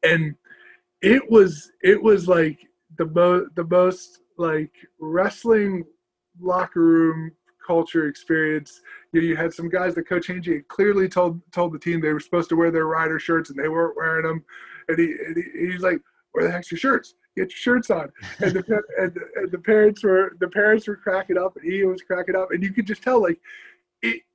and 0.04 0.36
it 1.02 1.30
was 1.30 1.72
it 1.82 2.02
was 2.02 2.28
like 2.28 2.60
the 2.98 3.06
most 3.06 3.56
the 3.56 3.66
most 3.66 4.20
like 4.38 4.72
wrestling 5.00 5.84
locker 6.40 6.82
room 6.82 7.32
culture 7.66 8.08
experience. 8.08 8.82
You, 9.12 9.22
know, 9.22 9.28
you 9.28 9.36
had 9.36 9.54
some 9.54 9.70
guys 9.70 9.96
that 9.96 10.08
Coach 10.08 10.28
Hangey 10.28 10.68
clearly 10.68 11.08
told 11.08 11.42
told 11.52 11.74
the 11.74 11.80
team 11.80 12.02
they 12.02 12.14
were 12.14 12.20
supposed 12.20 12.50
to 12.50 12.56
wear 12.56 12.72
their 12.72 12.86
rider 12.86 13.20
shirts 13.20 13.50
and 13.50 13.60
they 13.60 13.70
weren't 13.70 13.96
wearing 13.96 14.26
them, 14.26 14.44
and 14.88 15.00
he, 15.00 15.06
and 15.26 15.38
he 15.38 15.72
he's 15.72 15.82
like, 15.82 16.00
"Where 16.32 16.46
the 16.46 16.52
heck's 16.52 16.72
your 16.72 16.80
shirts? 16.80 17.16
Get 17.36 17.44
your 17.44 17.50
shirts 17.52 17.90
on." 17.90 18.12
And 18.40 18.54
the 18.54 18.82
and, 18.98 19.18
and 19.36 19.52
the 19.52 19.60
parents 19.60 20.04
were 20.04 20.36
the 20.40 20.50
parents 20.50 20.88
were 20.88 20.98
cracking 20.98 21.38
up, 21.38 21.56
and 21.56 21.72
he 21.72 21.84
was 21.84 22.02
cracking 22.02 22.36
up, 22.36 22.52
and 22.52 22.64
you 22.64 22.74
could 22.74 22.88
just 22.88 23.04
tell 23.04 23.22
like 23.22 23.40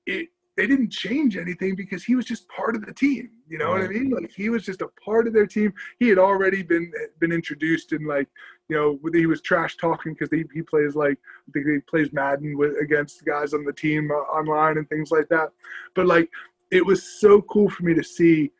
it 0.09 0.29
they 0.57 0.67
didn't 0.67 0.91
change 0.91 1.37
anything 1.37 1.77
because 1.77 2.03
he 2.03 2.17
was 2.17 2.25
just 2.25 2.49
part 2.49 2.75
of 2.75 2.85
the 2.85 2.93
team. 2.93 3.31
You 3.49 3.59
know 3.59 3.71
right. 3.71 3.83
what 3.83 3.91
I 3.91 3.93
mean? 3.93 4.11
Like 4.11 4.33
he 4.33 4.49
was 4.49 4.65
just 4.65 4.83
a 4.83 4.89
part 5.05 5.29
of 5.29 5.33
their 5.33 5.47
team. 5.47 5.73
He 6.01 6.09
had 6.09 6.19
already 6.19 6.65
been 6.65 6.91
been 7.21 7.31
introduced 7.31 7.93
in 7.93 8.05
like 8.05 8.27
you 8.69 8.77
know 8.77 8.99
he 9.13 9.27
was 9.27 9.41
trash 9.41 9.77
talking 9.77 10.15
because 10.15 10.31
he, 10.31 10.45
he 10.53 10.63
plays 10.63 10.97
like 10.97 11.17
I 11.49 11.53
think 11.53 11.67
he 11.69 11.79
plays 11.89 12.13
Madden 12.13 12.59
with 12.59 12.77
against 12.79 13.25
guys 13.25 13.55
on 13.55 13.65
the 13.65 13.73
team 13.73 14.11
uh, 14.11 14.15
online 14.15 14.79
and 14.79 14.89
things 14.89 15.13
like 15.13 15.29
that. 15.29 15.51
But 15.95 16.07
like 16.07 16.29
it 16.73 16.85
was 16.85 17.21
so 17.21 17.41
cool 17.43 17.71
for 17.71 17.85
me 17.85 17.95
to 17.95 18.03
see 18.03 18.51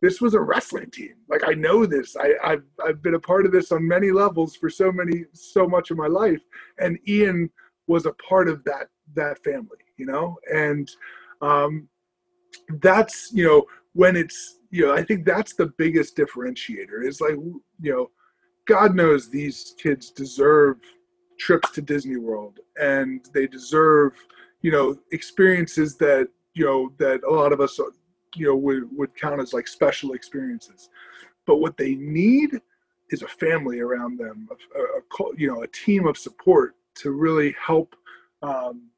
this 0.00 0.20
was 0.20 0.34
a 0.34 0.40
wrestling 0.40 0.92
team. 0.92 1.14
Like 1.28 1.42
I 1.44 1.54
know 1.54 1.86
this. 1.86 2.14
I, 2.16 2.34
I've 2.44 2.64
I've 2.86 3.02
been 3.02 3.14
a 3.14 3.20
part 3.20 3.46
of 3.46 3.52
this 3.52 3.72
on 3.72 3.86
many 3.86 4.12
levels 4.12 4.54
for 4.54 4.70
so 4.70 4.92
many 4.92 5.24
so 5.32 5.66
much 5.66 5.90
of 5.90 5.96
my 5.96 6.06
life. 6.06 6.42
And 6.78 7.00
Ian 7.08 7.50
was 7.88 8.06
a 8.06 8.12
part 8.12 8.48
of 8.48 8.62
that 8.62 8.90
that 9.14 9.42
family, 9.42 9.78
you 9.98 10.06
know? 10.06 10.36
And 10.52 10.90
um, 11.42 11.88
that's 12.80 13.30
you 13.32 13.44
know 13.44 13.64
when 13.92 14.16
it's 14.16 14.58
you 14.70 14.86
know 14.86 14.94
I 14.94 15.02
think 15.02 15.24
that's 15.24 15.54
the 15.54 15.72
biggest 15.78 16.16
differentiator 16.16 17.04
is 17.04 17.20
like 17.20 17.34
you 17.80 17.92
know 17.92 18.10
God 18.66 18.94
knows 18.94 19.30
these 19.30 19.74
kids 19.82 20.10
deserve 20.10 20.76
trips 21.38 21.70
to 21.72 21.82
Disney 21.82 22.16
World 22.16 22.58
and 22.80 23.24
they 23.32 23.46
deserve 23.46 24.12
you 24.62 24.70
know 24.70 24.98
experiences 25.12 25.96
that 25.96 26.28
you 26.54 26.64
know 26.64 26.92
that 26.98 27.22
a 27.24 27.30
lot 27.30 27.52
of 27.52 27.60
us 27.60 27.78
you 28.34 28.46
know 28.46 28.56
would 28.56 28.84
would 28.96 29.14
count 29.16 29.40
as 29.40 29.52
like 29.52 29.68
special 29.68 30.12
experiences 30.12 30.90
but 31.46 31.56
what 31.56 31.76
they 31.76 31.94
need 31.94 32.60
is 33.10 33.22
a 33.22 33.28
family 33.28 33.80
around 33.80 34.18
them 34.18 34.48
a, 34.76 34.80
a 34.80 35.24
you 35.36 35.48
know 35.48 35.62
a 35.62 35.68
team 35.68 36.06
of 36.06 36.18
support 36.18 36.74
to 36.94 37.12
really 37.12 37.54
help 37.64 37.94
um, 38.42 38.90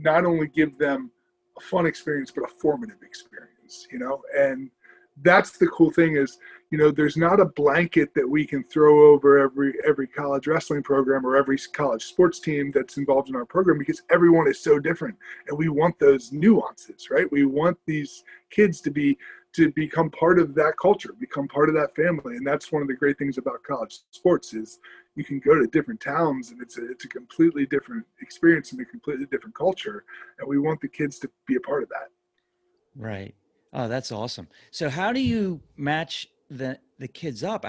not 0.00 0.24
only 0.24 0.48
give 0.48 0.78
them 0.78 1.10
a 1.56 1.60
fun 1.60 1.86
experience, 1.86 2.30
but 2.30 2.44
a 2.44 2.54
formative 2.60 3.02
experience, 3.02 3.86
you 3.90 3.98
know? 3.98 4.22
And 4.36 4.70
that's 5.22 5.58
the 5.58 5.68
cool 5.68 5.90
thing 5.90 6.16
is, 6.16 6.38
you 6.70 6.78
know, 6.78 6.90
there's 6.90 7.16
not 7.16 7.40
a 7.40 7.44
blanket 7.44 8.14
that 8.14 8.28
we 8.28 8.46
can 8.46 8.62
throw 8.64 9.12
over 9.12 9.38
every 9.38 9.74
every 9.86 10.06
college 10.06 10.46
wrestling 10.46 10.82
program 10.82 11.26
or 11.26 11.36
every 11.36 11.58
college 11.58 12.04
sports 12.04 12.38
team 12.38 12.70
that's 12.72 12.96
involved 12.96 13.28
in 13.28 13.36
our 13.36 13.44
program 13.44 13.76
because 13.76 14.02
everyone 14.10 14.48
is 14.48 14.62
so 14.62 14.78
different 14.78 15.16
and 15.48 15.58
we 15.58 15.68
want 15.68 15.98
those 15.98 16.32
nuances, 16.32 17.10
right? 17.10 17.30
We 17.30 17.44
want 17.44 17.76
these 17.86 18.24
kids 18.50 18.80
to 18.82 18.90
be 18.90 19.18
to 19.52 19.72
become 19.72 20.10
part 20.10 20.38
of 20.38 20.54
that 20.54 20.76
culture, 20.80 21.12
become 21.18 21.48
part 21.48 21.68
of 21.68 21.74
that 21.74 21.94
family. 21.96 22.36
And 22.36 22.46
that's 22.46 22.70
one 22.70 22.82
of 22.82 22.88
the 22.88 22.94
great 22.94 23.18
things 23.18 23.36
about 23.36 23.64
college 23.64 23.98
sports 24.12 24.54
is 24.54 24.78
you 25.20 25.24
can 25.24 25.38
go 25.38 25.54
to 25.54 25.66
different 25.66 26.00
towns 26.00 26.50
and 26.50 26.62
it's 26.62 26.78
a, 26.78 26.90
it's 26.90 27.04
a 27.04 27.08
completely 27.08 27.66
different 27.66 28.06
experience 28.22 28.72
and 28.72 28.80
a 28.80 28.84
completely 28.86 29.26
different 29.26 29.54
culture 29.54 30.04
and 30.38 30.48
we 30.48 30.58
want 30.58 30.80
the 30.80 30.88
kids 30.88 31.18
to 31.18 31.30
be 31.46 31.56
a 31.56 31.60
part 31.60 31.82
of 31.82 31.90
that. 31.90 32.08
Right. 32.96 33.34
Oh 33.74 33.86
that's 33.86 34.10
awesome. 34.10 34.48
So 34.70 34.88
how 34.88 35.12
do 35.12 35.20
you 35.20 35.60
match 35.76 36.26
the 36.48 36.78
the 36.98 37.06
kids 37.06 37.44
up? 37.44 37.66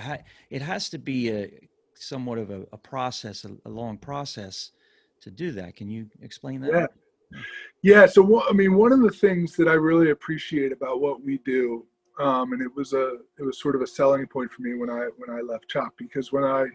It 0.49 0.61
has 0.61 0.89
to 0.91 0.97
be 0.97 1.29
a 1.29 1.49
somewhat 1.95 2.37
of 2.37 2.51
a, 2.51 2.65
a 2.71 2.77
process 2.77 3.43
a, 3.43 3.51
a, 3.65 3.69
long 3.69 3.97
process 3.97 4.71
to 5.19 5.29
do 5.29 5.51
that. 5.51 5.75
Can 5.75 5.89
you 5.89 6.07
explain 6.21 6.61
that? 6.61 6.71
Yeah. 6.71 7.39
Yeah 7.81 8.05
so 8.05 8.21
what, 8.21 8.49
i 8.49 8.53
mean 8.53 8.73
one 8.75 8.91
of 8.91 8.99
the 8.99 9.09
things 9.09 9.55
that 9.55 9.69
i 9.69 9.73
really 9.73 10.09
appreciate 10.09 10.73
about 10.73 10.99
what 10.99 11.23
we 11.23 11.37
do 11.45 11.85
um, 12.19 12.53
and 12.53 12.61
it 12.61 12.73
was 12.75 12.93
a 12.93 13.17
it 13.39 13.43
was 13.43 13.59
sort 13.59 13.75
of 13.75 13.81
a 13.81 13.87
selling 13.87 14.27
point 14.27 14.51
for 14.51 14.61
me 14.61 14.75
when 14.75 14.89
I 14.89 15.09
when 15.17 15.35
I 15.35 15.41
left 15.41 15.67
CHOP 15.67 15.93
because 15.97 16.31
when 16.31 16.43
I 16.43 16.65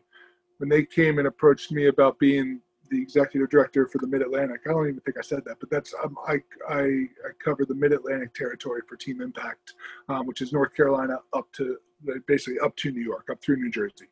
when 0.58 0.68
they 0.68 0.84
came 0.84 1.18
and 1.18 1.28
approached 1.28 1.72
me 1.72 1.86
about 1.86 2.18
being 2.18 2.60
the 2.90 3.00
executive 3.00 3.50
director 3.50 3.86
for 3.88 3.98
the 3.98 4.06
Mid 4.06 4.22
Atlantic, 4.22 4.60
I 4.66 4.70
don't 4.70 4.88
even 4.88 5.00
think 5.00 5.18
I 5.18 5.22
said 5.22 5.44
that, 5.44 5.58
but 5.60 5.70
that's 5.70 5.94
um, 6.02 6.16
I, 6.26 6.36
I 6.68 6.82
I 6.82 7.30
cover 7.42 7.64
the 7.64 7.74
Mid 7.74 7.92
Atlantic 7.92 8.34
territory 8.34 8.82
for 8.88 8.96
Team 8.96 9.20
Impact, 9.20 9.74
um, 10.08 10.26
which 10.26 10.40
is 10.40 10.52
North 10.52 10.74
Carolina 10.74 11.18
up 11.32 11.50
to 11.54 11.78
basically 12.26 12.60
up 12.60 12.76
to 12.76 12.90
New 12.90 13.02
York, 13.02 13.28
up 13.30 13.42
through 13.42 13.56
New 13.56 13.70
Jersey. 13.70 14.08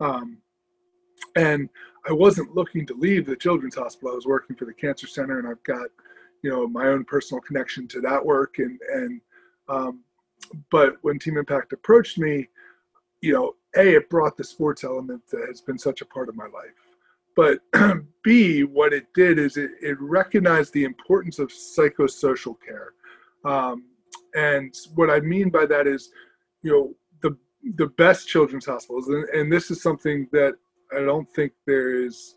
Um, 0.00 0.38
and 1.36 1.68
I 2.08 2.12
wasn't 2.12 2.54
looking 2.54 2.86
to 2.86 2.94
leave 2.94 3.26
the 3.26 3.36
Children's 3.36 3.76
Hospital. 3.76 4.12
I 4.12 4.14
was 4.14 4.26
working 4.26 4.56
for 4.56 4.64
the 4.64 4.74
Cancer 4.74 5.06
Center, 5.06 5.38
and 5.38 5.48
I've 5.48 5.62
got, 5.62 5.88
you 6.42 6.50
know, 6.50 6.66
my 6.66 6.86
own 6.88 7.04
personal 7.04 7.40
connection 7.40 7.88
to 7.88 8.00
that 8.02 8.24
work. 8.24 8.58
And 8.58 8.78
and 8.92 9.20
um, 9.68 10.00
but 10.70 10.96
when 11.02 11.18
Team 11.18 11.36
Impact 11.36 11.72
approached 11.72 12.18
me, 12.18 12.48
you 13.20 13.32
know, 13.32 13.54
a 13.76 13.96
it 13.96 14.10
brought 14.10 14.36
the 14.36 14.44
sports 14.44 14.84
element 14.84 15.22
that 15.30 15.46
has 15.48 15.60
been 15.60 15.78
such 15.78 16.00
a 16.00 16.06
part 16.06 16.28
of 16.28 16.36
my 16.36 16.44
life. 16.44 16.74
But 17.36 17.60
B, 18.22 18.64
what 18.64 18.92
it 18.92 19.06
did 19.14 19.38
is 19.38 19.56
it, 19.56 19.72
it 19.82 20.00
recognized 20.00 20.72
the 20.72 20.84
importance 20.84 21.38
of 21.38 21.48
psychosocial 21.48 22.56
care. 22.64 22.92
Um, 23.44 23.84
and 24.34 24.74
what 24.94 25.10
I 25.10 25.20
mean 25.20 25.50
by 25.50 25.66
that 25.66 25.86
is, 25.86 26.10
you 26.62 26.70
know, 26.70 26.94
the 27.22 27.36
the 27.76 27.86
best 27.86 28.28
children's 28.28 28.66
hospitals, 28.66 29.08
and, 29.08 29.28
and 29.30 29.52
this 29.52 29.70
is 29.70 29.82
something 29.82 30.28
that 30.32 30.54
I 30.96 31.00
don't 31.00 31.28
think 31.34 31.52
there 31.66 32.04
is 32.04 32.36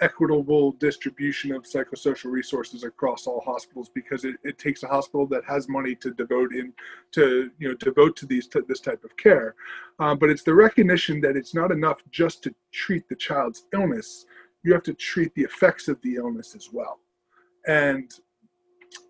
equitable 0.00 0.72
distribution 0.72 1.52
of 1.52 1.64
psychosocial 1.64 2.30
resources 2.30 2.84
across 2.84 3.26
all 3.26 3.40
hospitals 3.40 3.90
because 3.94 4.24
it, 4.24 4.36
it 4.44 4.58
takes 4.58 4.82
a 4.82 4.86
hospital 4.88 5.26
that 5.26 5.44
has 5.44 5.68
money 5.68 5.94
to 5.94 6.12
devote 6.12 6.54
in 6.54 6.72
to 7.12 7.50
you 7.58 7.68
know 7.68 7.74
devote 7.74 8.16
to 8.16 8.26
these 8.26 8.46
to 8.48 8.64
this 8.68 8.80
type 8.80 9.02
of 9.04 9.16
care. 9.16 9.54
Um, 9.98 10.18
but 10.18 10.30
it's 10.30 10.42
the 10.42 10.54
recognition 10.54 11.20
that 11.22 11.36
it's 11.36 11.54
not 11.54 11.70
enough 11.70 11.98
just 12.10 12.42
to 12.44 12.54
treat 12.72 13.08
the 13.08 13.16
child's 13.16 13.64
illness. 13.72 14.26
You 14.62 14.72
have 14.72 14.82
to 14.84 14.94
treat 14.94 15.34
the 15.34 15.42
effects 15.42 15.88
of 15.88 16.00
the 16.02 16.16
illness 16.16 16.54
as 16.54 16.70
well. 16.72 17.00
And 17.66 18.12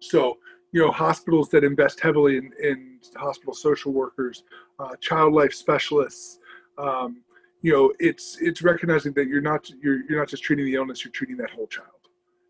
so 0.01 0.39
you 0.73 0.81
know 0.81 0.91
hospitals 0.91 1.49
that 1.51 1.65
invest 1.65 2.01
heavily 2.01 2.37
in, 2.37 2.53
in 2.63 2.99
hospital 3.17 3.55
social 3.55 3.93
workers 3.93 4.45
uh, 4.79 4.95
child 5.01 5.33
life 5.33 5.55
specialists 5.55 6.39
um, 6.79 7.23
you 7.63 7.73
know 7.73 7.93
it's 7.99 8.39
it's 8.41 8.63
recognizing 8.63 9.13
that 9.15 9.29
you're 9.29 9.41
not 9.41 9.69
you're, 9.83 10.05
you're 10.09 10.19
not 10.19 10.29
just 10.29 10.43
treating 10.43 10.65
the 10.65 10.75
illness 10.75 11.05
you're 11.05 11.13
treating 11.13 11.37
that 11.37 11.51
whole 11.51 11.67
child. 11.67 11.89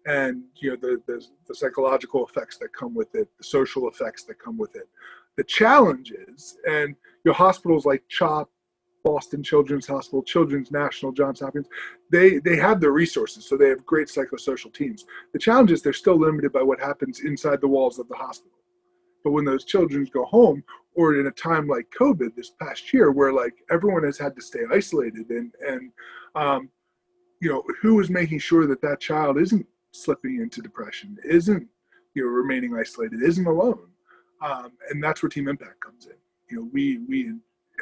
And 0.07 0.45
you 0.57 0.71
know 0.71 0.77
the, 0.77 1.03
the, 1.07 1.25
the 1.49 1.55
psychological 1.55 2.27
effects 2.27 2.59
that 2.59 2.73
come 2.73 2.95
with 2.95 3.15
it 3.15 3.29
the 3.39 3.45
social 3.45 3.89
effects 3.89 4.25
that 4.25 4.39
come 4.39 4.57
with 4.57 4.77
it. 4.77 4.89
The 5.37 5.45
challenge 5.45 6.13
is 6.13 6.59
and 6.69 6.95
your 7.25 7.35
hospitals 7.35 7.85
like 7.85 8.03
chop 8.09 8.51
boston 9.05 9.43
children's 9.43 9.87
hospital 9.87 10.21
children's 10.21 10.73
national 10.73 11.13
johns 11.13 11.39
hopkins 11.39 11.69
they 12.11 12.39
they 12.39 12.57
have 12.57 12.81
the 12.81 12.91
resources 12.91 13.49
so 13.49 13.57
they 13.57 13.69
have 13.69 13.87
great 13.87 14.09
psychosocial 14.09 14.73
teams. 14.73 15.05
The 15.33 15.39
challenge 15.39 15.71
is 15.73 15.83
they're 15.83 15.93
still 15.93 16.19
limited 16.19 16.53
by 16.53 16.63
what 16.63 16.81
happens 16.81 17.21
inside 17.21 17.61
the 17.61 17.69
walls 17.69 17.99
of 17.99 18.09
the 18.09 18.17
hospital 18.17 18.53
but 19.27 19.33
when 19.33 19.45
those 19.45 19.65
children 19.65 20.09
go 20.15 20.25
home, 20.25 20.63
or 20.95 21.19
in 21.19 21.27
a 21.27 21.33
time 21.33 21.67
like 21.67 21.93
COVID 21.99 22.37
this 22.37 22.51
past 22.63 22.93
year, 22.95 23.11
where 23.11 23.33
like 23.33 23.55
everyone 23.73 24.05
has 24.05 24.17
had 24.17 24.37
to 24.37 24.41
stay 24.41 24.61
isolated, 24.73 25.31
and 25.31 25.53
and 25.69 25.91
um, 26.37 26.71
you 27.41 27.49
know 27.49 27.65
who 27.83 27.99
is 27.99 28.09
making 28.09 28.39
sure 28.39 28.69
that 28.69 28.81
that 28.83 29.01
child 29.01 29.37
isn't 29.37 29.67
slipping 29.91 30.37
into 30.41 30.63
depression, 30.63 31.17
isn't 31.25 31.67
you 32.15 32.23
know 32.23 32.29
remaining 32.29 32.77
isolated, 32.77 33.21
isn't 33.21 33.49
alone, 33.49 33.89
um, 34.43 34.71
and 34.91 35.03
that's 35.03 35.25
where 35.25 35.29
Team 35.29 35.49
Impact 35.49 35.81
comes 35.81 36.07
in. 36.07 36.15
You 36.49 36.59
know, 36.59 36.71
we 36.73 36.99
we 36.99 37.33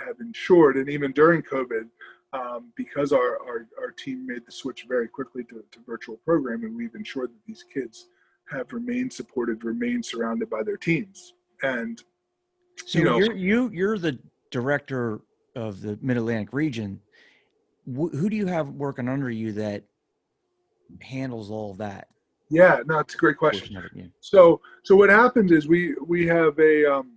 have 0.03 0.17
ensured, 0.21 0.79
and 0.79 0.89
even 0.89 1.13
during 1.13 1.43
COVID, 1.43 1.91
um, 2.33 2.73
because 2.75 3.13
our, 3.13 3.39
our, 3.47 3.69
our 3.79 3.91
team 3.91 4.27
made 4.27 4.47
the 4.47 4.51
switch 4.51 4.87
very 4.89 5.09
quickly 5.09 5.45
to, 5.45 5.63
to 5.73 5.79
virtual 5.87 6.17
programming, 6.25 6.75
we've 6.75 6.95
ensured 6.95 7.29
that 7.29 7.47
these 7.47 7.65
kids 7.73 8.09
have 8.51 8.73
remained 8.73 9.13
supported, 9.13 9.65
remained 9.65 10.05
surrounded 10.05 10.51
by 10.51 10.63
their 10.63 10.77
teams. 10.77 11.35
And 11.63 12.03
so 12.87 12.99
you 12.99 13.05
know, 13.05 13.19
you're 13.19 13.37
you, 13.37 13.71
you're 13.73 13.99
the 13.99 14.19
director 14.51 15.21
of 15.57 15.81
the 15.81 15.99
Mid 16.03 16.17
Atlantic 16.17 16.53
region. 16.53 17.01
who 17.87 18.29
do 18.29 18.37
you 18.37 18.47
have 18.47 18.69
working 18.71 19.09
under 19.09 19.31
you 19.31 19.53
that 19.53 19.85
handles 21.01 21.51
all 21.51 21.71
of 21.71 21.79
that? 21.79 22.09
Yeah, 22.51 22.81
no, 22.87 22.99
it's 22.99 23.15
a 23.15 23.19
great 23.19 23.37
question. 23.37 23.77
It, 23.77 23.91
yeah. 23.95 24.05
So, 24.21 24.61
so 24.83 24.95
what 24.95 25.11
happens 25.11 25.51
is 25.51 25.67
we 25.67 25.95
we 26.07 26.27
have 26.27 26.59
a 26.59 26.93
um, 26.93 27.17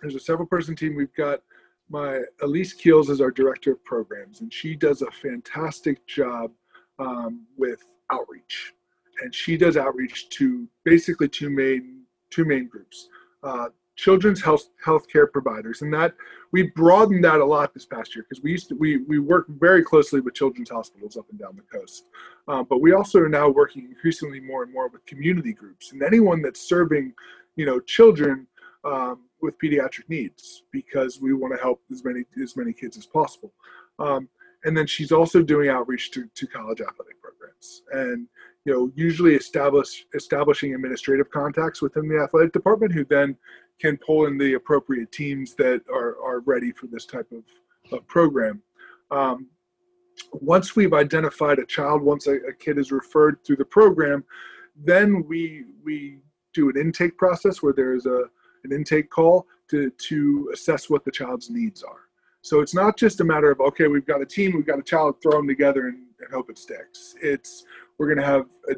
there's 0.00 0.14
a 0.14 0.20
several 0.20 0.46
person 0.46 0.74
team. 0.74 0.96
We've 0.96 1.14
got 1.14 1.40
my 1.88 2.22
Elise 2.42 2.72
Keels 2.72 3.08
is 3.08 3.20
our 3.20 3.30
director 3.30 3.72
of 3.72 3.84
programs, 3.84 4.40
and 4.40 4.52
she 4.52 4.74
does 4.74 5.02
a 5.02 5.10
fantastic 5.10 6.06
job 6.06 6.50
um, 6.98 7.46
with 7.56 7.82
outreach 8.10 8.72
and 9.20 9.34
she 9.34 9.56
does 9.56 9.76
outreach 9.76 10.28
to 10.30 10.66
basically 10.84 11.28
two 11.28 11.50
main 11.50 12.02
two 12.30 12.44
main 12.44 12.66
groups 12.66 13.08
uh, 13.42 13.68
children's 13.96 14.42
health 14.42 14.68
healthcare 14.84 15.30
providers. 15.30 15.82
And 15.82 15.92
that 15.94 16.14
we 16.52 16.70
broadened 16.74 17.24
that 17.24 17.40
a 17.40 17.44
lot 17.44 17.74
this 17.74 17.86
past 17.86 18.14
year 18.14 18.24
because 18.28 18.42
we 18.42 18.50
used 18.50 18.68
to 18.68 18.74
we 18.74 18.98
we 18.98 19.18
work 19.18 19.46
very 19.48 19.82
closely 19.82 20.20
with 20.20 20.34
children's 20.34 20.70
hospitals 20.70 21.16
up 21.16 21.26
and 21.30 21.38
down 21.38 21.56
the 21.56 21.78
coast. 21.78 22.04
Um, 22.48 22.66
but 22.68 22.80
we 22.80 22.92
also 22.92 23.20
are 23.20 23.28
now 23.28 23.48
working 23.48 23.84
increasingly 23.84 24.40
more 24.40 24.62
and 24.62 24.72
more 24.72 24.88
with 24.88 25.04
community 25.06 25.52
groups 25.52 25.92
and 25.92 26.02
anyone 26.02 26.42
that's 26.42 26.66
serving 26.68 27.12
you 27.56 27.66
know 27.66 27.80
children 27.80 28.46
um, 28.84 29.20
with 29.40 29.58
pediatric 29.58 30.08
needs 30.08 30.64
because 30.72 31.20
we 31.20 31.32
want 31.34 31.54
to 31.54 31.60
help 31.60 31.80
as 31.90 32.04
many 32.04 32.24
as 32.42 32.56
many 32.56 32.72
kids 32.72 32.96
as 32.96 33.06
possible. 33.06 33.52
Um, 33.98 34.28
and 34.64 34.76
then 34.76 34.86
she's 34.86 35.10
also 35.10 35.42
doing 35.42 35.68
outreach 35.68 36.12
to, 36.12 36.28
to 36.36 36.46
college 36.46 36.80
athletic 36.80 37.20
programs. 37.20 37.82
And 37.92 38.28
you 38.64 38.72
know 38.72 38.90
usually 38.94 39.34
establish 39.34 40.06
establishing 40.14 40.74
administrative 40.74 41.30
contacts 41.30 41.82
within 41.82 42.08
the 42.08 42.18
athletic 42.22 42.52
department 42.52 42.92
who 42.92 43.04
then 43.04 43.36
can 43.80 43.96
pull 43.98 44.26
in 44.26 44.38
the 44.38 44.54
appropriate 44.54 45.10
teams 45.10 45.54
that 45.54 45.82
are, 45.92 46.16
are 46.24 46.40
ready 46.40 46.70
for 46.72 46.86
this 46.86 47.04
type 47.04 47.26
of, 47.32 47.42
of 47.92 48.06
program. 48.06 48.62
Um, 49.10 49.48
once 50.32 50.76
we've 50.76 50.92
identified 50.92 51.58
a 51.58 51.66
child 51.66 52.02
once 52.02 52.26
a, 52.26 52.34
a 52.34 52.52
kid 52.52 52.78
is 52.78 52.92
referred 52.92 53.38
through 53.44 53.56
the 53.56 53.64
program 53.64 54.24
then 54.76 55.24
we 55.26 55.64
we 55.84 56.18
do 56.54 56.68
an 56.70 56.76
intake 56.76 57.16
process 57.16 57.62
where 57.62 57.72
there's 57.72 58.06
a 58.06 58.24
an 58.64 58.72
intake 58.72 59.10
call 59.10 59.46
to 59.68 59.90
to 59.90 60.50
assess 60.52 60.88
what 60.88 61.04
the 61.04 61.10
child's 61.10 61.50
needs 61.50 61.82
are. 61.82 62.08
So 62.42 62.60
it's 62.60 62.74
not 62.74 62.96
just 62.96 63.20
a 63.20 63.24
matter 63.24 63.50
of 63.50 63.60
okay 63.60 63.88
we've 63.88 64.06
got 64.06 64.22
a 64.22 64.26
team 64.26 64.52
we've 64.54 64.66
got 64.66 64.78
a 64.78 64.82
child 64.82 65.16
throw 65.22 65.32
them 65.32 65.48
together 65.48 65.88
and, 65.88 65.98
and 66.20 66.32
hope 66.32 66.50
it 66.50 66.58
sticks. 66.58 67.14
It's 67.20 67.64
we're 68.02 68.12
going 68.12 68.18
to 68.18 68.32
have 68.32 68.46
a, 68.68 68.74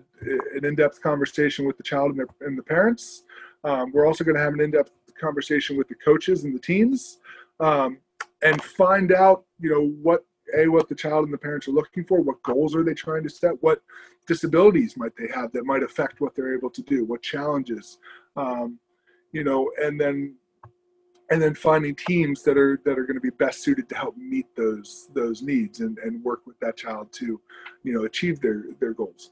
an 0.55 0.67
in-depth 0.67 1.01
conversation 1.01 1.65
with 1.65 1.79
the 1.79 1.83
child 1.83 2.11
and, 2.11 2.19
their, 2.19 2.27
and 2.47 2.59
the 2.59 2.63
parents. 2.63 3.23
Um, 3.65 3.91
we're 3.91 4.07
also 4.07 4.23
going 4.23 4.37
to 4.37 4.43
have 4.43 4.53
an 4.53 4.61
in-depth 4.61 4.91
conversation 5.19 5.79
with 5.79 5.89
the 5.89 5.95
coaches 5.95 6.45
and 6.45 6.55
the 6.55 6.59
teams, 6.61 7.21
um, 7.59 7.97
and 8.43 8.63
find 8.63 9.13
out, 9.13 9.45
you 9.59 9.71
know, 9.71 9.87
what 10.03 10.27
a 10.55 10.69
what 10.69 10.91
the 10.91 10.95
child 10.95 11.25
and 11.25 11.33
the 11.33 11.39
parents 11.39 11.67
are 11.69 11.71
looking 11.71 12.05
for. 12.05 12.21
What 12.21 12.43
goals 12.43 12.77
are 12.77 12.85
they 12.85 12.93
trying 12.93 13.23
to 13.23 13.31
set? 13.31 13.55
What 13.63 13.81
disabilities 14.27 14.95
might 14.99 15.17
they 15.17 15.29
have 15.35 15.53
that 15.53 15.65
might 15.65 15.83
affect 15.83 16.21
what 16.21 16.35
they're 16.35 16.55
able 16.55 16.69
to 16.69 16.83
do? 16.83 17.07
What 17.07 17.23
challenges, 17.23 17.97
um, 18.37 18.79
you 19.33 19.43
know, 19.43 19.71
and 19.83 19.99
then 19.99 20.37
and 21.31 21.41
then 21.41 21.55
finding 21.55 21.95
teams 21.95 22.43
that 22.43 22.59
are 22.59 22.81
that 22.85 22.99
are 22.99 23.05
going 23.05 23.17
to 23.17 23.21
be 23.21 23.31
best 23.31 23.63
suited 23.63 23.89
to 23.89 23.95
help 23.95 24.17
meet 24.17 24.47
those 24.57 25.09
those 25.15 25.43
needs 25.43 25.81
and, 25.81 25.99
and 25.99 26.23
work 26.23 26.47
with 26.47 26.59
that 26.61 26.77
child 26.77 27.13
to 27.13 27.41
you 27.83 27.93
know 27.93 28.05
achieve 28.05 28.41
their 28.41 28.65
their 28.81 28.93
goals. 28.93 29.31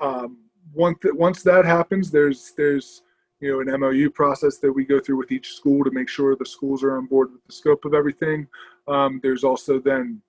Um, 0.00 0.38
once 0.72 0.98
that 1.02 1.16
once 1.16 1.42
that 1.42 1.64
happens 1.64 2.10
there's 2.10 2.52
there's 2.56 3.02
you 3.40 3.50
know 3.50 3.60
an 3.60 3.80
mou 3.80 4.10
process 4.10 4.58
that 4.58 4.72
we 4.72 4.84
go 4.84 4.98
through 4.98 5.18
with 5.18 5.32
each 5.32 5.52
school 5.54 5.84
to 5.84 5.90
make 5.90 6.08
sure 6.08 6.34
the 6.36 6.46
schools 6.46 6.82
are 6.82 6.96
on 6.96 7.06
board 7.06 7.32
with 7.32 7.44
the 7.46 7.52
scope 7.52 7.84
of 7.84 7.94
everything. 7.94 8.46
Um, 8.88 9.20
there's 9.22 9.44
also 9.44 9.78
then 9.78 10.22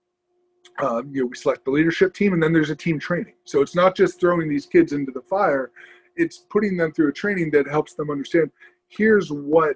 um, 0.80 1.09
you 1.13 1.22
know 1.22 1.28
we 1.28 1.38
select 1.38 1.63
the 1.66 1.72
leadership 1.72 2.13
team 2.13 2.34
and 2.34 2.43
then 2.43 2.51
there's 2.51 2.72
a 2.72 2.76
team 2.76 2.99
training. 2.99 3.36
So 3.45 3.61
it's 3.61 3.76
not 3.76 3.95
just 3.95 4.20
throwing 4.20 4.49
these 4.49 4.66
kids 4.66 4.91
into 4.91 5.11
the 5.11 5.22
fire 5.22 5.72
it's 6.16 6.38
putting 6.49 6.78
them 6.78 6.91
through 6.91 7.09
a 7.09 7.13
training 7.13 7.51
that 7.51 7.68
helps 7.68 7.93
them 7.93 8.09
understand 8.09 8.49
here's 8.88 9.32
what 9.32 9.76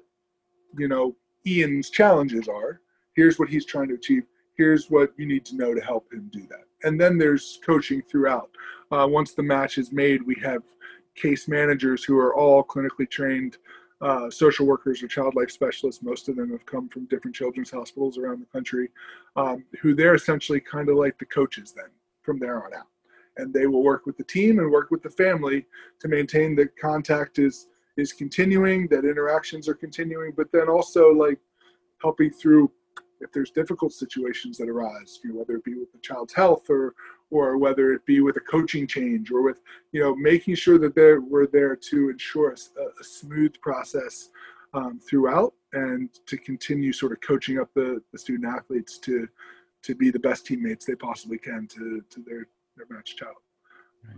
you 0.78 0.88
know 0.88 1.16
Ian's 1.50 1.90
challenges 1.90 2.48
are. 2.48 2.82
Here's 3.16 3.40
what 3.40 3.50
he's 3.50 3.66
trying 3.66 3.90
to 3.90 3.96
achieve. 3.96 4.24
Here's 4.56 4.90
what 4.90 5.14
you 5.18 5.26
need 5.26 5.46
to 5.46 5.56
know 5.56 5.74
to 5.74 5.82
help 5.82 6.12
him 6.12 6.30
do 6.32 6.42
that. 6.50 6.66
And 6.84 7.00
then 7.00 7.18
there's 7.18 7.60
coaching 7.66 8.02
throughout. 8.02 8.50
Uh, 8.92 9.08
once 9.10 9.34
the 9.34 9.44
match 9.44 9.78
is 9.78 9.92
made, 9.92 10.22
we 10.26 10.36
have 10.44 10.64
case 11.16 11.48
managers 11.48 12.04
who 12.04 12.18
are 12.18 12.36
all 12.36 12.64
clinically 12.64 13.10
trained 13.10 13.58
uh, 14.02 14.30
social 14.30 14.66
workers 14.66 15.04
or 15.04 15.08
child 15.08 15.36
life 15.36 15.52
specialists. 15.52 16.02
Most 16.02 16.30
of 16.30 16.36
them 16.36 16.52
have 16.52 16.66
come 16.66 16.88
from 16.88 17.06
different 17.06 17.36
children's 17.36 17.72
hospitals 17.72 18.18
around 18.18 18.42
the 18.42 18.46
country, 18.46 18.90
um, 19.36 19.66
who 19.82 19.94
they're 19.94 20.16
essentially 20.16 20.60
kind 20.60 20.90
of 20.90 20.96
like 20.96 21.18
the 21.20 21.26
coaches 21.26 21.74
then 21.76 21.90
from 22.22 22.40
there 22.40 22.64
on 22.64 22.74
out. 22.74 22.88
And 23.38 23.54
they 23.54 23.68
will 23.68 23.84
work 23.84 24.06
with 24.06 24.18
the 24.18 24.24
team 24.24 24.60
and 24.60 24.72
work 24.72 24.92
with 24.92 25.04
the 25.04 25.10
family 25.10 25.66
to 26.00 26.08
maintain 26.08 26.56
that 26.56 26.78
contact 26.78 27.40
is 27.40 27.68
is 28.00 28.14
continuing, 28.14 28.88
that 28.88 29.06
interactions 29.06 29.68
are 29.68 29.74
continuing, 29.74 30.34
but 30.36 30.52
then 30.52 30.70
also 30.70 31.12
like 31.12 31.40
helping 32.02 32.32
through 32.32 32.72
if 33.22 33.32
there's 33.34 33.52
difficult 33.52 33.92
situations 33.92 34.58
that 34.58 34.70
arise, 34.70 35.20
you 35.24 35.32
know, 35.32 35.40
whether 35.40 35.56
it 35.56 35.64
be 35.64 35.76
with 35.76 35.92
the 35.92 36.00
child's 36.00 36.34
health 36.34 36.70
or 36.70 36.96
or 37.32 37.58
whether 37.58 37.94
it 37.94 38.04
be 38.06 38.22
with 38.22 38.38
a 38.38 38.40
coaching 38.40 38.88
change 38.88 39.32
or 39.32 39.42
with 39.42 39.62
you 39.92 40.02
know 40.02 40.16
making 40.16 40.56
sure 40.56 40.78
that 40.80 40.96
they're, 40.96 41.22
we're 41.22 41.48
there 41.48 41.76
to 41.76 42.10
ensure 42.10 42.52
a, 42.52 42.54
a 42.54 43.04
smooth 43.04 43.54
process 43.62 44.30
um, 44.74 45.00
throughout 45.00 45.54
and 45.74 46.10
to 46.26 46.38
continue 46.38 46.92
sort 46.92 47.12
of 47.12 47.22
coaching 47.22 47.60
up 47.60 47.70
the, 47.76 48.02
the 48.12 48.18
student 48.18 48.46
athletes 48.46 48.98
to 48.98 49.28
to 49.82 49.96
be 49.96 50.12
the 50.12 50.20
best 50.20 50.46
teammates 50.46 50.86
they 50.86 50.96
possibly 50.96 51.38
can 51.38 51.68
to 51.68 52.04
to 52.10 52.22
their 52.22 52.48
their 52.78 52.86
match 52.90 53.16
child. 53.16 53.36
Right. 54.08 54.16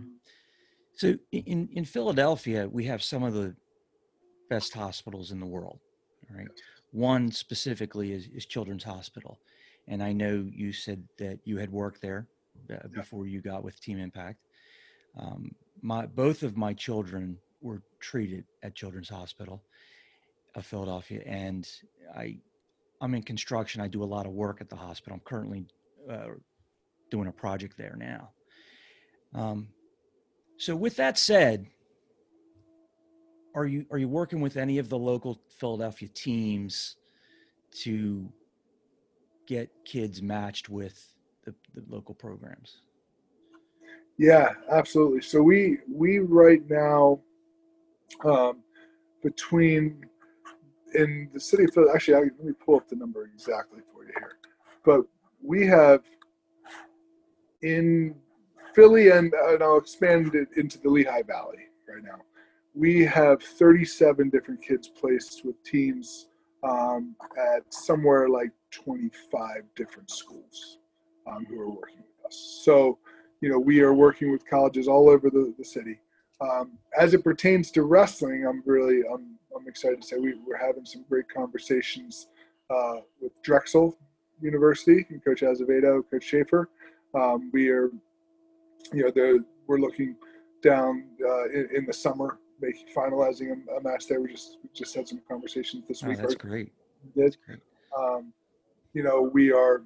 So 0.94 1.14
in 1.32 1.68
in 1.72 1.84
Philadelphia, 1.84 2.68
we 2.68 2.84
have 2.84 3.02
some 3.02 3.22
of 3.22 3.34
the 3.34 3.54
best 4.52 4.74
hospitals 4.74 5.30
in 5.30 5.40
the 5.40 5.46
world. 5.46 5.80
Right. 6.30 6.46
One 6.90 7.30
specifically 7.32 8.12
is, 8.12 8.28
is 8.34 8.44
Children's 8.44 8.84
Hospital, 8.84 9.38
and 9.88 10.02
I 10.02 10.12
know 10.12 10.46
you 10.52 10.72
said 10.72 11.02
that 11.18 11.38
you 11.44 11.56
had 11.56 11.70
worked 11.70 12.02
there 12.02 12.26
uh, 12.70 12.86
before 12.88 13.26
you 13.26 13.40
got 13.40 13.64
with 13.64 13.80
Team 13.80 13.98
Impact. 13.98 14.38
Um, 15.18 15.52
my 15.80 16.04
both 16.06 16.42
of 16.42 16.56
my 16.56 16.74
children 16.74 17.38
were 17.62 17.82
treated 17.98 18.44
at 18.62 18.74
Children's 18.74 19.08
Hospital 19.08 19.62
of 20.54 20.66
Philadelphia, 20.66 21.22
and 21.24 21.66
I 22.14 22.36
I'm 23.00 23.14
in 23.14 23.22
construction. 23.22 23.80
I 23.80 23.88
do 23.88 24.02
a 24.04 24.12
lot 24.16 24.26
of 24.26 24.32
work 24.32 24.60
at 24.60 24.68
the 24.68 24.76
hospital. 24.76 25.14
I'm 25.14 25.24
currently 25.24 25.66
uh, 26.10 26.34
doing 27.10 27.26
a 27.26 27.32
project 27.32 27.76
there 27.78 27.96
now. 27.98 28.30
Um, 29.34 29.68
so, 30.58 30.76
with 30.76 30.96
that 30.96 31.16
said, 31.18 31.66
are 33.54 33.66
you 33.66 33.86
are 33.90 33.98
you 33.98 34.08
working 34.08 34.40
with 34.40 34.56
any 34.56 34.78
of 34.78 34.88
the 34.88 34.98
local 34.98 35.40
Philadelphia 35.58 36.08
teams 36.08 36.96
to 37.82 38.30
get 39.46 39.70
kids 39.84 40.22
matched 40.22 40.68
with 40.68 41.14
the, 41.44 41.54
the 41.74 41.82
local 41.88 42.14
programs? 42.14 42.78
Yeah, 44.18 44.52
absolutely. 44.70 45.22
So 45.22 45.42
we 45.42 45.78
we 45.90 46.18
right 46.20 46.62
now 46.68 47.20
um, 48.24 48.62
between 49.22 50.04
in 50.94 51.28
the 51.32 51.40
city 51.40 51.64
of. 51.64 51.70
Actually, 51.94 52.30
let 52.38 52.44
me 52.44 52.52
pull 52.64 52.76
up 52.76 52.88
the 52.88 52.96
number 52.96 53.28
exactly 53.34 53.80
for 53.92 54.04
you 54.04 54.12
here. 54.16 54.36
But 54.84 55.02
we 55.42 55.66
have 55.66 56.02
in 57.62 58.14
Philly, 58.74 59.10
and, 59.10 59.32
and 59.32 59.62
I'll 59.62 59.78
expand 59.78 60.34
it 60.34 60.48
into 60.56 60.78
the 60.78 60.88
Lehigh 60.88 61.22
Valley 61.22 61.68
right 61.88 62.02
now. 62.02 62.20
We 62.74 63.04
have 63.04 63.42
37 63.42 64.30
different 64.30 64.62
kids 64.62 64.88
placed 64.88 65.44
with 65.44 65.62
teams 65.62 66.28
um, 66.62 67.14
at 67.36 67.62
somewhere 67.72 68.28
like 68.28 68.50
25 68.70 69.62
different 69.76 70.10
schools 70.10 70.78
um, 71.26 71.44
who 71.46 71.60
are 71.60 71.68
working 71.68 71.98
with 71.98 72.26
us. 72.26 72.60
So, 72.64 72.98
you 73.40 73.50
know, 73.50 73.58
we 73.58 73.80
are 73.80 73.92
working 73.92 74.30
with 74.30 74.48
colleges 74.48 74.88
all 74.88 75.10
over 75.10 75.28
the, 75.28 75.54
the 75.58 75.64
city. 75.64 75.98
Um, 76.40 76.78
as 76.98 77.14
it 77.14 77.22
pertains 77.22 77.70
to 77.72 77.82
wrestling, 77.82 78.46
I'm 78.46 78.62
really 78.64 79.02
I'm, 79.12 79.36
I'm 79.56 79.68
excited 79.68 80.00
to 80.02 80.06
say 80.06 80.16
we, 80.16 80.34
we're 80.46 80.56
having 80.56 80.84
some 80.84 81.04
great 81.08 81.28
conversations 81.28 82.28
uh, 82.70 82.96
with 83.20 83.32
Drexel 83.42 83.96
University 84.40 85.06
and 85.10 85.24
Coach 85.24 85.42
Azevedo, 85.42 86.02
Coach 86.02 86.24
Schaefer. 86.24 86.68
Um, 87.14 87.50
we 87.52 87.68
are, 87.68 87.90
you 88.92 89.12
know, 89.14 89.44
we're 89.66 89.78
looking 89.78 90.16
down 90.62 91.04
uh, 91.24 91.48
in, 91.50 91.68
in, 91.74 91.86
the 91.86 91.92
summer, 91.92 92.38
making 92.62 92.86
finalizing 92.96 93.50
a, 93.50 93.74
a, 93.74 93.82
match 93.82 94.06
there. 94.08 94.20
We 94.20 94.30
just 94.30 94.58
we 94.62 94.70
just 94.72 94.94
had 94.94 95.06
some 95.06 95.20
conversations 95.28 95.84
this 95.88 96.02
oh, 96.02 96.08
week. 96.08 96.18
That's 96.18 96.34
great. 96.34 96.72
Did. 97.14 97.24
That's 97.24 97.36
great. 97.44 97.58
Um, 97.98 98.32
you 98.94 99.02
know, 99.02 99.30
we 99.34 99.52
are 99.52 99.82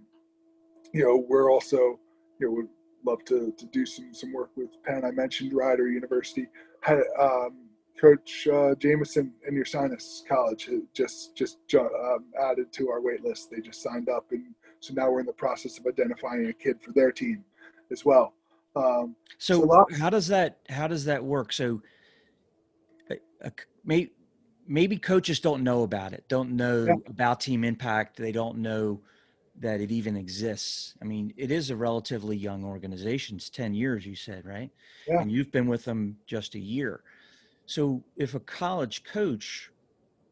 you 0.92 1.04
know, 1.04 1.24
we're 1.28 1.50
also, 1.50 1.98
you 2.38 2.46
know, 2.46 2.50
would 2.50 2.68
love 3.04 3.24
to, 3.26 3.52
to 3.56 3.66
do 3.66 3.84
some, 3.84 4.14
some 4.14 4.32
work 4.32 4.50
with 4.56 4.70
Penn. 4.84 5.04
I 5.04 5.10
mentioned 5.10 5.52
Rider 5.52 5.88
University. 5.88 6.46
Had, 6.80 7.00
um, 7.18 7.68
Coach 8.00 8.46
uh, 8.52 8.74
Jameson 8.74 9.32
and 9.46 9.56
Ursinus 9.56 10.20
College 10.28 10.68
just 10.92 11.34
just 11.34 11.56
um, 11.74 12.26
added 12.38 12.70
to 12.72 12.90
our 12.90 13.00
wait 13.00 13.24
list. 13.24 13.50
They 13.50 13.62
just 13.62 13.82
signed 13.82 14.10
up, 14.10 14.26
and 14.32 14.54
so 14.80 14.92
now 14.92 15.10
we're 15.10 15.20
in 15.20 15.26
the 15.26 15.32
process 15.32 15.78
of 15.78 15.86
identifying 15.86 16.46
a 16.48 16.52
kid 16.52 16.76
for 16.82 16.92
their 16.92 17.10
team 17.10 17.42
as 17.90 18.04
well. 18.04 18.34
Um, 18.76 19.16
so, 19.38 19.62
so 19.62 19.96
how 19.96 20.10
does 20.10 20.28
that 20.28 20.58
how 20.68 20.86
does 20.86 21.06
that 21.06 21.24
work? 21.24 21.54
So, 21.54 21.80
uh, 23.10 23.50
may, 23.84 24.10
maybe 24.66 24.96
coaches 24.96 25.40
don't 25.40 25.62
know 25.62 25.82
about 25.82 26.12
it, 26.12 26.24
don't 26.28 26.52
know 26.52 26.84
yeah. 26.84 26.94
about 27.06 27.40
Team 27.40 27.64
Impact. 27.64 28.16
They 28.16 28.32
don't 28.32 28.58
know 28.58 29.00
that 29.58 29.80
it 29.80 29.90
even 29.90 30.16
exists. 30.16 30.94
I 31.00 31.04
mean, 31.04 31.32
it 31.36 31.50
is 31.50 31.70
a 31.70 31.76
relatively 31.76 32.36
young 32.36 32.64
organization. 32.64 33.36
It's 33.36 33.48
10 33.48 33.74
years, 33.74 34.04
you 34.04 34.14
said, 34.14 34.44
right? 34.44 34.70
Yeah. 35.08 35.20
And 35.20 35.32
you've 35.32 35.50
been 35.50 35.66
with 35.66 35.84
them 35.84 36.16
just 36.26 36.54
a 36.54 36.58
year. 36.58 37.00
So 37.64 38.02
if 38.16 38.34
a 38.34 38.40
college 38.40 39.02
coach 39.04 39.70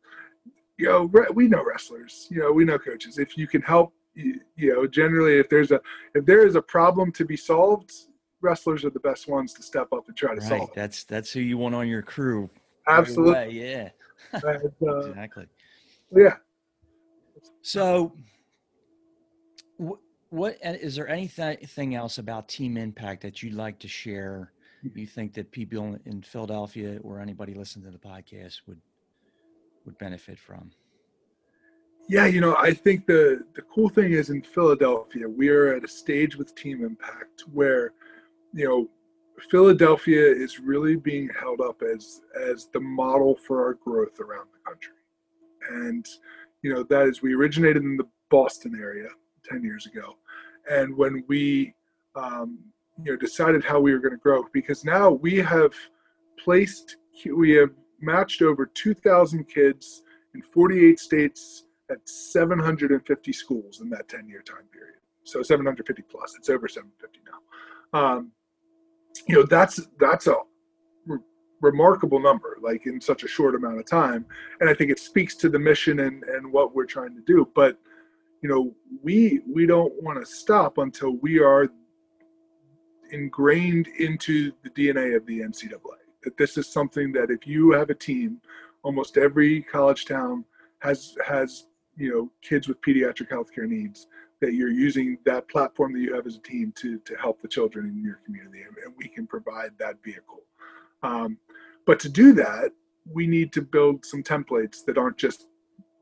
you 0.76 0.86
know, 0.86 1.32
we 1.32 1.46
know 1.46 1.62
wrestlers. 1.62 2.26
You 2.32 2.40
know, 2.40 2.50
we 2.50 2.64
know 2.64 2.80
coaches. 2.80 3.16
If 3.18 3.38
you 3.38 3.46
can 3.46 3.62
help, 3.62 3.94
you 4.16 4.40
know, 4.56 4.88
generally, 4.88 5.38
if 5.38 5.48
there's 5.48 5.70
a 5.70 5.80
if 6.16 6.26
there 6.26 6.44
is 6.44 6.56
a 6.56 6.62
problem 6.62 7.12
to 7.12 7.24
be 7.24 7.36
solved, 7.36 7.92
wrestlers 8.42 8.84
are 8.84 8.90
the 8.90 9.00
best 9.00 9.28
ones 9.28 9.52
to 9.54 9.62
step 9.62 9.92
up 9.92 10.08
and 10.08 10.16
try 10.16 10.34
to 10.34 10.40
right. 10.40 10.48
solve. 10.48 10.70
It. 10.70 10.74
That's 10.74 11.04
that's 11.04 11.32
who 11.32 11.40
you 11.40 11.58
want 11.58 11.74
on 11.74 11.88
your 11.88 12.02
crew. 12.02 12.48
Absolutely. 12.86 13.60
yeah. 13.60 13.90
and, 14.32 14.44
uh, 14.86 14.96
exactly. 14.96 15.46
Yeah. 16.14 16.36
So 17.62 18.12
what 20.30 20.58
is 20.62 20.94
there 20.94 21.08
anything 21.08 21.94
else 21.94 22.18
about 22.18 22.48
Team 22.48 22.76
Impact 22.76 23.22
that 23.22 23.42
you'd 23.42 23.54
like 23.54 23.78
to 23.80 23.88
share 23.88 24.52
you 24.94 25.06
think 25.06 25.34
that 25.34 25.50
people 25.50 25.98
in 26.06 26.22
Philadelphia 26.22 26.98
or 27.02 27.20
anybody 27.20 27.54
listening 27.54 27.84
to 27.84 27.90
the 27.90 27.98
podcast 27.98 28.62
would 28.66 28.80
would 29.84 29.98
benefit 29.98 30.38
from? 30.38 30.70
Yeah, 32.08 32.26
you 32.26 32.40
know, 32.40 32.56
I 32.56 32.72
think 32.72 33.06
the 33.06 33.44
the 33.54 33.62
cool 33.62 33.88
thing 33.88 34.12
is 34.12 34.30
in 34.30 34.42
Philadelphia, 34.42 35.28
we 35.28 35.48
are 35.48 35.74
at 35.74 35.84
a 35.84 35.88
stage 35.88 36.36
with 36.36 36.54
Team 36.54 36.84
Impact 36.84 37.42
where, 37.52 37.92
you 38.52 38.68
know, 38.68 38.88
Philadelphia 39.50 40.20
is 40.20 40.60
really 40.60 40.96
being 40.96 41.28
held 41.38 41.60
up 41.60 41.82
as 41.82 42.20
as 42.48 42.68
the 42.72 42.80
model 42.80 43.36
for 43.46 43.64
our 43.64 43.74
growth 43.74 44.20
around 44.20 44.48
the 44.52 44.70
country, 44.70 44.94
and 45.70 46.06
you 46.62 46.72
know 46.72 46.82
that 46.82 47.06
is 47.06 47.22
we 47.22 47.34
originated 47.34 47.82
in 47.82 47.96
the 47.96 48.08
Boston 48.30 48.78
area 48.78 49.08
ten 49.44 49.62
years 49.62 49.86
ago, 49.86 50.16
and 50.70 50.94
when 50.94 51.24
we 51.26 51.74
um, 52.16 52.58
you 53.02 53.12
know 53.12 53.16
decided 53.16 53.64
how 53.64 53.80
we 53.80 53.92
were 53.92 53.98
going 53.98 54.12
to 54.12 54.18
grow 54.18 54.44
because 54.52 54.84
now 54.84 55.10
we 55.10 55.36
have 55.36 55.72
placed 56.42 56.96
we 57.34 57.50
have 57.50 57.70
matched 58.00 58.42
over 58.42 58.66
2,000 58.66 59.44
kids 59.44 60.02
in 60.34 60.42
48 60.42 60.98
states 60.98 61.64
at 61.90 62.08
750 62.08 63.32
schools 63.32 63.80
in 63.80 63.90
that 63.90 64.08
10 64.08 64.28
year 64.28 64.42
time 64.42 64.64
period. 64.72 64.94
So 65.24 65.42
750 65.42 66.02
plus, 66.10 66.34
it's 66.36 66.48
over 66.48 66.68
750 66.68 67.20
now. 67.26 67.98
Um, 67.98 68.32
you 69.26 69.34
know, 69.36 69.42
that's, 69.42 69.88
that's 69.98 70.26
a 70.26 70.36
re- 71.06 71.18
remarkable 71.60 72.20
number, 72.20 72.56
like 72.62 72.86
in 72.86 73.00
such 73.00 73.22
a 73.24 73.28
short 73.28 73.54
amount 73.54 73.78
of 73.78 73.86
time. 73.86 74.24
And 74.60 74.68
I 74.68 74.74
think 74.74 74.90
it 74.90 74.98
speaks 74.98 75.34
to 75.36 75.48
the 75.48 75.58
mission 75.58 76.00
and, 76.00 76.22
and 76.24 76.52
what 76.52 76.74
we're 76.74 76.86
trying 76.86 77.14
to 77.14 77.22
do. 77.22 77.48
But, 77.54 77.78
you 78.42 78.48
know, 78.48 78.74
we, 79.02 79.40
we 79.46 79.66
don't 79.66 79.92
want 80.02 80.18
to 80.18 80.26
stop 80.26 80.78
until 80.78 81.16
we 81.16 81.40
are 81.40 81.68
ingrained 83.12 83.88
into 83.98 84.52
the 84.62 84.70
DNA 84.70 85.16
of 85.16 85.26
the 85.26 85.40
NCAA. 85.40 85.98
That 86.22 86.36
this 86.36 86.58
is 86.58 86.70
something 86.70 87.12
that 87.12 87.30
if 87.30 87.46
you 87.46 87.72
have 87.72 87.90
a 87.90 87.94
team, 87.94 88.40
almost 88.82 89.16
every 89.16 89.62
college 89.62 90.04
town 90.06 90.44
has 90.80 91.16
has 91.26 91.66
you 91.96 92.10
know 92.10 92.30
kids 92.42 92.68
with 92.68 92.80
pediatric 92.80 93.30
healthcare 93.30 93.68
needs 93.68 94.06
that 94.40 94.54
you're 94.54 94.70
using 94.70 95.18
that 95.24 95.48
platform 95.48 95.92
that 95.92 96.00
you 96.00 96.14
have 96.14 96.26
as 96.26 96.36
a 96.36 96.40
team 96.40 96.72
to 96.76 96.98
to 97.00 97.14
help 97.16 97.40
the 97.42 97.48
children 97.48 97.86
in 97.86 98.02
your 98.02 98.20
community 98.24 98.62
and, 98.62 98.94
we 98.96 99.08
can 99.08 99.26
provide 99.26 99.70
that 99.78 100.02
vehicle. 100.04 100.42
Um, 101.02 101.38
but 101.86 101.98
to 102.00 102.08
do 102.08 102.32
that 102.34 102.72
we 103.10 103.26
need 103.26 103.52
to 103.52 103.62
build 103.62 104.04
some 104.04 104.22
templates 104.22 104.84
that 104.84 104.98
aren't 104.98 105.16
just 105.16 105.46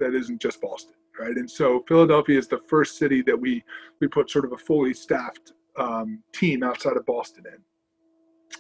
that 0.01 0.15
isn't 0.15 0.41
just 0.41 0.61
boston 0.61 0.95
right? 1.19 1.37
And 1.37 1.51
so 1.51 1.85
philadelphia 1.89 2.39
is 2.39 2.49
the 2.49 2.61
first 2.69 2.99
city 2.99 3.23
that 3.23 3.39
we 3.39 3.63
we 4.01 4.09
put 4.09 4.31
sort 4.31 4.45
of 4.45 4.53
a 4.53 4.59
fully 4.59 4.95
staffed 4.95 5.53
um, 5.77 6.23
team 6.33 6.63
outside 6.63 6.97
of 6.97 7.07
boston 7.07 7.45
in. 7.47 7.61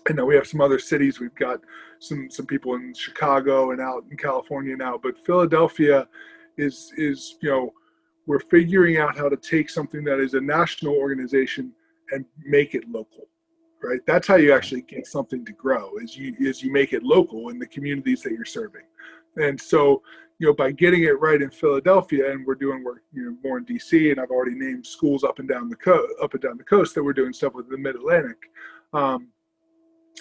And 0.06 0.16
now 0.18 0.26
we 0.26 0.34
have 0.36 0.46
some 0.46 0.60
other 0.60 0.78
cities. 0.78 1.18
We've 1.18 1.34
got 1.34 1.60
some 1.98 2.30
some 2.30 2.46
people 2.46 2.74
in 2.74 2.94
chicago 2.94 3.72
and 3.72 3.80
out 3.80 4.04
in 4.10 4.16
california 4.16 4.76
now 4.76 4.98
but 5.02 5.14
philadelphia 5.24 6.06
is 6.56 6.92
is 6.96 7.36
you 7.40 7.50
know 7.50 7.72
we're 8.28 8.38
figuring 8.38 8.98
out 8.98 9.16
how 9.18 9.28
to 9.28 9.36
take 9.36 9.68
something 9.68 10.04
that 10.04 10.20
is 10.20 10.34
a 10.34 10.40
national 10.40 10.94
organization 10.94 11.72
and 12.12 12.24
make 12.44 12.74
it 12.74 12.84
local 12.88 13.26
right? 13.80 14.00
That's 14.06 14.26
how 14.26 14.34
you 14.34 14.52
actually 14.52 14.82
get 14.82 15.06
something 15.06 15.44
to 15.44 15.52
grow 15.52 15.98
is 16.02 16.16
you 16.16 16.34
is 16.40 16.62
you 16.62 16.72
make 16.72 16.92
it 16.92 17.02
local 17.04 17.50
in 17.50 17.60
the 17.60 17.66
communities 17.66 18.22
that 18.22 18.32
you're 18.32 18.44
serving. 18.44 18.82
And 19.36 19.60
so 19.60 20.02
you 20.38 20.46
know 20.46 20.54
by 20.54 20.70
getting 20.70 21.02
it 21.02 21.18
right 21.20 21.42
in 21.42 21.50
philadelphia 21.50 22.30
and 22.30 22.46
we're 22.46 22.54
doing 22.54 22.84
work 22.84 23.02
you 23.12 23.24
know 23.24 23.36
more 23.42 23.58
in 23.58 23.64
dc 23.64 24.10
and 24.10 24.20
i've 24.20 24.30
already 24.30 24.54
named 24.54 24.86
schools 24.86 25.24
up 25.24 25.40
and 25.40 25.48
down 25.48 25.68
the 25.68 25.76
coast 25.76 26.12
up 26.22 26.32
and 26.32 26.42
down 26.42 26.56
the 26.56 26.64
coast 26.64 26.94
that 26.94 27.02
we're 27.02 27.12
doing 27.12 27.32
stuff 27.32 27.54
with 27.54 27.68
the 27.68 27.76
mid-atlantic 27.76 28.36
um, 28.92 29.28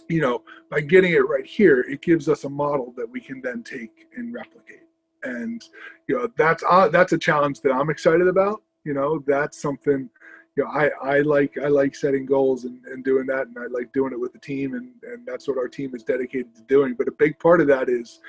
you 0.09 0.19
know 0.19 0.43
by 0.71 0.81
getting 0.81 1.13
it 1.13 1.27
right 1.27 1.45
here 1.45 1.81
it 1.81 2.01
gives 2.01 2.27
us 2.27 2.45
a 2.45 2.49
model 2.49 2.93
that 2.97 3.07
we 3.07 3.21
can 3.21 3.41
then 3.41 3.63
take 3.63 4.07
and 4.15 4.33
replicate 4.33 4.86
and 5.23 5.63
you 6.07 6.17
know 6.17 6.29
that's 6.37 6.63
uh, 6.69 6.87
that's 6.89 7.13
a 7.13 7.17
challenge 7.17 7.61
that 7.61 7.71
I'm 7.71 7.89
excited 7.89 8.27
about. 8.27 8.61
You 8.83 8.93
know, 8.93 9.23
that's 9.25 9.61
something. 9.61 10.09
You 10.55 10.63
know, 10.63 10.71
I, 10.71 10.89
I 11.03 11.19
like 11.19 11.57
I 11.57 11.67
like 11.67 11.95
setting 11.95 12.25
goals 12.25 12.65
and, 12.65 12.83
and 12.85 13.03
doing 13.03 13.27
that, 13.27 13.47
and 13.47 13.57
I 13.59 13.67
like 13.67 13.93
doing 13.93 14.13
it 14.13 14.19
with 14.19 14.33
the 14.33 14.39
team, 14.39 14.73
and, 14.73 14.89
and 15.03 15.25
that's 15.25 15.47
what 15.47 15.57
our 15.57 15.67
team 15.67 15.93
is 15.95 16.03
dedicated 16.03 16.55
to 16.55 16.61
doing. 16.63 16.95
But 16.95 17.07
a 17.07 17.11
big 17.11 17.37
part 17.39 17.61
of 17.61 17.67
that 17.67 17.89
is 17.89 18.19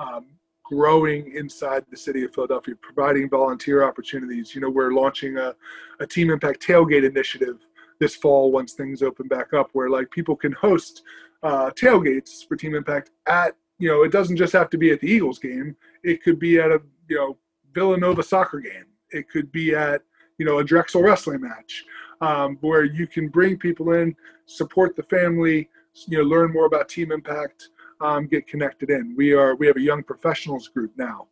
um, 0.00 0.26
growing 0.64 1.32
inside 1.32 1.84
the 1.90 1.96
city 1.96 2.24
of 2.24 2.34
Philadelphia, 2.34 2.74
providing 2.80 3.28
volunteer 3.28 3.84
opportunities. 3.84 4.54
You 4.54 4.62
know, 4.62 4.70
we're 4.70 4.92
launching 4.92 5.36
a, 5.38 5.54
a 6.00 6.06
Team 6.06 6.30
Impact 6.30 6.66
Tailgate 6.66 7.04
initiative 7.08 7.58
this 8.00 8.16
fall 8.16 8.50
once 8.52 8.72
things 8.72 9.00
open 9.00 9.28
back 9.28 9.54
up, 9.54 9.70
where 9.72 9.88
like 9.88 10.10
people 10.10 10.34
can 10.34 10.52
host 10.52 11.02
uh, 11.44 11.70
tailgates 11.70 12.46
for 12.46 12.56
Team 12.56 12.74
Impact 12.74 13.10
at 13.28 13.54
you 13.78 13.88
know, 13.88 14.02
it 14.02 14.12
doesn't 14.12 14.36
just 14.36 14.52
have 14.52 14.70
to 14.70 14.78
be 14.78 14.90
at 14.90 15.00
the 15.00 15.10
Eagles 15.10 15.38
game. 15.38 15.76
It 16.06 16.22
could 16.22 16.38
be 16.38 16.60
at 16.60 16.70
a, 16.70 16.80
you 17.08 17.16
know, 17.16 17.36
Villanova 17.74 18.22
soccer 18.22 18.60
game. 18.60 18.86
It 19.10 19.28
could 19.28 19.50
be 19.50 19.74
at, 19.74 20.02
you 20.38 20.46
know, 20.46 20.58
a 20.58 20.64
Drexel 20.64 21.02
wrestling 21.02 21.40
match 21.40 21.84
um, 22.20 22.58
where 22.60 22.84
you 22.84 23.08
can 23.08 23.28
bring 23.28 23.58
people 23.58 23.92
in, 23.92 24.14
support 24.46 24.94
the 24.94 25.02
family, 25.02 25.68
you 26.06 26.18
know, 26.18 26.24
learn 26.24 26.52
more 26.52 26.66
about 26.66 26.88
team 26.88 27.10
impact, 27.10 27.70
um, 28.00 28.28
get 28.28 28.46
connected 28.46 28.88
in. 28.90 29.14
We 29.16 29.32
are, 29.32 29.56
we 29.56 29.66
have 29.66 29.76
a 29.76 29.80
young 29.80 30.04
professionals 30.04 30.68
group 30.68 30.92
now 30.96 31.26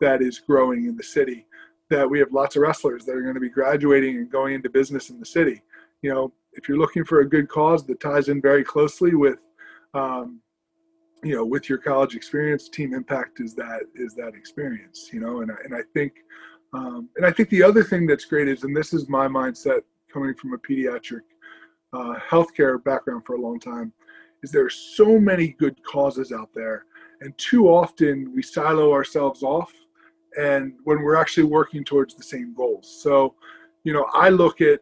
that 0.00 0.22
is 0.22 0.38
growing 0.38 0.86
in 0.86 0.96
the 0.96 1.02
city 1.02 1.46
that 1.88 2.08
we 2.08 2.20
have 2.20 2.32
lots 2.32 2.54
of 2.54 2.62
wrestlers 2.62 3.04
that 3.06 3.16
are 3.16 3.22
going 3.22 3.34
to 3.34 3.40
be 3.40 3.48
graduating 3.48 4.16
and 4.18 4.30
going 4.30 4.54
into 4.54 4.70
business 4.70 5.10
in 5.10 5.18
the 5.18 5.26
city. 5.26 5.60
You 6.02 6.14
know, 6.14 6.32
if 6.52 6.68
you're 6.68 6.78
looking 6.78 7.04
for 7.04 7.20
a 7.20 7.28
good 7.28 7.48
cause 7.48 7.84
that 7.86 7.98
ties 7.98 8.28
in 8.28 8.40
very 8.40 8.62
closely 8.62 9.16
with, 9.16 9.40
um, 9.92 10.40
you 11.22 11.34
know 11.34 11.44
with 11.44 11.68
your 11.68 11.78
college 11.78 12.14
experience 12.14 12.68
team 12.68 12.94
impact 12.94 13.40
is 13.40 13.54
that 13.54 13.80
is 13.94 14.14
that 14.14 14.34
experience 14.34 15.10
you 15.12 15.20
know 15.20 15.40
and, 15.40 15.50
and 15.64 15.74
i 15.74 15.80
think 15.94 16.12
um, 16.72 17.08
and 17.16 17.26
i 17.26 17.30
think 17.30 17.48
the 17.50 17.62
other 17.62 17.82
thing 17.82 18.06
that's 18.06 18.24
great 18.24 18.48
is 18.48 18.64
and 18.64 18.76
this 18.76 18.92
is 18.92 19.08
my 19.08 19.26
mindset 19.26 19.80
coming 20.12 20.34
from 20.34 20.54
a 20.54 20.58
pediatric 20.58 21.20
uh, 21.92 22.14
healthcare 22.28 22.82
background 22.84 23.24
for 23.26 23.34
a 23.34 23.40
long 23.40 23.58
time 23.58 23.92
is 24.42 24.50
there 24.50 24.64
are 24.64 24.70
so 24.70 25.18
many 25.18 25.48
good 25.58 25.76
causes 25.84 26.32
out 26.32 26.50
there 26.54 26.84
and 27.20 27.36
too 27.36 27.68
often 27.68 28.32
we 28.34 28.42
silo 28.42 28.92
ourselves 28.92 29.42
off 29.42 29.72
and 30.38 30.72
when 30.84 31.02
we're 31.02 31.16
actually 31.16 31.42
working 31.42 31.84
towards 31.84 32.14
the 32.14 32.22
same 32.22 32.54
goals. 32.54 33.00
So 33.02 33.34
you 33.84 33.92
know 33.92 34.06
i 34.12 34.28
look 34.28 34.60
at 34.60 34.80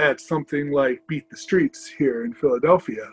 at 0.00 0.20
something 0.20 0.70
like 0.70 1.00
beat 1.08 1.28
the 1.30 1.36
streets 1.36 1.86
here 1.86 2.24
in 2.24 2.32
philadelphia 2.32 3.08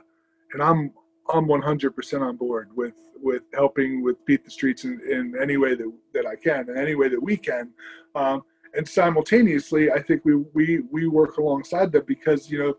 and 0.53 0.61
i'm 0.61 0.91
I'm 1.29 1.45
100% 1.45 2.21
on 2.21 2.37
board 2.37 2.69
with 2.75 2.93
with 3.21 3.43
helping 3.53 4.03
with 4.03 4.23
beat 4.25 4.43
the 4.43 4.51
streets 4.51 4.83
in, 4.83 4.99
in 5.09 5.35
any 5.41 5.57
way 5.57 5.75
that, 5.75 5.91
that 6.13 6.25
I 6.25 6.35
can, 6.35 6.69
in 6.69 6.77
any 6.77 6.95
way 6.95 7.07
that 7.09 7.21
we 7.21 7.37
can. 7.37 7.69
Um, 8.15 8.43
and 8.73 8.87
simultaneously, 8.87 9.91
I 9.91 10.01
think 10.01 10.23
we, 10.25 10.35
we, 10.53 10.81
we 10.91 11.07
work 11.07 11.37
alongside 11.37 11.91
them 11.91 12.03
because, 12.07 12.49
you 12.49 12.59
know, 12.59 12.77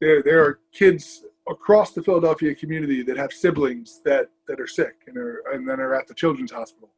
there, 0.00 0.22
there 0.22 0.42
are 0.42 0.60
kids 0.72 1.24
across 1.48 1.92
the 1.92 2.02
Philadelphia 2.02 2.54
community 2.54 3.02
that 3.02 3.16
have 3.16 3.32
siblings 3.32 4.00
that, 4.04 4.28
that 4.48 4.60
are 4.60 4.66
sick 4.66 4.94
and 5.06 5.16
are, 5.16 5.42
and 5.52 5.68
then 5.68 5.80
are 5.80 5.94
at 5.94 6.08
the 6.08 6.14
children's 6.14 6.52
hospital. 6.52 6.90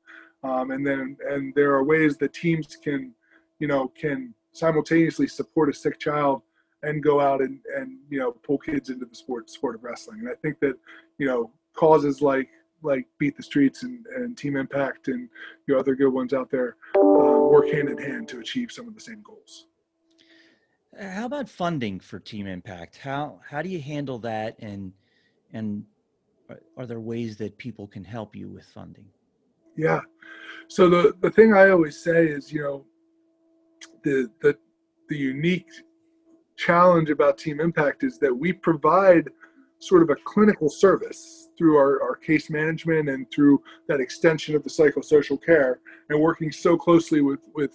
Um, 0.44 0.70
and 0.70 0.86
then, 0.86 1.16
and 1.28 1.54
there 1.54 1.72
are 1.74 1.82
ways 1.82 2.16
that 2.18 2.32
teams 2.32 2.76
can, 2.76 3.12
you 3.58 3.66
know, 3.66 3.88
can 3.88 4.32
simultaneously 4.52 5.26
support 5.26 5.68
a 5.68 5.72
sick 5.72 5.98
child 5.98 6.42
and 6.82 7.02
go 7.02 7.20
out 7.20 7.40
and, 7.40 7.60
and 7.76 7.98
you 8.08 8.18
know 8.18 8.32
pull 8.32 8.58
kids 8.58 8.90
into 8.90 9.06
the 9.06 9.14
sport 9.14 9.50
sport 9.50 9.74
of 9.74 9.84
wrestling. 9.84 10.20
And 10.20 10.28
I 10.28 10.34
think 10.34 10.60
that 10.60 10.76
you 11.18 11.26
know 11.26 11.50
causes 11.74 12.20
like 12.20 12.48
like 12.82 13.06
beat 13.18 13.36
the 13.36 13.42
streets 13.42 13.82
and, 13.82 14.04
and 14.14 14.36
team 14.36 14.56
impact 14.56 15.08
and 15.08 15.28
you 15.66 15.74
know 15.74 15.80
other 15.80 15.94
good 15.94 16.10
ones 16.10 16.32
out 16.32 16.50
there 16.50 16.76
uh, 16.96 17.00
work 17.00 17.70
hand 17.70 17.88
in 17.88 17.98
hand 17.98 18.28
to 18.28 18.38
achieve 18.38 18.70
some 18.70 18.86
of 18.86 18.94
the 18.94 19.00
same 19.00 19.22
goals. 19.22 19.66
How 20.98 21.26
about 21.26 21.48
funding 21.48 22.00
for 22.00 22.18
team 22.18 22.46
impact? 22.46 22.96
How 22.96 23.40
how 23.48 23.62
do 23.62 23.68
you 23.68 23.80
handle 23.80 24.18
that 24.20 24.56
and 24.58 24.92
and 25.52 25.84
are 26.76 26.86
there 26.86 27.00
ways 27.00 27.36
that 27.38 27.58
people 27.58 27.86
can 27.86 28.04
help 28.04 28.36
you 28.36 28.48
with 28.48 28.64
funding? 28.66 29.06
Yeah. 29.76 30.00
So 30.68 30.88
the 30.88 31.14
the 31.20 31.30
thing 31.30 31.54
I 31.54 31.70
always 31.70 32.02
say 32.02 32.26
is, 32.26 32.52
you 32.52 32.62
know, 32.62 32.84
the 34.02 34.30
the 34.40 34.56
the 35.08 35.16
unique 35.16 35.68
challenge 36.56 37.10
about 37.10 37.38
Team 37.38 37.60
Impact 37.60 38.02
is 38.02 38.18
that 38.18 38.34
we 38.34 38.52
provide 38.52 39.28
sort 39.78 40.02
of 40.02 40.10
a 40.10 40.16
clinical 40.24 40.68
service 40.68 41.48
through 41.56 41.76
our, 41.76 42.02
our 42.02 42.16
case 42.16 42.50
management 42.50 43.08
and 43.08 43.30
through 43.30 43.62
that 43.88 44.00
extension 44.00 44.54
of 44.54 44.62
the 44.62 44.70
psychosocial 44.70 45.42
care 45.42 45.80
and 46.08 46.20
working 46.20 46.50
so 46.50 46.76
closely 46.76 47.20
with, 47.20 47.40
with 47.54 47.74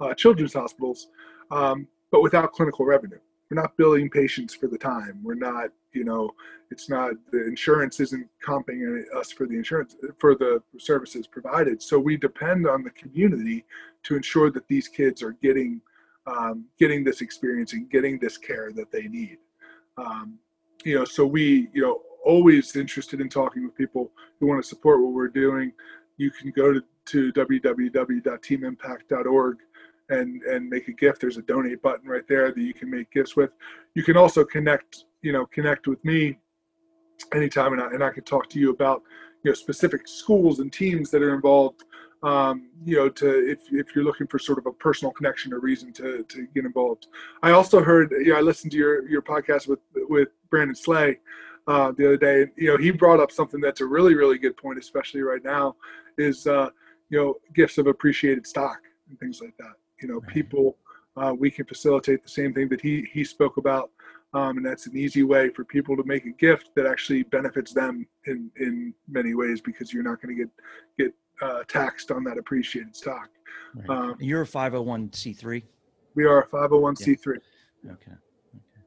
uh, 0.00 0.14
children's 0.14 0.54
hospitals, 0.54 1.08
um, 1.50 1.86
but 2.10 2.22
without 2.22 2.52
clinical 2.52 2.84
revenue. 2.84 3.18
We're 3.50 3.60
not 3.60 3.76
billing 3.78 4.10
patients 4.10 4.54
for 4.54 4.66
the 4.66 4.76
time. 4.76 5.20
We're 5.22 5.34
not, 5.34 5.70
you 5.94 6.04
know, 6.04 6.34
it's 6.70 6.90
not 6.90 7.12
the 7.32 7.46
insurance 7.46 7.98
isn't 7.98 8.28
comping 8.46 9.02
us 9.16 9.32
for 9.32 9.46
the 9.46 9.54
insurance 9.54 9.96
for 10.18 10.34
the 10.34 10.62
services 10.78 11.26
provided. 11.26 11.82
So 11.82 11.98
we 11.98 12.18
depend 12.18 12.68
on 12.68 12.82
the 12.82 12.90
community 12.90 13.64
to 14.02 14.16
ensure 14.16 14.50
that 14.50 14.68
these 14.68 14.86
kids 14.86 15.22
are 15.22 15.32
getting 15.32 15.80
um, 16.28 16.66
getting 16.78 17.02
this 17.04 17.20
experience 17.20 17.72
and 17.72 17.90
getting 17.90 18.18
this 18.18 18.36
care 18.36 18.70
that 18.74 18.92
they 18.92 19.08
need. 19.08 19.38
Um, 19.96 20.38
you 20.84 20.96
know, 20.96 21.04
so 21.04 21.26
we, 21.26 21.68
you 21.72 21.82
know, 21.82 22.02
always 22.24 22.76
interested 22.76 23.20
in 23.20 23.28
talking 23.28 23.64
with 23.64 23.74
people 23.74 24.12
who 24.38 24.46
want 24.46 24.62
to 24.62 24.68
support 24.68 25.00
what 25.00 25.12
we're 25.12 25.26
doing, 25.28 25.72
you 26.18 26.30
can 26.30 26.50
go 26.50 26.72
to, 26.72 26.82
to 27.06 27.32
www.teamimpact.org 27.32 29.56
and 30.10 30.42
and 30.42 30.68
make 30.68 30.88
a 30.88 30.92
gift. 30.92 31.20
There's 31.20 31.36
a 31.36 31.42
donate 31.42 31.80
button 31.82 32.08
right 32.08 32.26
there 32.28 32.52
that 32.52 32.60
you 32.60 32.74
can 32.74 32.90
make 32.90 33.10
gifts 33.10 33.36
with. 33.36 33.50
You 33.94 34.02
can 34.02 34.16
also 34.16 34.44
connect, 34.44 35.04
you 35.22 35.32
know, 35.32 35.46
connect 35.46 35.86
with 35.86 36.04
me 36.04 36.38
anytime, 37.34 37.72
and 37.72 37.82
I, 37.82 37.86
and 37.88 38.02
I 38.02 38.10
can 38.10 38.24
talk 38.24 38.48
to 38.50 38.58
you 38.58 38.70
about 38.70 39.02
you 39.44 39.50
know 39.50 39.54
specific 39.54 40.08
schools 40.08 40.60
and 40.60 40.72
teams 40.72 41.10
that 41.10 41.22
are 41.22 41.34
involved. 41.34 41.84
Um, 42.22 42.70
you 42.84 42.96
know, 42.96 43.08
to 43.08 43.48
if 43.48 43.60
if 43.70 43.94
you're 43.94 44.04
looking 44.04 44.26
for 44.26 44.38
sort 44.38 44.58
of 44.58 44.66
a 44.66 44.72
personal 44.72 45.12
connection 45.12 45.52
or 45.52 45.60
reason 45.60 45.92
to 45.94 46.24
to 46.24 46.46
get 46.54 46.64
involved. 46.64 47.06
I 47.42 47.52
also 47.52 47.82
heard, 47.82 48.10
you 48.10 48.32
know, 48.32 48.38
I 48.38 48.40
listened 48.40 48.72
to 48.72 48.78
your 48.78 49.08
your 49.08 49.22
podcast 49.22 49.68
with 49.68 49.80
with 50.08 50.28
Brandon 50.50 50.74
Slay. 50.74 51.18
Uh, 51.68 51.92
the 51.92 52.06
other 52.06 52.16
day, 52.16 52.46
you 52.56 52.66
know, 52.68 52.78
he 52.78 52.90
brought 52.90 53.20
up 53.20 53.30
something 53.30 53.60
that's 53.60 53.82
a 53.82 53.86
really, 53.86 54.14
really 54.14 54.38
good 54.38 54.56
point, 54.56 54.78
especially 54.78 55.20
right 55.20 55.44
now, 55.44 55.76
is 56.16 56.46
uh, 56.46 56.70
you 57.10 57.18
know, 57.18 57.34
gifts 57.54 57.76
of 57.76 57.86
appreciated 57.86 58.46
stock 58.46 58.78
and 59.10 59.20
things 59.20 59.40
like 59.42 59.54
that 59.58 59.74
you 60.00 60.08
know, 60.08 60.20
people, 60.20 60.76
uh, 61.16 61.34
we 61.36 61.50
can 61.50 61.64
facilitate 61.64 62.22
the 62.22 62.28
same 62.28 62.54
thing 62.54 62.68
that 62.68 62.80
he, 62.80 63.06
he 63.12 63.24
spoke 63.24 63.56
about. 63.56 63.90
Um, 64.34 64.58
and 64.58 64.66
that's 64.66 64.86
an 64.86 64.96
easy 64.96 65.22
way 65.22 65.48
for 65.48 65.64
people 65.64 65.96
to 65.96 66.04
make 66.04 66.26
a 66.26 66.30
gift 66.30 66.70
that 66.76 66.86
actually 66.86 67.22
benefits 67.24 67.72
them 67.72 68.06
in, 68.26 68.50
in 68.60 68.94
many 69.08 69.34
ways 69.34 69.60
because 69.60 69.92
you're 69.92 70.02
not 70.02 70.20
going 70.20 70.36
to 70.36 70.42
get, 70.44 70.50
get 70.98 71.14
uh, 71.40 71.62
taxed 71.68 72.10
on 72.10 72.24
that 72.24 72.38
appreciated 72.38 72.94
stock. 72.94 73.28
Right. 73.74 73.90
Um, 73.90 74.16
you're 74.18 74.42
a 74.42 74.46
501c3. 74.46 75.62
We 76.14 76.24
are 76.24 76.40
a 76.40 76.46
501c3. 76.48 77.38
Yeah. 77.84 77.92
Okay. 77.92 78.12
Okay. 78.12 78.82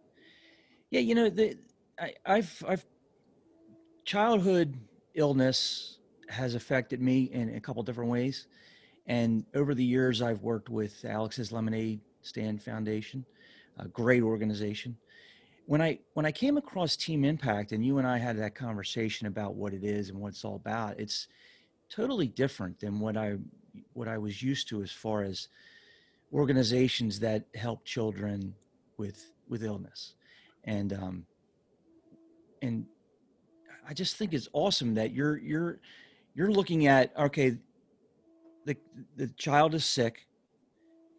Yeah. 0.89 0.99
You 0.99 1.15
know, 1.15 1.29
the, 1.29 1.57
I, 1.99 2.13
I've, 2.25 2.63
I've 2.67 2.85
childhood 4.05 4.77
illness 5.13 5.99
has 6.29 6.55
affected 6.55 7.01
me 7.01 7.23
in 7.31 7.55
a 7.55 7.59
couple 7.59 7.83
different 7.83 8.09
ways. 8.09 8.47
And 9.07 9.45
over 9.55 9.73
the 9.73 9.83
years, 9.83 10.21
I've 10.21 10.41
worked 10.41 10.69
with 10.69 11.03
Alex's 11.05 11.51
Lemonade 11.51 11.99
Stand 12.21 12.61
Foundation, 12.61 13.25
a 13.77 13.87
great 13.87 14.23
organization. 14.23 14.95
When 15.65 15.81
I 15.81 15.99
when 16.13 16.25
I 16.25 16.31
came 16.31 16.57
across 16.57 16.95
Team 16.95 17.23
Impact, 17.23 17.71
and 17.71 17.85
you 17.85 17.97
and 17.97 18.07
I 18.07 18.17
had 18.17 18.37
that 18.39 18.55
conversation 18.55 19.27
about 19.27 19.55
what 19.55 19.73
it 19.73 19.83
is 19.83 20.09
and 20.09 20.19
what 20.19 20.29
it's 20.29 20.45
all 20.45 20.55
about, 20.55 20.99
it's 20.99 21.27
totally 21.91 22.27
different 22.27 22.79
than 22.79 22.99
what 22.99 23.17
I 23.17 23.37
what 23.93 24.07
I 24.07 24.17
was 24.17 24.41
used 24.41 24.69
to 24.69 24.81
as 24.81 24.91
far 24.91 25.23
as 25.23 25.49
organizations 26.33 27.19
that 27.19 27.45
help 27.55 27.85
children 27.85 28.55
with 28.97 29.31
with 29.49 29.63
illness, 29.63 30.15
and 30.63 30.93
um, 30.93 31.25
and 32.61 32.85
I 33.87 33.93
just 33.93 34.15
think 34.15 34.33
it's 34.33 34.47
awesome 34.53 34.93
that 34.95 35.11
you're 35.11 35.37
you're 35.37 35.79
you're 36.33 36.51
looking 36.51 36.87
at 36.87 37.11
okay 37.17 37.57
the 38.65 38.77
the 39.17 39.27
child 39.37 39.75
is 39.75 39.83
sick 39.83 40.27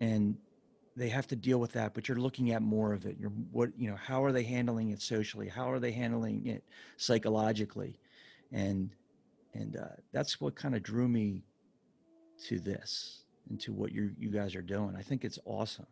and 0.00 0.36
they 0.96 1.08
have 1.08 1.26
to 1.26 1.36
deal 1.36 1.58
with 1.58 1.72
that 1.72 1.94
but 1.94 2.08
you're 2.08 2.18
looking 2.18 2.52
at 2.52 2.62
more 2.62 2.92
of 2.92 3.04
it. 3.04 3.16
You're 3.18 3.30
what 3.50 3.70
you 3.76 3.90
know 3.90 3.96
how 3.96 4.24
are 4.24 4.32
they 4.32 4.42
handling 4.42 4.90
it 4.90 5.02
socially? 5.02 5.48
How 5.48 5.70
are 5.70 5.78
they 5.78 5.92
handling 5.92 6.46
it 6.46 6.64
psychologically? 6.96 7.98
And 8.52 8.90
and 9.55 9.76
uh, 9.76 9.96
that's 10.12 10.40
what 10.40 10.55
kind 10.55 10.74
of 10.74 10.82
drew 10.82 11.09
me 11.09 11.44
to 12.46 12.59
this 12.59 13.24
and 13.48 13.61
to 13.61 13.72
what 13.72 13.92
you 13.92 14.12
you 14.18 14.30
guys 14.30 14.55
are 14.55 14.62
doing. 14.62 14.94
I 14.96 15.03
think 15.03 15.24
it's 15.24 15.38
awesome. 15.44 15.86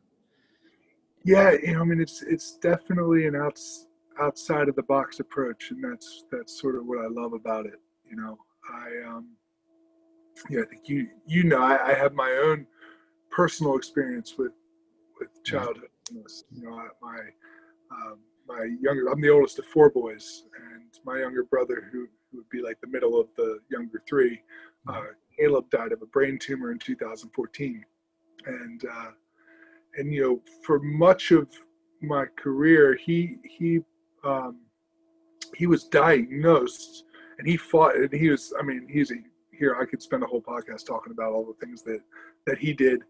Yeah 1.23 1.51
you 1.51 1.75
know 1.75 1.83
i 1.83 1.85
mean 1.85 2.01
it's 2.01 2.23
it's 2.23 2.57
definitely 2.57 3.27
an 3.27 3.37
outs 3.37 3.89
outside 4.19 4.71
of 4.71 4.75
the 4.75 4.83
box 4.85 5.21
approach 5.21 5.71
and 5.71 5.85
that's 5.85 6.25
that's 6.33 6.59
sort 6.59 6.77
of 6.77 6.87
what 6.87 6.99
i 6.99 7.09
love 7.09 7.35
about 7.35 7.67
it 7.67 7.79
you 8.11 8.17
know. 8.17 8.39
I 8.69 9.09
um 9.09 9.29
yeah, 10.49 10.61
I 10.61 10.65
think 10.65 10.89
you 10.89 11.09
you 11.27 11.45
know 11.45 11.61
I, 11.61 11.91
I 11.91 11.95
have 11.95 12.15
my 12.15 12.31
own 12.45 12.67
personal 13.31 13.77
experience 13.77 14.35
with 14.37 14.53
with 15.19 15.29
childhood. 15.45 15.89
You 16.11 16.25
know, 16.63 16.75
I, 16.75 16.89
my 17.01 17.19
um, 17.93 18.19
my 18.49 18.69
younger 18.81 19.09
I'm 19.11 19.21
the 19.21 19.31
oldest 19.31 19.59
of 19.59 19.67
four 19.67 19.91
boys, 19.91 20.45
and 20.73 20.91
my 21.05 21.21
younger 21.21 21.45
brother, 21.45 21.89
who, 21.93 22.09
who 22.31 22.39
would 22.39 22.49
be 22.51 22.63
like 22.63 22.81
the 22.81 22.87
middle 22.87 23.21
of 23.21 23.29
the 23.37 23.59
younger 23.71 24.03
three, 24.09 24.41
uh, 24.89 25.03
Caleb 25.39 25.71
died 25.71 25.93
of 25.93 26.03
a 26.03 26.07
brain 26.07 26.39
tumor 26.39 26.73
in 26.73 26.79
2014, 26.79 27.85
and 28.47 28.85
uh, 28.85 29.11
and 29.97 30.13
you 30.13 30.23
know 30.23 30.41
for 30.63 30.79
much 30.81 31.31
of 31.31 31.49
my 32.01 32.25
career, 32.37 32.95
he 32.95 33.37
he 33.45 33.81
um, 34.25 34.59
he 35.55 35.67
was 35.67 35.85
diagnosed 35.85 37.05
and 37.39 37.49
he 37.49 37.57
fought 37.57 37.97
and 37.97 38.13
he 38.13 38.29
was 38.29 38.53
I 38.59 38.63
mean 38.63 38.87
he's 38.89 39.11
a 39.11 39.17
here 39.53 39.77
I 39.81 39.85
could 39.85 40.03
spend 40.03 40.23
a 40.23 40.27
whole 40.27 40.43
podcast 40.43 40.87
talking 40.87 41.13
about 41.13 41.33
all 41.33 41.45
the 41.45 41.67
things 41.67 41.83
that 41.83 42.01
that 42.47 42.59
he 42.59 42.73
did. 42.73 43.03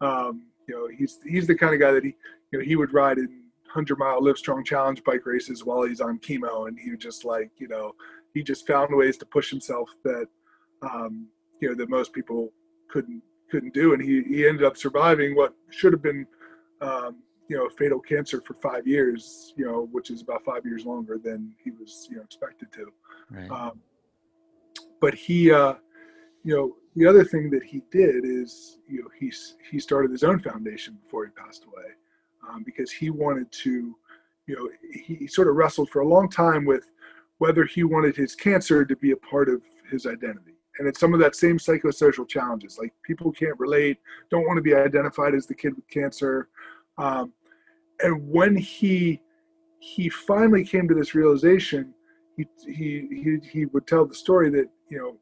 Um, 0.00 0.46
you 0.66 0.74
know, 0.74 0.88
he's 0.88 1.18
he's 1.26 1.46
the 1.46 1.54
kind 1.54 1.74
of 1.74 1.80
guy 1.80 1.92
that 1.92 2.04
he 2.04 2.14
you 2.52 2.58
know 2.58 2.64
he 2.64 2.76
would 2.76 2.92
ride 2.92 3.18
in 3.18 3.42
hundred 3.68 3.98
mile 3.98 4.22
live 4.22 4.38
strong 4.38 4.64
challenge 4.64 5.04
bike 5.04 5.26
races 5.26 5.64
while 5.64 5.82
he's 5.82 6.00
on 6.00 6.18
chemo, 6.18 6.68
and 6.68 6.78
he 6.78 6.90
would 6.90 7.00
just 7.00 7.24
like 7.24 7.50
you 7.58 7.68
know 7.68 7.94
he 8.38 8.44
just 8.44 8.68
found 8.68 8.94
ways 8.94 9.16
to 9.16 9.26
push 9.26 9.50
himself 9.50 9.90
that 10.04 10.28
um, 10.82 11.26
you 11.60 11.68
know 11.68 11.74
that 11.74 11.88
most 11.90 12.12
people 12.12 12.52
couldn't 12.88 13.20
couldn't 13.50 13.74
do, 13.74 13.94
and 13.94 14.00
he 14.02 14.22
he 14.22 14.46
ended 14.46 14.64
up 14.64 14.76
surviving 14.76 15.34
what 15.34 15.54
should 15.70 15.92
have 15.92 16.02
been 16.02 16.24
um, 16.80 17.16
you 17.48 17.56
know 17.56 17.68
fatal 17.76 17.98
cancer 17.98 18.40
for 18.46 18.54
five 18.54 18.86
years, 18.86 19.52
you 19.56 19.66
know, 19.66 19.88
which 19.90 20.10
is 20.10 20.22
about 20.22 20.44
five 20.44 20.64
years 20.64 20.86
longer 20.86 21.18
than 21.22 21.52
he 21.62 21.72
was 21.72 22.06
you 22.10 22.16
know 22.16 22.22
expected 22.22 22.68
to. 22.72 22.92
Right. 23.30 23.50
Um, 23.50 23.80
but 25.00 25.14
he 25.14 25.50
uh, 25.50 25.74
you 26.44 26.54
know, 26.54 26.76
the 26.94 27.06
other 27.06 27.24
thing 27.24 27.50
that 27.50 27.64
he 27.64 27.82
did 27.90 28.24
is, 28.24 28.78
you 28.88 29.02
know, 29.02 29.08
he 29.18 29.32
he 29.68 29.80
started 29.80 30.12
his 30.12 30.22
own 30.22 30.38
foundation 30.38 30.96
before 31.02 31.24
he 31.24 31.32
passed 31.32 31.64
away, 31.64 31.88
um, 32.48 32.62
because 32.62 32.92
he 32.92 33.10
wanted 33.10 33.50
to, 33.64 33.96
you 34.46 34.56
know, 34.56 34.68
he 34.92 35.26
sort 35.26 35.48
of 35.48 35.56
wrestled 35.56 35.90
for 35.90 36.00
a 36.02 36.08
long 36.08 36.30
time 36.30 36.64
with 36.64 36.84
whether 37.38 37.64
he 37.64 37.84
wanted 37.84 38.16
his 38.16 38.34
cancer 38.34 38.84
to 38.84 38.96
be 38.96 39.12
a 39.12 39.16
part 39.16 39.48
of 39.48 39.62
his 39.90 40.06
identity. 40.06 40.54
And 40.78 40.86
it's 40.86 41.00
some 41.00 41.14
of 41.14 41.20
that 41.20 41.34
same 41.34 41.58
psychosocial 41.58 42.28
challenges, 42.28 42.78
like 42.78 42.92
people 43.02 43.32
can't 43.32 43.58
relate, 43.58 43.98
don't 44.30 44.46
want 44.46 44.58
to 44.58 44.62
be 44.62 44.74
identified 44.74 45.34
as 45.34 45.46
the 45.46 45.54
kid 45.54 45.74
with 45.74 45.88
cancer. 45.88 46.48
Um, 46.98 47.32
and 48.00 48.28
when 48.28 48.56
he 48.56 49.20
he 49.80 50.08
finally 50.08 50.64
came 50.64 50.88
to 50.88 50.94
this 50.94 51.14
realization, 51.14 51.94
he, 52.36 52.46
he 52.66 53.08
he 53.10 53.38
he 53.50 53.66
would 53.66 53.86
tell 53.86 54.06
the 54.06 54.14
story 54.14 54.50
that 54.50 54.68
you 54.88 54.98
know 54.98 55.16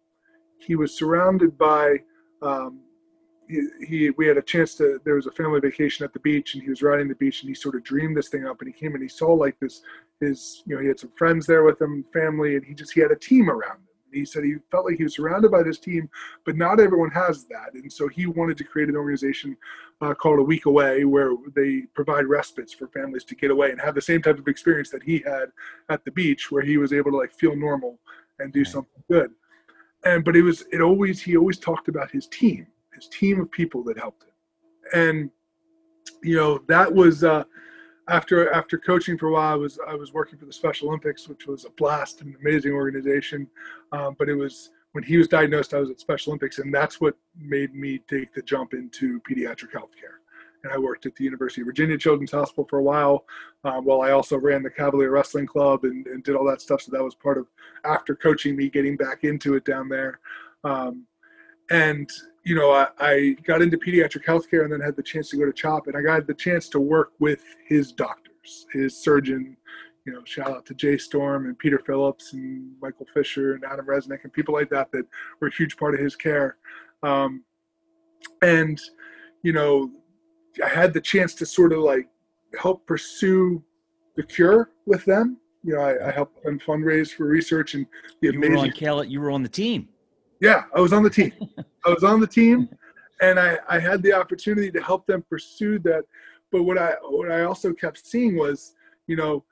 he 0.59 0.77
was 0.77 0.97
surrounded 0.97 1.57
by 1.57 1.97
um, 2.43 2.81
he, 3.49 3.69
he, 3.87 4.11
we 4.11 4.27
had 4.27 4.37
a 4.37 4.43
chance 4.43 4.75
to 4.75 5.01
there 5.05 5.15
was 5.15 5.27
a 5.27 5.33
family 5.33 5.61
vacation 5.61 6.05
at 6.05 6.13
the 6.13 6.21
beach 6.21 6.55
and 6.55 6.63
he 6.63 6.69
was 6.69 6.83
riding 6.83 7.09
the 7.09 7.15
beach 7.15 7.43
and 7.43 7.49
he 7.49 7.55
sort 7.55 7.75
of 7.75 7.85
dreamed 7.85 8.17
this 8.17 8.29
thing 8.29 8.47
up 8.47 8.61
and 8.61 8.73
he 8.73 8.79
came 8.79 8.95
and 8.95 9.03
he 9.03 9.09
saw 9.09 9.33
like 9.33 9.59
this 9.61 9.83
his 10.21 10.63
you 10.67 10.75
know 10.75 10.83
he 10.83 10.89
had 10.89 10.99
some 10.99 11.13
friends 11.17 11.47
there 11.47 11.65
with 11.65 11.81
him 11.81 12.05
family 12.13 12.57
and 12.57 12.65
he 12.65 12.75
just 12.75 12.93
he 12.93 13.01
had 13.01 13.11
a 13.11 13.17
team 13.17 13.51
around 13.51 13.77
him. 13.77 13.83
He 14.13 14.25
said 14.25 14.45
he 14.45 14.55
felt 14.71 14.87
like 14.87 14.97
he 14.97 15.05
was 15.05 15.17
surrounded 15.17 15.51
by 15.51 15.63
this 15.63 15.79
team 15.79 16.09
but 16.45 16.57
not 16.57 16.81
everyone 16.81 17.11
has 17.11 17.45
that. 17.45 17.75
And 17.75 17.93
so 17.93 18.09
he 18.09 18.27
wanted 18.27 18.57
to 18.59 18.65
create 18.65 18.89
an 18.89 18.97
organization 18.97 19.57
uh, 20.01 20.15
called 20.15 20.39
a 20.39 20.43
week 20.43 20.67
away 20.67 21.05
where 21.05 21.33
they 21.55 21.83
provide 21.95 22.27
respites 22.27 22.73
for 22.73 22.89
families 22.89 23.25
to 23.25 23.35
get 23.35 23.51
away 23.51 23.71
and 23.71 23.81
have 23.81 23.95
the 23.95 24.01
same 24.01 24.23
type 24.23 24.39
of 24.39 24.49
experience 24.49 24.91
that 24.91 25.03
he 25.03 25.19
had 25.19 25.51
at 25.91 26.05
the 26.05 26.11
beach 26.13 26.51
where 26.51 26.63
he 26.63 26.79
was 26.79 26.93
able 26.93 27.11
to 27.11 27.17
like 27.17 27.33
feel 27.33 27.57
normal 27.57 27.99
and 28.39 28.53
do 28.53 28.65
something 28.65 29.03
good. 29.11 29.31
And 30.05 30.25
but 30.25 30.37
it 30.37 30.43
was 30.43 30.65
it 30.73 30.81
always 30.81 31.21
he 31.21 31.37
always 31.37 31.59
talked 31.59 31.89
about 31.89 32.11
his 32.11 32.27
team 32.29 32.67
his 32.97 33.09
team 33.09 33.41
of 33.41 33.51
people 33.51 33.85
that 33.85 33.99
helped 33.99 34.25
him. 34.25 34.31
And 34.95 35.31
you 36.23 36.37
know 36.37 36.59
that 36.67 36.93
was 36.93 37.23
uh 37.23 37.45
after 38.09 38.53
after 38.53 38.79
coaching 38.79 39.19
for 39.19 39.29
a 39.29 39.33
while 39.33 39.53
i 39.53 39.55
was 39.55 39.79
i 39.89 39.95
was 39.95 40.13
working 40.13 40.39
for 40.39 40.47
the 40.47 40.53
special 40.53 40.89
olympics 40.89 41.29
which 41.29 41.47
was 41.47 41.65
a 41.65 41.71
blast 41.71 42.21
an 42.21 42.37
amazing 42.41 42.73
organization 42.73 43.47
um, 43.93 44.15
but 44.19 44.29
it 44.29 44.35
was 44.35 44.71
when 44.93 45.05
he 45.05 45.17
was 45.17 45.29
diagnosed 45.29 45.75
i 45.75 45.79
was 45.79 45.91
at 45.91 46.01
special 46.01 46.31
olympics 46.31 46.59
and 46.59 46.73
that's 46.73 47.01
what 47.01 47.17
made 47.39 47.75
me 47.75 47.99
take 48.09 48.33
the 48.33 48.43
jump 48.43 48.75
into 48.75 49.21
pediatric 49.21 49.73
healthcare 49.73 50.21
and 50.67 50.73
I 50.73 50.79
worked 50.79 51.07
at 51.07 51.15
the 51.15 51.25
University 51.25 51.61
of 51.61 51.67
Virginia 51.67 51.97
Children's 51.97 52.33
Hospital 52.33 52.67
for 52.69 52.79
a 52.79 52.83
while. 52.83 53.25
Um, 53.65 53.85
while 53.85 54.03
I 54.03 54.11
also 54.11 54.37
ran 54.37 54.63
the 54.63 54.71
Cavalier 54.71 55.11
Wrestling 55.11 55.47
Club 55.47 55.85
and, 55.85 56.07
and, 56.07 56.25
did 56.25 56.35
all 56.35 56.45
that 56.47 56.61
stuff. 56.61 56.83
So 56.83 56.91
that 56.93 57.03
was 57.03 57.15
part 57.15 57.39
of 57.39 57.47
after 57.85 58.15
coaching 58.15 58.57
me 58.57 58.69
getting 58.69 58.97
back 58.97 59.25
into 59.25 59.55
it 59.55 59.65
down 59.65 59.89
there. 59.89 60.21
Um, 60.65 61.05
and 61.71 62.11
you 62.45 62.55
know, 62.55 62.71
I, 62.71 62.87
I, 63.01 63.37
got 63.43 63.61
into 63.61 63.77
pediatric 63.77 64.25
healthcare 64.25 64.63
and 64.63 64.73
then 64.73 64.81
had 64.81 64.95
the 64.95 65.03
chance 65.03 65.31
to 65.31 65.37
go 65.37 65.47
to 65.47 65.53
CHOP, 65.53 65.89
and 65.89 65.97
I 65.97 66.01
got 66.01 66.29
the 66.29 66.35
chance 66.35 66.69
to 66.71 66.79
work 66.79 67.11
with 67.19 67.43
his 67.67 67.91
doctors, 67.91 68.67
his 68.73 68.97
surgeon. 68.97 69.57
You 70.05 70.13
know, 70.13 70.25
shout 70.25 70.51
out 70.51 70.65
to 70.67 70.75
Jay 70.75 70.97
Storm 70.97 71.47
and 71.47 71.59
Peter 71.59 71.81
Phillips 71.85 72.33
and 72.35 72.71
Michael 72.81 73.07
Fisher 73.13 73.55
and 73.55 73.65
Adam 73.65 73.85
Resnick 73.85 74.23
and 74.23 74.33
people 74.33 74.55
like 74.55 74.71
that 74.71 74.93
that 74.93 75.07
were 75.41 75.49
a 75.49 75.55
huge 75.55 75.77
part 75.77 75.95
of 75.95 76.01
his 76.01 76.15
care. 76.15 76.59
Um, 77.03 77.43
and 78.43 78.81
you 79.43 79.53
know, 79.53 79.91
I 80.65 80.69
had 80.69 80.95
the 80.95 81.01
chance 81.01 81.35
to 81.35 81.47
sort 81.47 81.73
of 81.73 81.81
like 81.81 82.09
help 82.61 82.87
pursue 82.87 83.61
the 84.15 84.23
cure 84.23 84.71
with 84.87 85.05
them, 85.05 85.39
you 85.67 85.75
know, 85.75 85.81
I, 85.81 86.09
I 86.09 86.13
helped 86.13 86.45
them 86.45 86.61
fundraise 86.61 87.11
for 87.11 87.27
research 87.27 87.75
and 87.75 87.87
the 88.23 88.29
you 88.29 88.39
amazing. 88.39 88.55
Were 88.55 88.63
on 88.63 88.71
Cal- 88.71 89.05
you 89.05 89.21
were 89.21 89.33
on 89.33 89.43
the 89.43 89.49
team. 89.49 89.89
Yeah, 90.41 90.65
I 90.75 90.81
was 90.81 90.93
on 90.93 91.03
the 91.03 91.11
team. 91.11 91.33
I 91.87 91.91
was 91.91 92.05
on 92.05 92.21
the 92.21 92.27
team, 92.27 92.69
and 93.21 93.39
I, 93.39 93.59
I 93.69 93.79
had 93.79 94.03
the 94.03 94.13
opportunity 94.13 94.71
to 94.71 94.83
help 94.83 95.07
them 95.07 95.25
pursue 95.29 95.79
that. 95.81 96.05
But 96.53 96.65
what 96.65 96.79
I 96.79 96.95
what 97.03 97.31
I 97.31 97.43
also 97.43 97.73
kept 97.73 98.07
seeing 98.07 98.37
was, 98.37 98.75
you 99.07 99.17
know, 99.17 99.45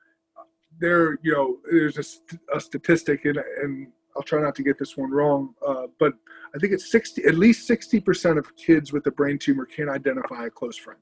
there 0.79 1.19
you 1.23 1.33
know 1.33 1.59
there's 1.71 1.99
a, 1.99 2.57
a 2.57 2.61
statistic 2.61 3.25
and 3.25 3.39
and 3.63 3.89
I'll 4.17 4.23
try 4.23 4.41
not 4.41 4.55
to 4.57 4.63
get 4.63 4.79
this 4.79 4.97
one 4.97 5.11
wrong, 5.11 5.55
uh, 5.67 5.87
but 5.99 6.13
I 6.55 6.59
think 6.59 6.73
it's 6.73 6.91
60 6.91 7.25
at 7.25 7.35
least 7.35 7.67
60 7.67 8.01
percent 8.01 8.39
of 8.39 8.55
kids 8.57 8.93
with 8.93 9.07
a 9.07 9.11
brain 9.11 9.39
tumor 9.39 9.67
can't 9.67 9.91
identify 9.91 10.47
a 10.47 10.51
close 10.51 10.77
friend. 10.77 11.01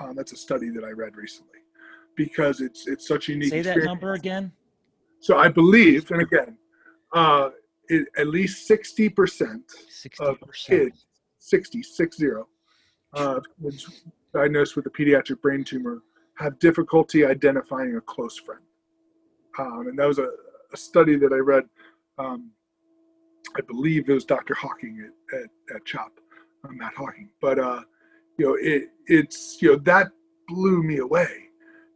Um, 0.00 0.14
that's 0.14 0.32
a 0.32 0.36
study 0.36 0.70
that 0.70 0.84
I 0.84 0.90
read 0.90 1.16
recently 1.16 1.60
because 2.16 2.60
it's 2.60 2.86
it's 2.86 3.08
such 3.08 3.28
a 3.28 3.32
unique. 3.32 3.50
Say 3.50 3.62
that 3.62 3.70
experience. 3.70 3.86
number 3.86 4.14
again. 4.14 4.52
So 5.20 5.38
I 5.38 5.48
believe, 5.48 6.10
and 6.10 6.22
again, 6.22 6.58
uh, 7.12 7.50
it, 7.88 8.08
at 8.18 8.28
least 8.28 8.66
60 8.66 9.08
percent 9.10 9.62
of 10.20 10.38
kids, 10.66 11.06
60, 11.38 11.82
six 11.82 12.16
zero, 12.16 12.48
uh, 13.14 13.40
diagnosed 14.34 14.76
with 14.76 14.86
a 14.86 14.90
pediatric 14.90 15.40
brain 15.40 15.64
tumor 15.64 16.02
have 16.36 16.58
difficulty 16.58 17.24
identifying 17.24 17.96
a 17.96 18.00
close 18.00 18.38
friend. 18.38 18.60
Um, 19.58 19.86
and 19.88 19.98
that 19.98 20.06
was 20.06 20.18
a, 20.18 20.28
a, 20.72 20.76
study 20.76 21.16
that 21.16 21.32
I 21.32 21.36
read. 21.36 21.64
Um, 22.18 22.50
I 23.56 23.62
believe 23.62 24.08
it 24.08 24.12
was 24.12 24.26
Dr. 24.26 24.54
Hocking 24.54 25.08
at, 25.32 25.38
at, 25.38 25.76
at 25.76 25.84
CHOP, 25.86 26.12
uh, 26.64 26.72
Matt 26.72 26.92
Hocking. 26.94 27.30
But, 27.40 27.58
uh, 27.58 27.80
you 28.38 28.46
know, 28.46 28.56
it, 28.60 28.90
it's, 29.06 29.56
you 29.62 29.72
know, 29.72 29.78
that 29.84 30.08
blew 30.46 30.82
me 30.82 30.98
away. 30.98 31.28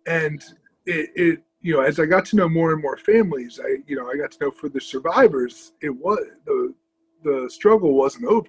And 0.06 0.42
it, 0.86 1.10
it, 1.14 1.42
you 1.60 1.74
know, 1.74 1.82
as 1.82 2.00
I 2.00 2.06
got 2.06 2.24
to 2.26 2.36
know 2.36 2.48
more 2.48 2.72
and 2.72 2.82
more 2.82 2.96
families, 2.96 3.60
I, 3.62 3.76
you 3.86 3.96
know, 3.96 4.08
I 4.08 4.16
got 4.16 4.32
to 4.32 4.44
know 4.44 4.50
for 4.50 4.68
the 4.68 4.80
survivors, 4.80 5.72
it 5.82 5.90
was, 5.90 6.24
the, 6.46 6.74
the 7.22 7.50
struggle 7.50 7.94
wasn't 7.94 8.26
over. 8.26 8.48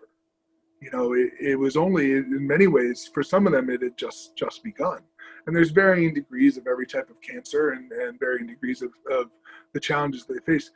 You 0.81 0.91
know, 0.91 1.13
it, 1.13 1.31
it 1.39 1.55
was 1.55 1.77
only 1.77 2.13
in 2.13 2.47
many 2.47 2.67
ways, 2.67 3.09
for 3.13 3.21
some 3.21 3.45
of 3.45 3.53
them, 3.53 3.69
it 3.69 3.81
had 3.81 3.97
just, 3.97 4.35
just 4.35 4.63
begun. 4.63 4.99
And 5.45 5.55
there's 5.55 5.71
varying 5.71 6.13
degrees 6.13 6.57
of 6.57 6.67
every 6.67 6.87
type 6.87 7.09
of 7.09 7.21
cancer 7.21 7.71
and, 7.71 7.91
and 7.91 8.19
varying 8.19 8.47
degrees 8.47 8.81
of, 8.81 8.91
of 9.11 9.29
the 9.73 9.79
challenges 9.79 10.25
they 10.25 10.39
face. 10.45 10.71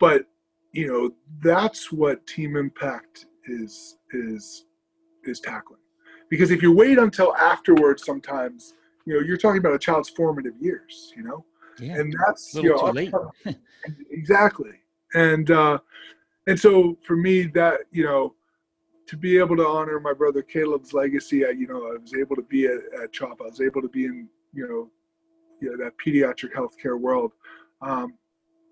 But 0.00 0.26
you 0.74 0.88
know 0.88 1.10
that's 1.40 1.92
what 1.92 2.26
team 2.26 2.56
impact 2.56 3.26
is 3.46 3.96
is 4.12 4.66
is 5.24 5.40
tackling. 5.40 5.80
Because 6.28 6.50
if 6.50 6.62
you 6.62 6.72
wait 6.72 6.98
until 6.98 7.34
afterwards 7.36 8.04
sometimes 8.04 8.74
you 9.06 9.14
know 9.14 9.20
you're 9.20 9.36
talking 9.36 9.58
about 9.58 9.74
a 9.74 9.78
child's 9.78 10.10
formative 10.10 10.54
years 10.60 11.12
you 11.16 11.22
know 11.22 11.44
yeah, 11.80 11.94
and 11.94 12.14
that's 12.26 12.54
you 12.54 12.70
know 12.70 12.90
late. 12.90 13.12
exactly 14.10 14.70
and 15.14 15.50
uh 15.50 15.78
and 16.46 16.58
so 16.58 16.96
for 17.06 17.16
me 17.16 17.42
that 17.42 17.80
you 17.90 18.04
know 18.04 18.34
to 19.06 19.16
be 19.16 19.38
able 19.38 19.56
to 19.56 19.66
honor 19.66 20.00
my 20.00 20.12
brother 20.12 20.42
Caleb's 20.42 20.92
legacy, 20.92 21.44
I, 21.44 21.50
you 21.50 21.66
know, 21.66 21.88
I 21.88 21.98
was 21.98 22.14
able 22.14 22.36
to 22.36 22.42
be 22.42 22.66
at, 22.66 22.80
at 23.02 23.12
CHOP. 23.12 23.40
I 23.40 23.44
was 23.44 23.60
able 23.60 23.82
to 23.82 23.88
be 23.88 24.06
in, 24.06 24.28
you 24.52 24.66
know, 24.66 24.90
you 25.60 25.70
know 25.70 25.84
that 25.84 25.92
pediatric 26.04 26.52
healthcare 26.52 26.98
world. 26.98 27.32
Um, 27.80 28.14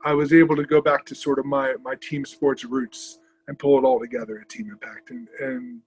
I 0.04 0.14
was 0.14 0.32
able 0.32 0.56
to 0.56 0.64
go 0.64 0.80
back 0.80 1.04
to 1.06 1.14
sort 1.14 1.38
of 1.38 1.46
my 1.46 1.74
my 1.82 1.94
team 2.00 2.24
sports 2.24 2.64
roots 2.64 3.18
and 3.48 3.58
pull 3.58 3.78
it 3.78 3.84
all 3.84 4.00
together 4.00 4.38
at 4.40 4.48
Team 4.48 4.68
Impact, 4.70 5.10
and 5.10 5.28
and 5.40 5.80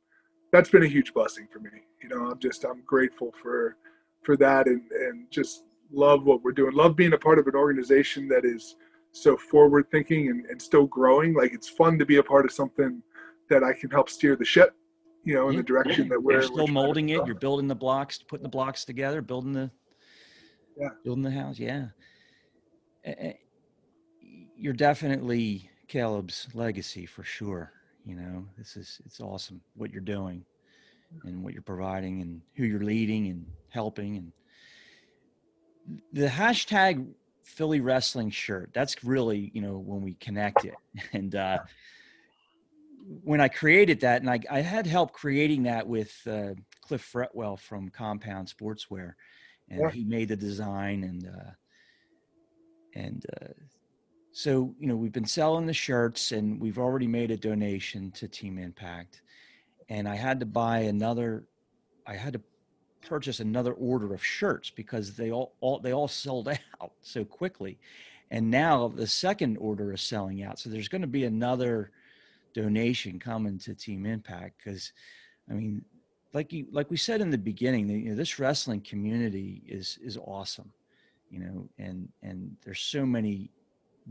that's 0.52 0.70
been 0.70 0.84
a 0.84 0.88
huge 0.88 1.14
blessing 1.14 1.48
for 1.52 1.60
me. 1.60 1.70
You 2.02 2.10
know, 2.10 2.32
I'm 2.32 2.40
just 2.40 2.64
I'm 2.64 2.82
grateful 2.86 3.34
for 3.42 3.76
for 4.24 4.38
that, 4.38 4.68
and 4.68 4.82
and 4.92 5.30
just 5.30 5.65
love 5.92 6.26
what 6.26 6.44
we're 6.44 6.52
doing. 6.52 6.74
Love 6.74 6.96
being 6.96 7.14
a 7.14 7.18
part 7.18 7.40
of 7.40 7.48
an 7.48 7.56
organization 7.56 8.28
that 8.30 8.46
is 8.46 8.76
so 9.12 9.38
forward 9.38 9.88
thinking 9.92 10.30
and, 10.30 10.46
and 10.46 10.62
still 10.62 10.86
growing. 10.86 11.34
Like 11.34 11.54
it's 11.54 11.70
fun 11.70 11.98
to 12.00 12.06
be 12.06 12.18
a 12.18 12.24
part 12.24 12.46
of 12.46 12.52
something 12.52 13.02
that 13.50 13.64
I 13.64 13.74
can 13.74 13.90
help 13.90 14.10
steer 14.10 14.36
the 14.36 14.46
ship, 14.46 14.76
you 15.24 15.36
know, 15.36 15.48
in 15.48 15.54
yeah, 15.54 15.60
the 15.60 15.64
direction 15.64 16.04
yeah. 16.04 16.10
that 16.10 16.24
we're 16.24 16.34
You're 16.34 16.44
still 16.44 16.66
we're 16.66 16.74
molding 16.74 17.10
it. 17.10 17.26
You're 17.26 17.36
building 17.36 17.68
the 17.68 17.76
blocks, 17.76 18.18
putting 18.18 18.44
the 18.44 18.50
blocks 18.50 18.86
together, 18.86 19.22
building 19.22 19.54
the 19.54 19.72
yeah, 20.78 20.90
building 21.04 21.24
the 21.24 21.32
house. 21.32 21.58
Yeah, 21.58 21.88
you're 24.22 24.74
definitely 24.74 25.70
Caleb's 25.88 26.48
legacy 26.54 27.06
for 27.06 27.24
sure. 27.24 27.72
You 28.06 28.16
know, 28.16 28.46
this 28.58 28.76
is 28.76 29.02
it's 29.06 29.20
awesome 29.20 29.62
what 29.76 29.92
you're 29.92 30.02
doing 30.02 30.46
and 31.24 31.44
what 31.44 31.54
you're 31.54 31.62
providing 31.62 32.22
and 32.22 32.42
who 32.56 32.66
you're 32.66 32.84
leading 32.84 33.28
and 33.28 33.46
helping 33.70 34.18
and 34.18 34.32
the 36.14 36.28
hashtag 36.28 37.08
Philly 37.44 37.80
wrestling 37.80 38.32
shirt. 38.32 38.72
That's 38.74 39.04
really, 39.04 39.52
you 39.54 39.62
know, 39.62 39.78
when 39.78 40.02
we 40.02 40.16
connected 40.16 40.74
and 41.14 41.36
uh 41.36 41.60
when 43.24 43.42
I 43.42 43.48
created 43.48 44.02
that, 44.02 44.22
and 44.22 44.30
I, 44.30 44.40
I 44.50 44.62
had 44.62 44.88
help 44.88 45.14
creating 45.14 45.64
that 45.64 45.88
with 45.88 46.16
uh, 46.28 46.56
Cliff 46.82 47.12
Fretwell 47.14 47.60
from 47.60 47.90
Compound 47.90 48.48
Sportswear, 48.48 49.14
and 49.70 49.82
yeah. 49.82 49.92
he 49.92 50.04
made 50.04 50.30
the 50.30 50.36
design 50.36 51.04
and 51.04 51.28
uh, 51.28 51.52
and 52.96 53.26
uh, 53.42 53.48
so 54.32 54.74
you 54.80 54.88
know 54.88 54.96
we've 54.96 55.12
been 55.12 55.26
selling 55.26 55.66
the 55.66 55.74
shirts 55.74 56.32
and 56.32 56.60
we've 56.60 56.78
already 56.78 57.08
made 57.08 57.32
a 57.32 57.38
donation 57.38 58.12
to 58.12 58.28
Team 58.28 58.58
Impact, 58.58 59.22
and 59.90 60.08
I 60.08 60.16
had 60.16 60.40
to 60.40 60.46
buy 60.46 60.80
another, 60.80 61.48
I 62.08 62.16
had 62.16 62.34
to 62.34 62.42
purchase 63.06 63.40
another 63.40 63.74
order 63.74 64.14
of 64.14 64.24
shirts 64.24 64.70
because 64.70 65.16
they 65.16 65.32
all, 65.32 65.54
all 65.62 65.80
they 65.80 65.94
all 65.94 66.08
sold 66.26 66.48
out 66.48 66.92
so 67.02 67.24
quickly, 67.24 67.78
and 68.32 68.50
now 68.50 68.88
the 68.88 69.08
second 69.08 69.58
order 69.58 69.94
is 69.94 70.02
selling 70.02 70.44
out. 70.44 70.60
So 70.60 70.70
there's 70.70 70.88
going 70.88 71.02
to 71.02 71.08
be 71.08 71.26
another 71.26 71.92
donation 72.54 73.20
coming 73.20 73.60
to 73.60 73.76
Team 73.76 74.06
Impact 74.06 74.56
because, 74.58 74.94
I 75.50 75.54
mean, 75.54 75.84
like 76.34 76.52
you 76.52 76.68
like 76.72 76.90
we 76.90 76.98
said 76.98 77.22
in 77.22 77.30
the 77.30 77.38
beginning, 77.38 77.90
you 77.90 78.10
know, 78.10 78.16
this 78.16 78.40
wrestling 78.40 78.82
community 78.82 79.62
is 79.68 79.98
is 80.04 80.18
awesome, 80.18 80.72
you 81.30 81.40
know, 81.40 81.70
and 81.78 82.10
and 82.24 82.56
there's 82.64 82.82
so 82.82 83.06
many 83.06 83.50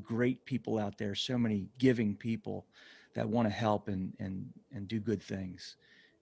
great 0.02 0.44
people 0.44 0.78
out 0.78 0.96
there, 0.98 1.14
so 1.14 1.36
many 1.36 1.66
giving 1.78 2.16
people 2.16 2.66
that 3.14 3.28
want 3.28 3.46
to 3.46 3.54
help 3.54 3.88
and 3.88 4.14
and 4.18 4.48
and 4.74 4.88
do 4.88 5.00
good 5.00 5.22
things, 5.22 5.76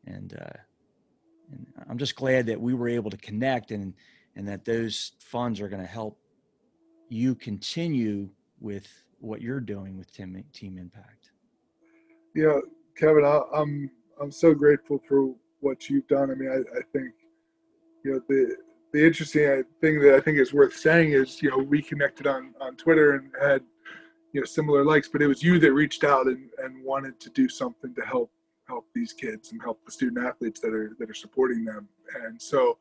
and 0.07 0.37
uh, 0.41 0.59
and 1.53 1.67
I'm 1.89 1.99
just 1.99 2.17
glad 2.17 2.47
that 2.47 2.61
we 2.61 2.75
were 2.75 2.89
able 2.89 3.11
to 3.11 3.17
connect 3.17 3.71
and 3.71 3.95
and 4.35 4.49
that 4.49 4.65
those 4.65 5.13
funds 5.21 5.61
are 5.61 5.69
going 5.69 5.83
to 5.83 5.89
help 5.89 6.19
you 7.09 7.35
continue 7.35 8.31
with 8.61 8.87
what 9.21 9.41
you're 9.41 9.61
doing 9.61 9.97
with 9.97 10.13
Team 10.13 10.43
Team 10.53 10.79
Impact 10.79 11.31
Yeah, 12.35 12.59
Kevin, 12.97 13.25
I, 13.25 13.43
I'm 13.55 13.91
I'm 14.21 14.31
so 14.31 14.55
grateful 14.55 15.01
for 15.09 15.35
what 15.61 15.89
you've 15.89 16.07
done. 16.09 16.31
I 16.31 16.35
mean, 16.35 16.51
I, 16.51 16.79
I 16.79 16.83
think, 16.93 17.13
you 18.05 18.13
know, 18.13 18.21
the 18.29 18.57
the 18.93 19.07
interesting 19.07 19.47
uh, 19.47 19.63
thing 19.81 20.01
that 20.01 20.15
I 20.15 20.21
think 20.21 20.39
is 20.39 20.53
worth 20.53 20.77
saying 20.77 21.13
is, 21.13 21.41
you 21.43 21.51
know, 21.51 21.59
we 21.59 21.83
connected 21.83 22.27
on 22.27 22.55
on 22.61 22.77
Twitter 22.77 23.15
and 23.15 23.31
had, 23.41 23.63
you 24.33 24.41
know, 24.41 24.45
similar 24.45 24.85
likes, 24.85 25.09
but 25.09 25.23
it 25.23 25.27
was 25.27 25.43
you 25.43 25.59
that 25.61 25.73
reached 25.73 26.05
out 26.05 26.27
and 26.27 26.51
and 26.63 26.85
wanted 26.85 27.19
to 27.21 27.31
do 27.31 27.49
something 27.49 27.95
to 27.95 28.03
help 28.03 28.31
help 28.73 28.87
these 28.95 29.13
kids 29.13 29.53
and 29.53 29.61
help 29.63 29.85
the 29.85 29.93
student 29.93 30.25
athletes 30.27 30.61
that 30.61 30.73
are 30.73 30.97
that 30.99 31.11
are 31.11 31.21
supporting 31.25 31.65
them. 31.65 31.87
And 32.25 32.41
so, 32.41 32.79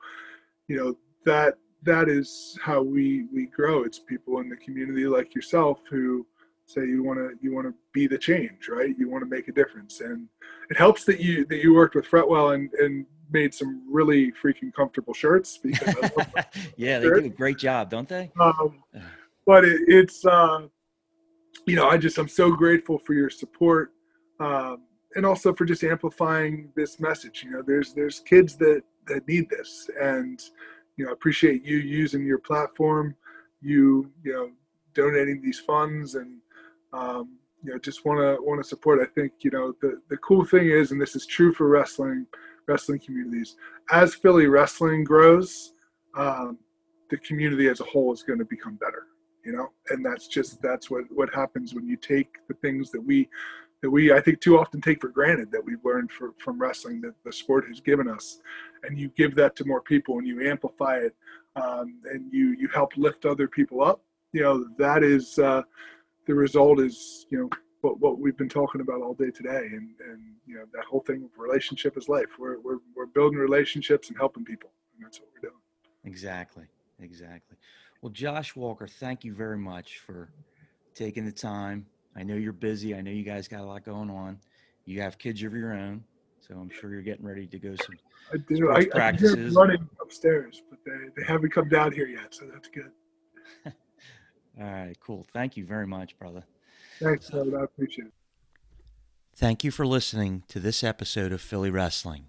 you 0.70 0.78
know, 0.78 0.96
that 1.26 1.56
that 1.84 2.08
is 2.08 2.58
how 2.62 2.82
we 2.82 3.26
we 3.34 3.48
grow. 3.48 3.84
It's 3.84 4.00
people 4.00 4.40
in 4.40 4.48
the 4.50 4.56
community 4.56 5.06
like 5.06 5.36
yourself 5.36 5.80
who 5.90 6.26
say 6.66 6.82
you 6.86 7.04
want 7.04 7.20
to 7.20 7.32
you 7.42 7.54
want 7.54 7.68
to 7.68 7.74
be 7.92 8.08
the 8.08 8.18
change 8.18 8.70
right? 8.70 8.98
You 8.98 9.10
want 9.10 9.24
to 9.24 9.30
make 9.30 9.50
a 9.50 9.52
difference. 9.52 10.00
And 10.00 10.28
it 10.70 10.78
helps 10.78 11.04
that 11.06 11.20
you 11.20 11.46
that 11.48 11.62
you 11.64 11.74
worked 11.74 11.96
with 11.96 12.06
fretwell 12.06 12.56
and 12.56 12.72
and 12.76 13.06
made 13.34 13.54
some 13.54 13.84
really 13.90 14.32
freaking 14.44 14.74
comfortable 14.74 15.14
shirts 15.14 15.58
because 15.58 16.12
yeah 16.76 17.00
they 17.00 17.08
do 17.08 17.16
a 17.16 17.30
great 17.30 17.58
job 17.58 17.90
don't 17.90 18.08
they? 18.08 18.32
Um, 18.40 18.84
but 19.46 19.66
it, 19.66 19.82
it's 19.88 20.26
uh, 20.26 20.68
you 21.66 21.76
know 21.76 21.88
i 21.90 21.98
just 21.98 22.18
i'm 22.18 22.28
so 22.28 22.52
grateful 22.52 22.98
for 22.98 23.14
your 23.14 23.30
support. 23.30 23.92
Um, 24.40 24.84
and 25.16 25.26
also 25.26 25.54
for 25.54 25.66
just 25.66 25.84
amplifying 25.84 26.72
this 26.76 27.00
message 27.00 27.44
you 27.44 27.52
know 27.52 27.62
there's 27.66 27.94
there's 27.94 28.20
kids 28.20 28.56
that 28.58 28.84
that 29.08 29.28
need 29.28 29.50
this. 29.50 29.90
And 30.00 30.42
you 30.98 31.06
know 31.06 31.12
I 31.12 31.14
appreciate 31.14 31.66
you 31.66 31.78
using 31.78 32.26
your 32.26 32.40
platform 32.40 33.16
you 33.62 34.12
you 34.24 34.34
know 34.34 34.50
donating 34.94 35.42
these 35.42 35.60
funds 35.60 36.16
and 36.16 36.40
um, 36.94 37.38
you 37.64 37.72
know 37.72 37.80
just 37.80 38.06
want 38.06 38.20
to 38.20 38.42
want 38.44 38.62
to 38.62 38.68
support. 38.68 39.00
I 39.02 39.06
think 39.14 39.34
you 39.40 39.52
know 39.52 39.74
the 39.82 40.02
the 40.10 40.18
cool 40.18 40.46
thing 40.46 40.70
is 40.70 40.92
and 40.92 41.02
this 41.02 41.16
is 41.16 41.26
true 41.26 41.54
for 41.54 41.68
wrestling 41.68 42.26
wrestling 42.68 43.00
communities 43.00 43.56
as 43.92 44.14
philly 44.14 44.46
wrestling 44.46 45.04
grows 45.04 45.74
um, 46.16 46.60
the 47.10 47.18
community 47.18 47.68
as 47.68 47.80
a 47.80 47.84
whole 47.84 48.14
is 48.14 48.24
going 48.24 48.40
to 48.40 48.46
become 48.46 48.76
better 48.76 49.08
you 49.44 49.52
know? 49.52 49.72
And 49.90 50.06
that's 50.06 50.28
just 50.28 50.62
that's 50.62 50.90
what 50.90 51.04
what 51.10 51.34
happens 51.34 51.74
when 51.74 51.88
you 51.88 51.98
take 51.98 52.36
the 52.48 52.54
things 52.56 52.92
that 52.92 53.02
we 53.02 53.28
that 53.82 53.90
we 53.90 54.14
i 54.14 54.20
think 54.20 54.40
too 54.40 54.58
often 54.58 54.80
take 54.80 55.02
for 55.02 55.10
granted 55.10 55.52
that 55.52 55.64
we've 55.64 55.84
learned 55.84 56.12
for, 56.12 56.34
from 56.38 56.60
wrestling 56.60 57.02
that 57.02 57.14
the 57.26 57.32
sport 57.32 57.68
has 57.68 57.80
given 57.80 58.08
us. 58.08 58.40
And 58.84 58.98
you 58.98 59.10
give 59.10 59.36
that 59.36 59.56
to 59.58 59.66
more 59.66 59.82
people 59.82 60.18
and 60.18 60.28
you 60.28 60.48
amplify 60.48 60.98
it 60.98 61.16
um, 61.56 62.00
and 62.12 62.32
you 62.32 62.56
you 62.60 62.68
help 62.70 62.96
lift 62.98 63.26
other 63.26 63.48
people 63.48 63.84
up. 63.84 64.02
You 64.34 64.42
know 64.42 64.66
that 64.78 65.04
is 65.04 65.38
uh, 65.40 65.64
the 66.26 66.34
result 66.34 66.80
is 66.80 67.26
you 67.30 67.40
know 67.40 67.50
what, 67.82 68.00
what 68.00 68.20
we've 68.20 68.38
been 68.38 68.50
talking 68.50 68.82
about 68.82 69.02
all 69.02 69.14
day 69.14 69.32
today. 69.32 69.68
And 69.72 69.90
and 70.10 70.22
you 70.48 70.56
know 70.56 70.66
that 70.74 70.86
whole 70.86 71.02
thing 71.02 71.24
of 71.24 71.30
relationship 71.38 71.98
is 71.98 72.10
life. 72.10 72.40
We're, 72.40 72.60
we're, 72.60 72.80
we're 72.96 73.08
building 73.08 73.38
relationships 73.38 74.10
and 74.10 74.18
helping 74.18 74.46
people. 74.46 74.72
And 74.96 75.06
that's 75.06 75.20
what 75.20 75.30
we're 75.34 75.50
doing. 75.50 75.62
Exactly. 76.06 76.66
Exactly. 77.00 77.58
Well 78.02 78.12
josh 78.12 78.56
walker 78.56 78.88
thank 78.88 79.24
you 79.24 79.34
very 79.34 79.58
much 79.58 80.00
for 80.00 80.30
taking 80.96 81.26
the 81.26 81.32
time 81.32 81.86
i 82.16 82.24
know 82.24 82.36
you're 82.36 82.54
busy 82.54 82.96
i 82.96 83.02
know 83.02 83.12
you 83.12 83.24
guys 83.24 83.48
got 83.48 83.62
a 83.62 83.66
lot 83.66 83.84
going 83.84 84.10
on 84.10 84.40
you 84.86 85.02
have 85.02 85.18
kids 85.18 85.42
of 85.44 85.54
your 85.54 85.74
own 85.74 86.04
so 86.40 86.56
i'm 86.56 86.70
sure 86.70 86.92
you're 86.92 87.02
getting 87.02 87.26
ready 87.26 87.48
to 87.48 87.60
go 87.60 87.76
some 87.76 87.96
I 88.34 88.38
do. 88.38 88.72
I, 88.72 88.86
practices. 88.86 89.56
I 89.56 89.60
running 89.60 89.90
upstairs, 90.02 90.62
but 90.70 90.80
they, 90.86 90.92
they 91.18 91.28
haven't 91.28 91.52
come 91.52 91.70
down 91.70 91.92
here 91.92 92.08
yet, 92.08 92.34
so 92.34 92.46
that's 92.52 92.70
good. 92.70 92.92
All 94.60 94.66
right, 94.66 94.98
cool. 95.00 95.26
Thank 95.34 95.58
you 95.58 95.66
very 95.66 95.88
much, 95.88 96.18
brother. 96.18 96.44
Thanks, 97.00 97.30
David. 97.30 97.56
I 97.56 97.64
appreciate 97.64 98.08
it. 98.08 98.14
Thank 99.36 99.64
you 99.64 99.72
for 99.72 99.88
listening 99.88 100.44
to 100.50 100.60
this 100.60 100.84
episode 100.84 101.32
of 101.32 101.42
Philly 101.42 101.70
Wrestling. 101.70 102.26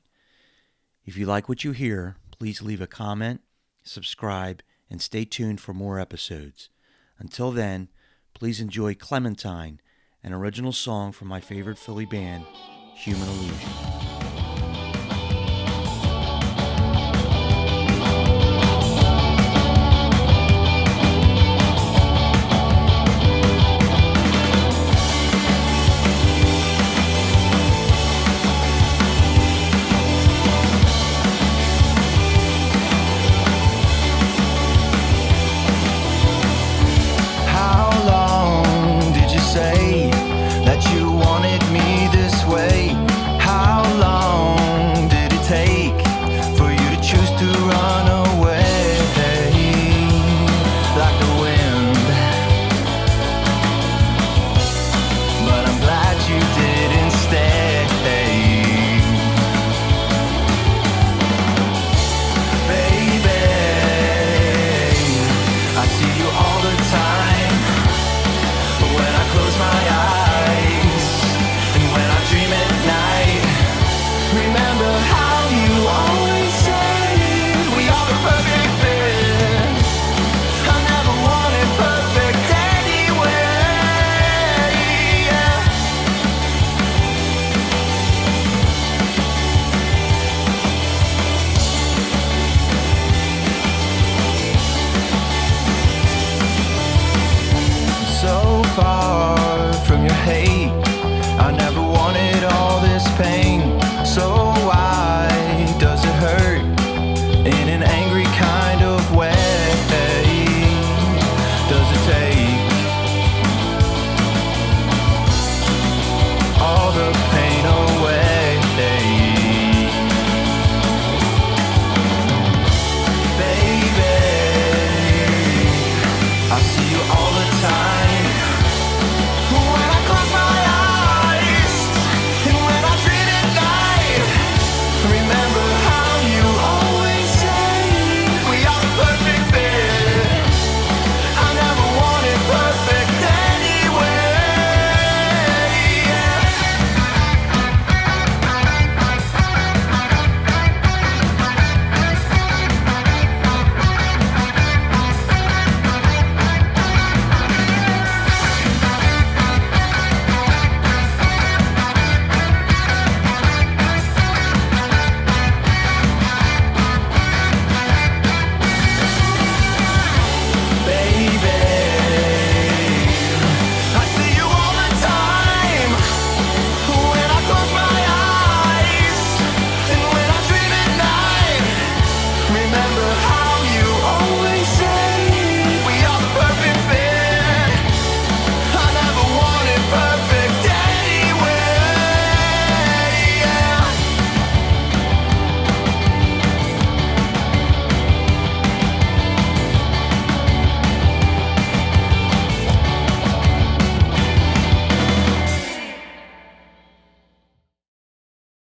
If 1.04 1.16
you 1.16 1.26
like 1.26 1.48
what 1.48 1.64
you 1.64 1.72
hear, 1.72 2.16
please 2.30 2.62
leave 2.62 2.80
a 2.80 2.86
comment, 2.86 3.42
subscribe, 3.82 4.62
and 4.88 5.02
stay 5.02 5.24
tuned 5.24 5.60
for 5.60 5.74
more 5.74 5.98
episodes. 5.98 6.68
Until 7.18 7.50
then, 7.50 7.88
please 8.34 8.60
enjoy 8.60 8.94
Clementine, 8.94 9.80
an 10.22 10.32
original 10.32 10.72
song 10.72 11.12
from 11.12 11.28
my 11.28 11.40
favorite 11.40 11.78
Philly 11.78 12.06
band, 12.06 12.44
Human 12.94 13.28
Illusion. 13.28 14.31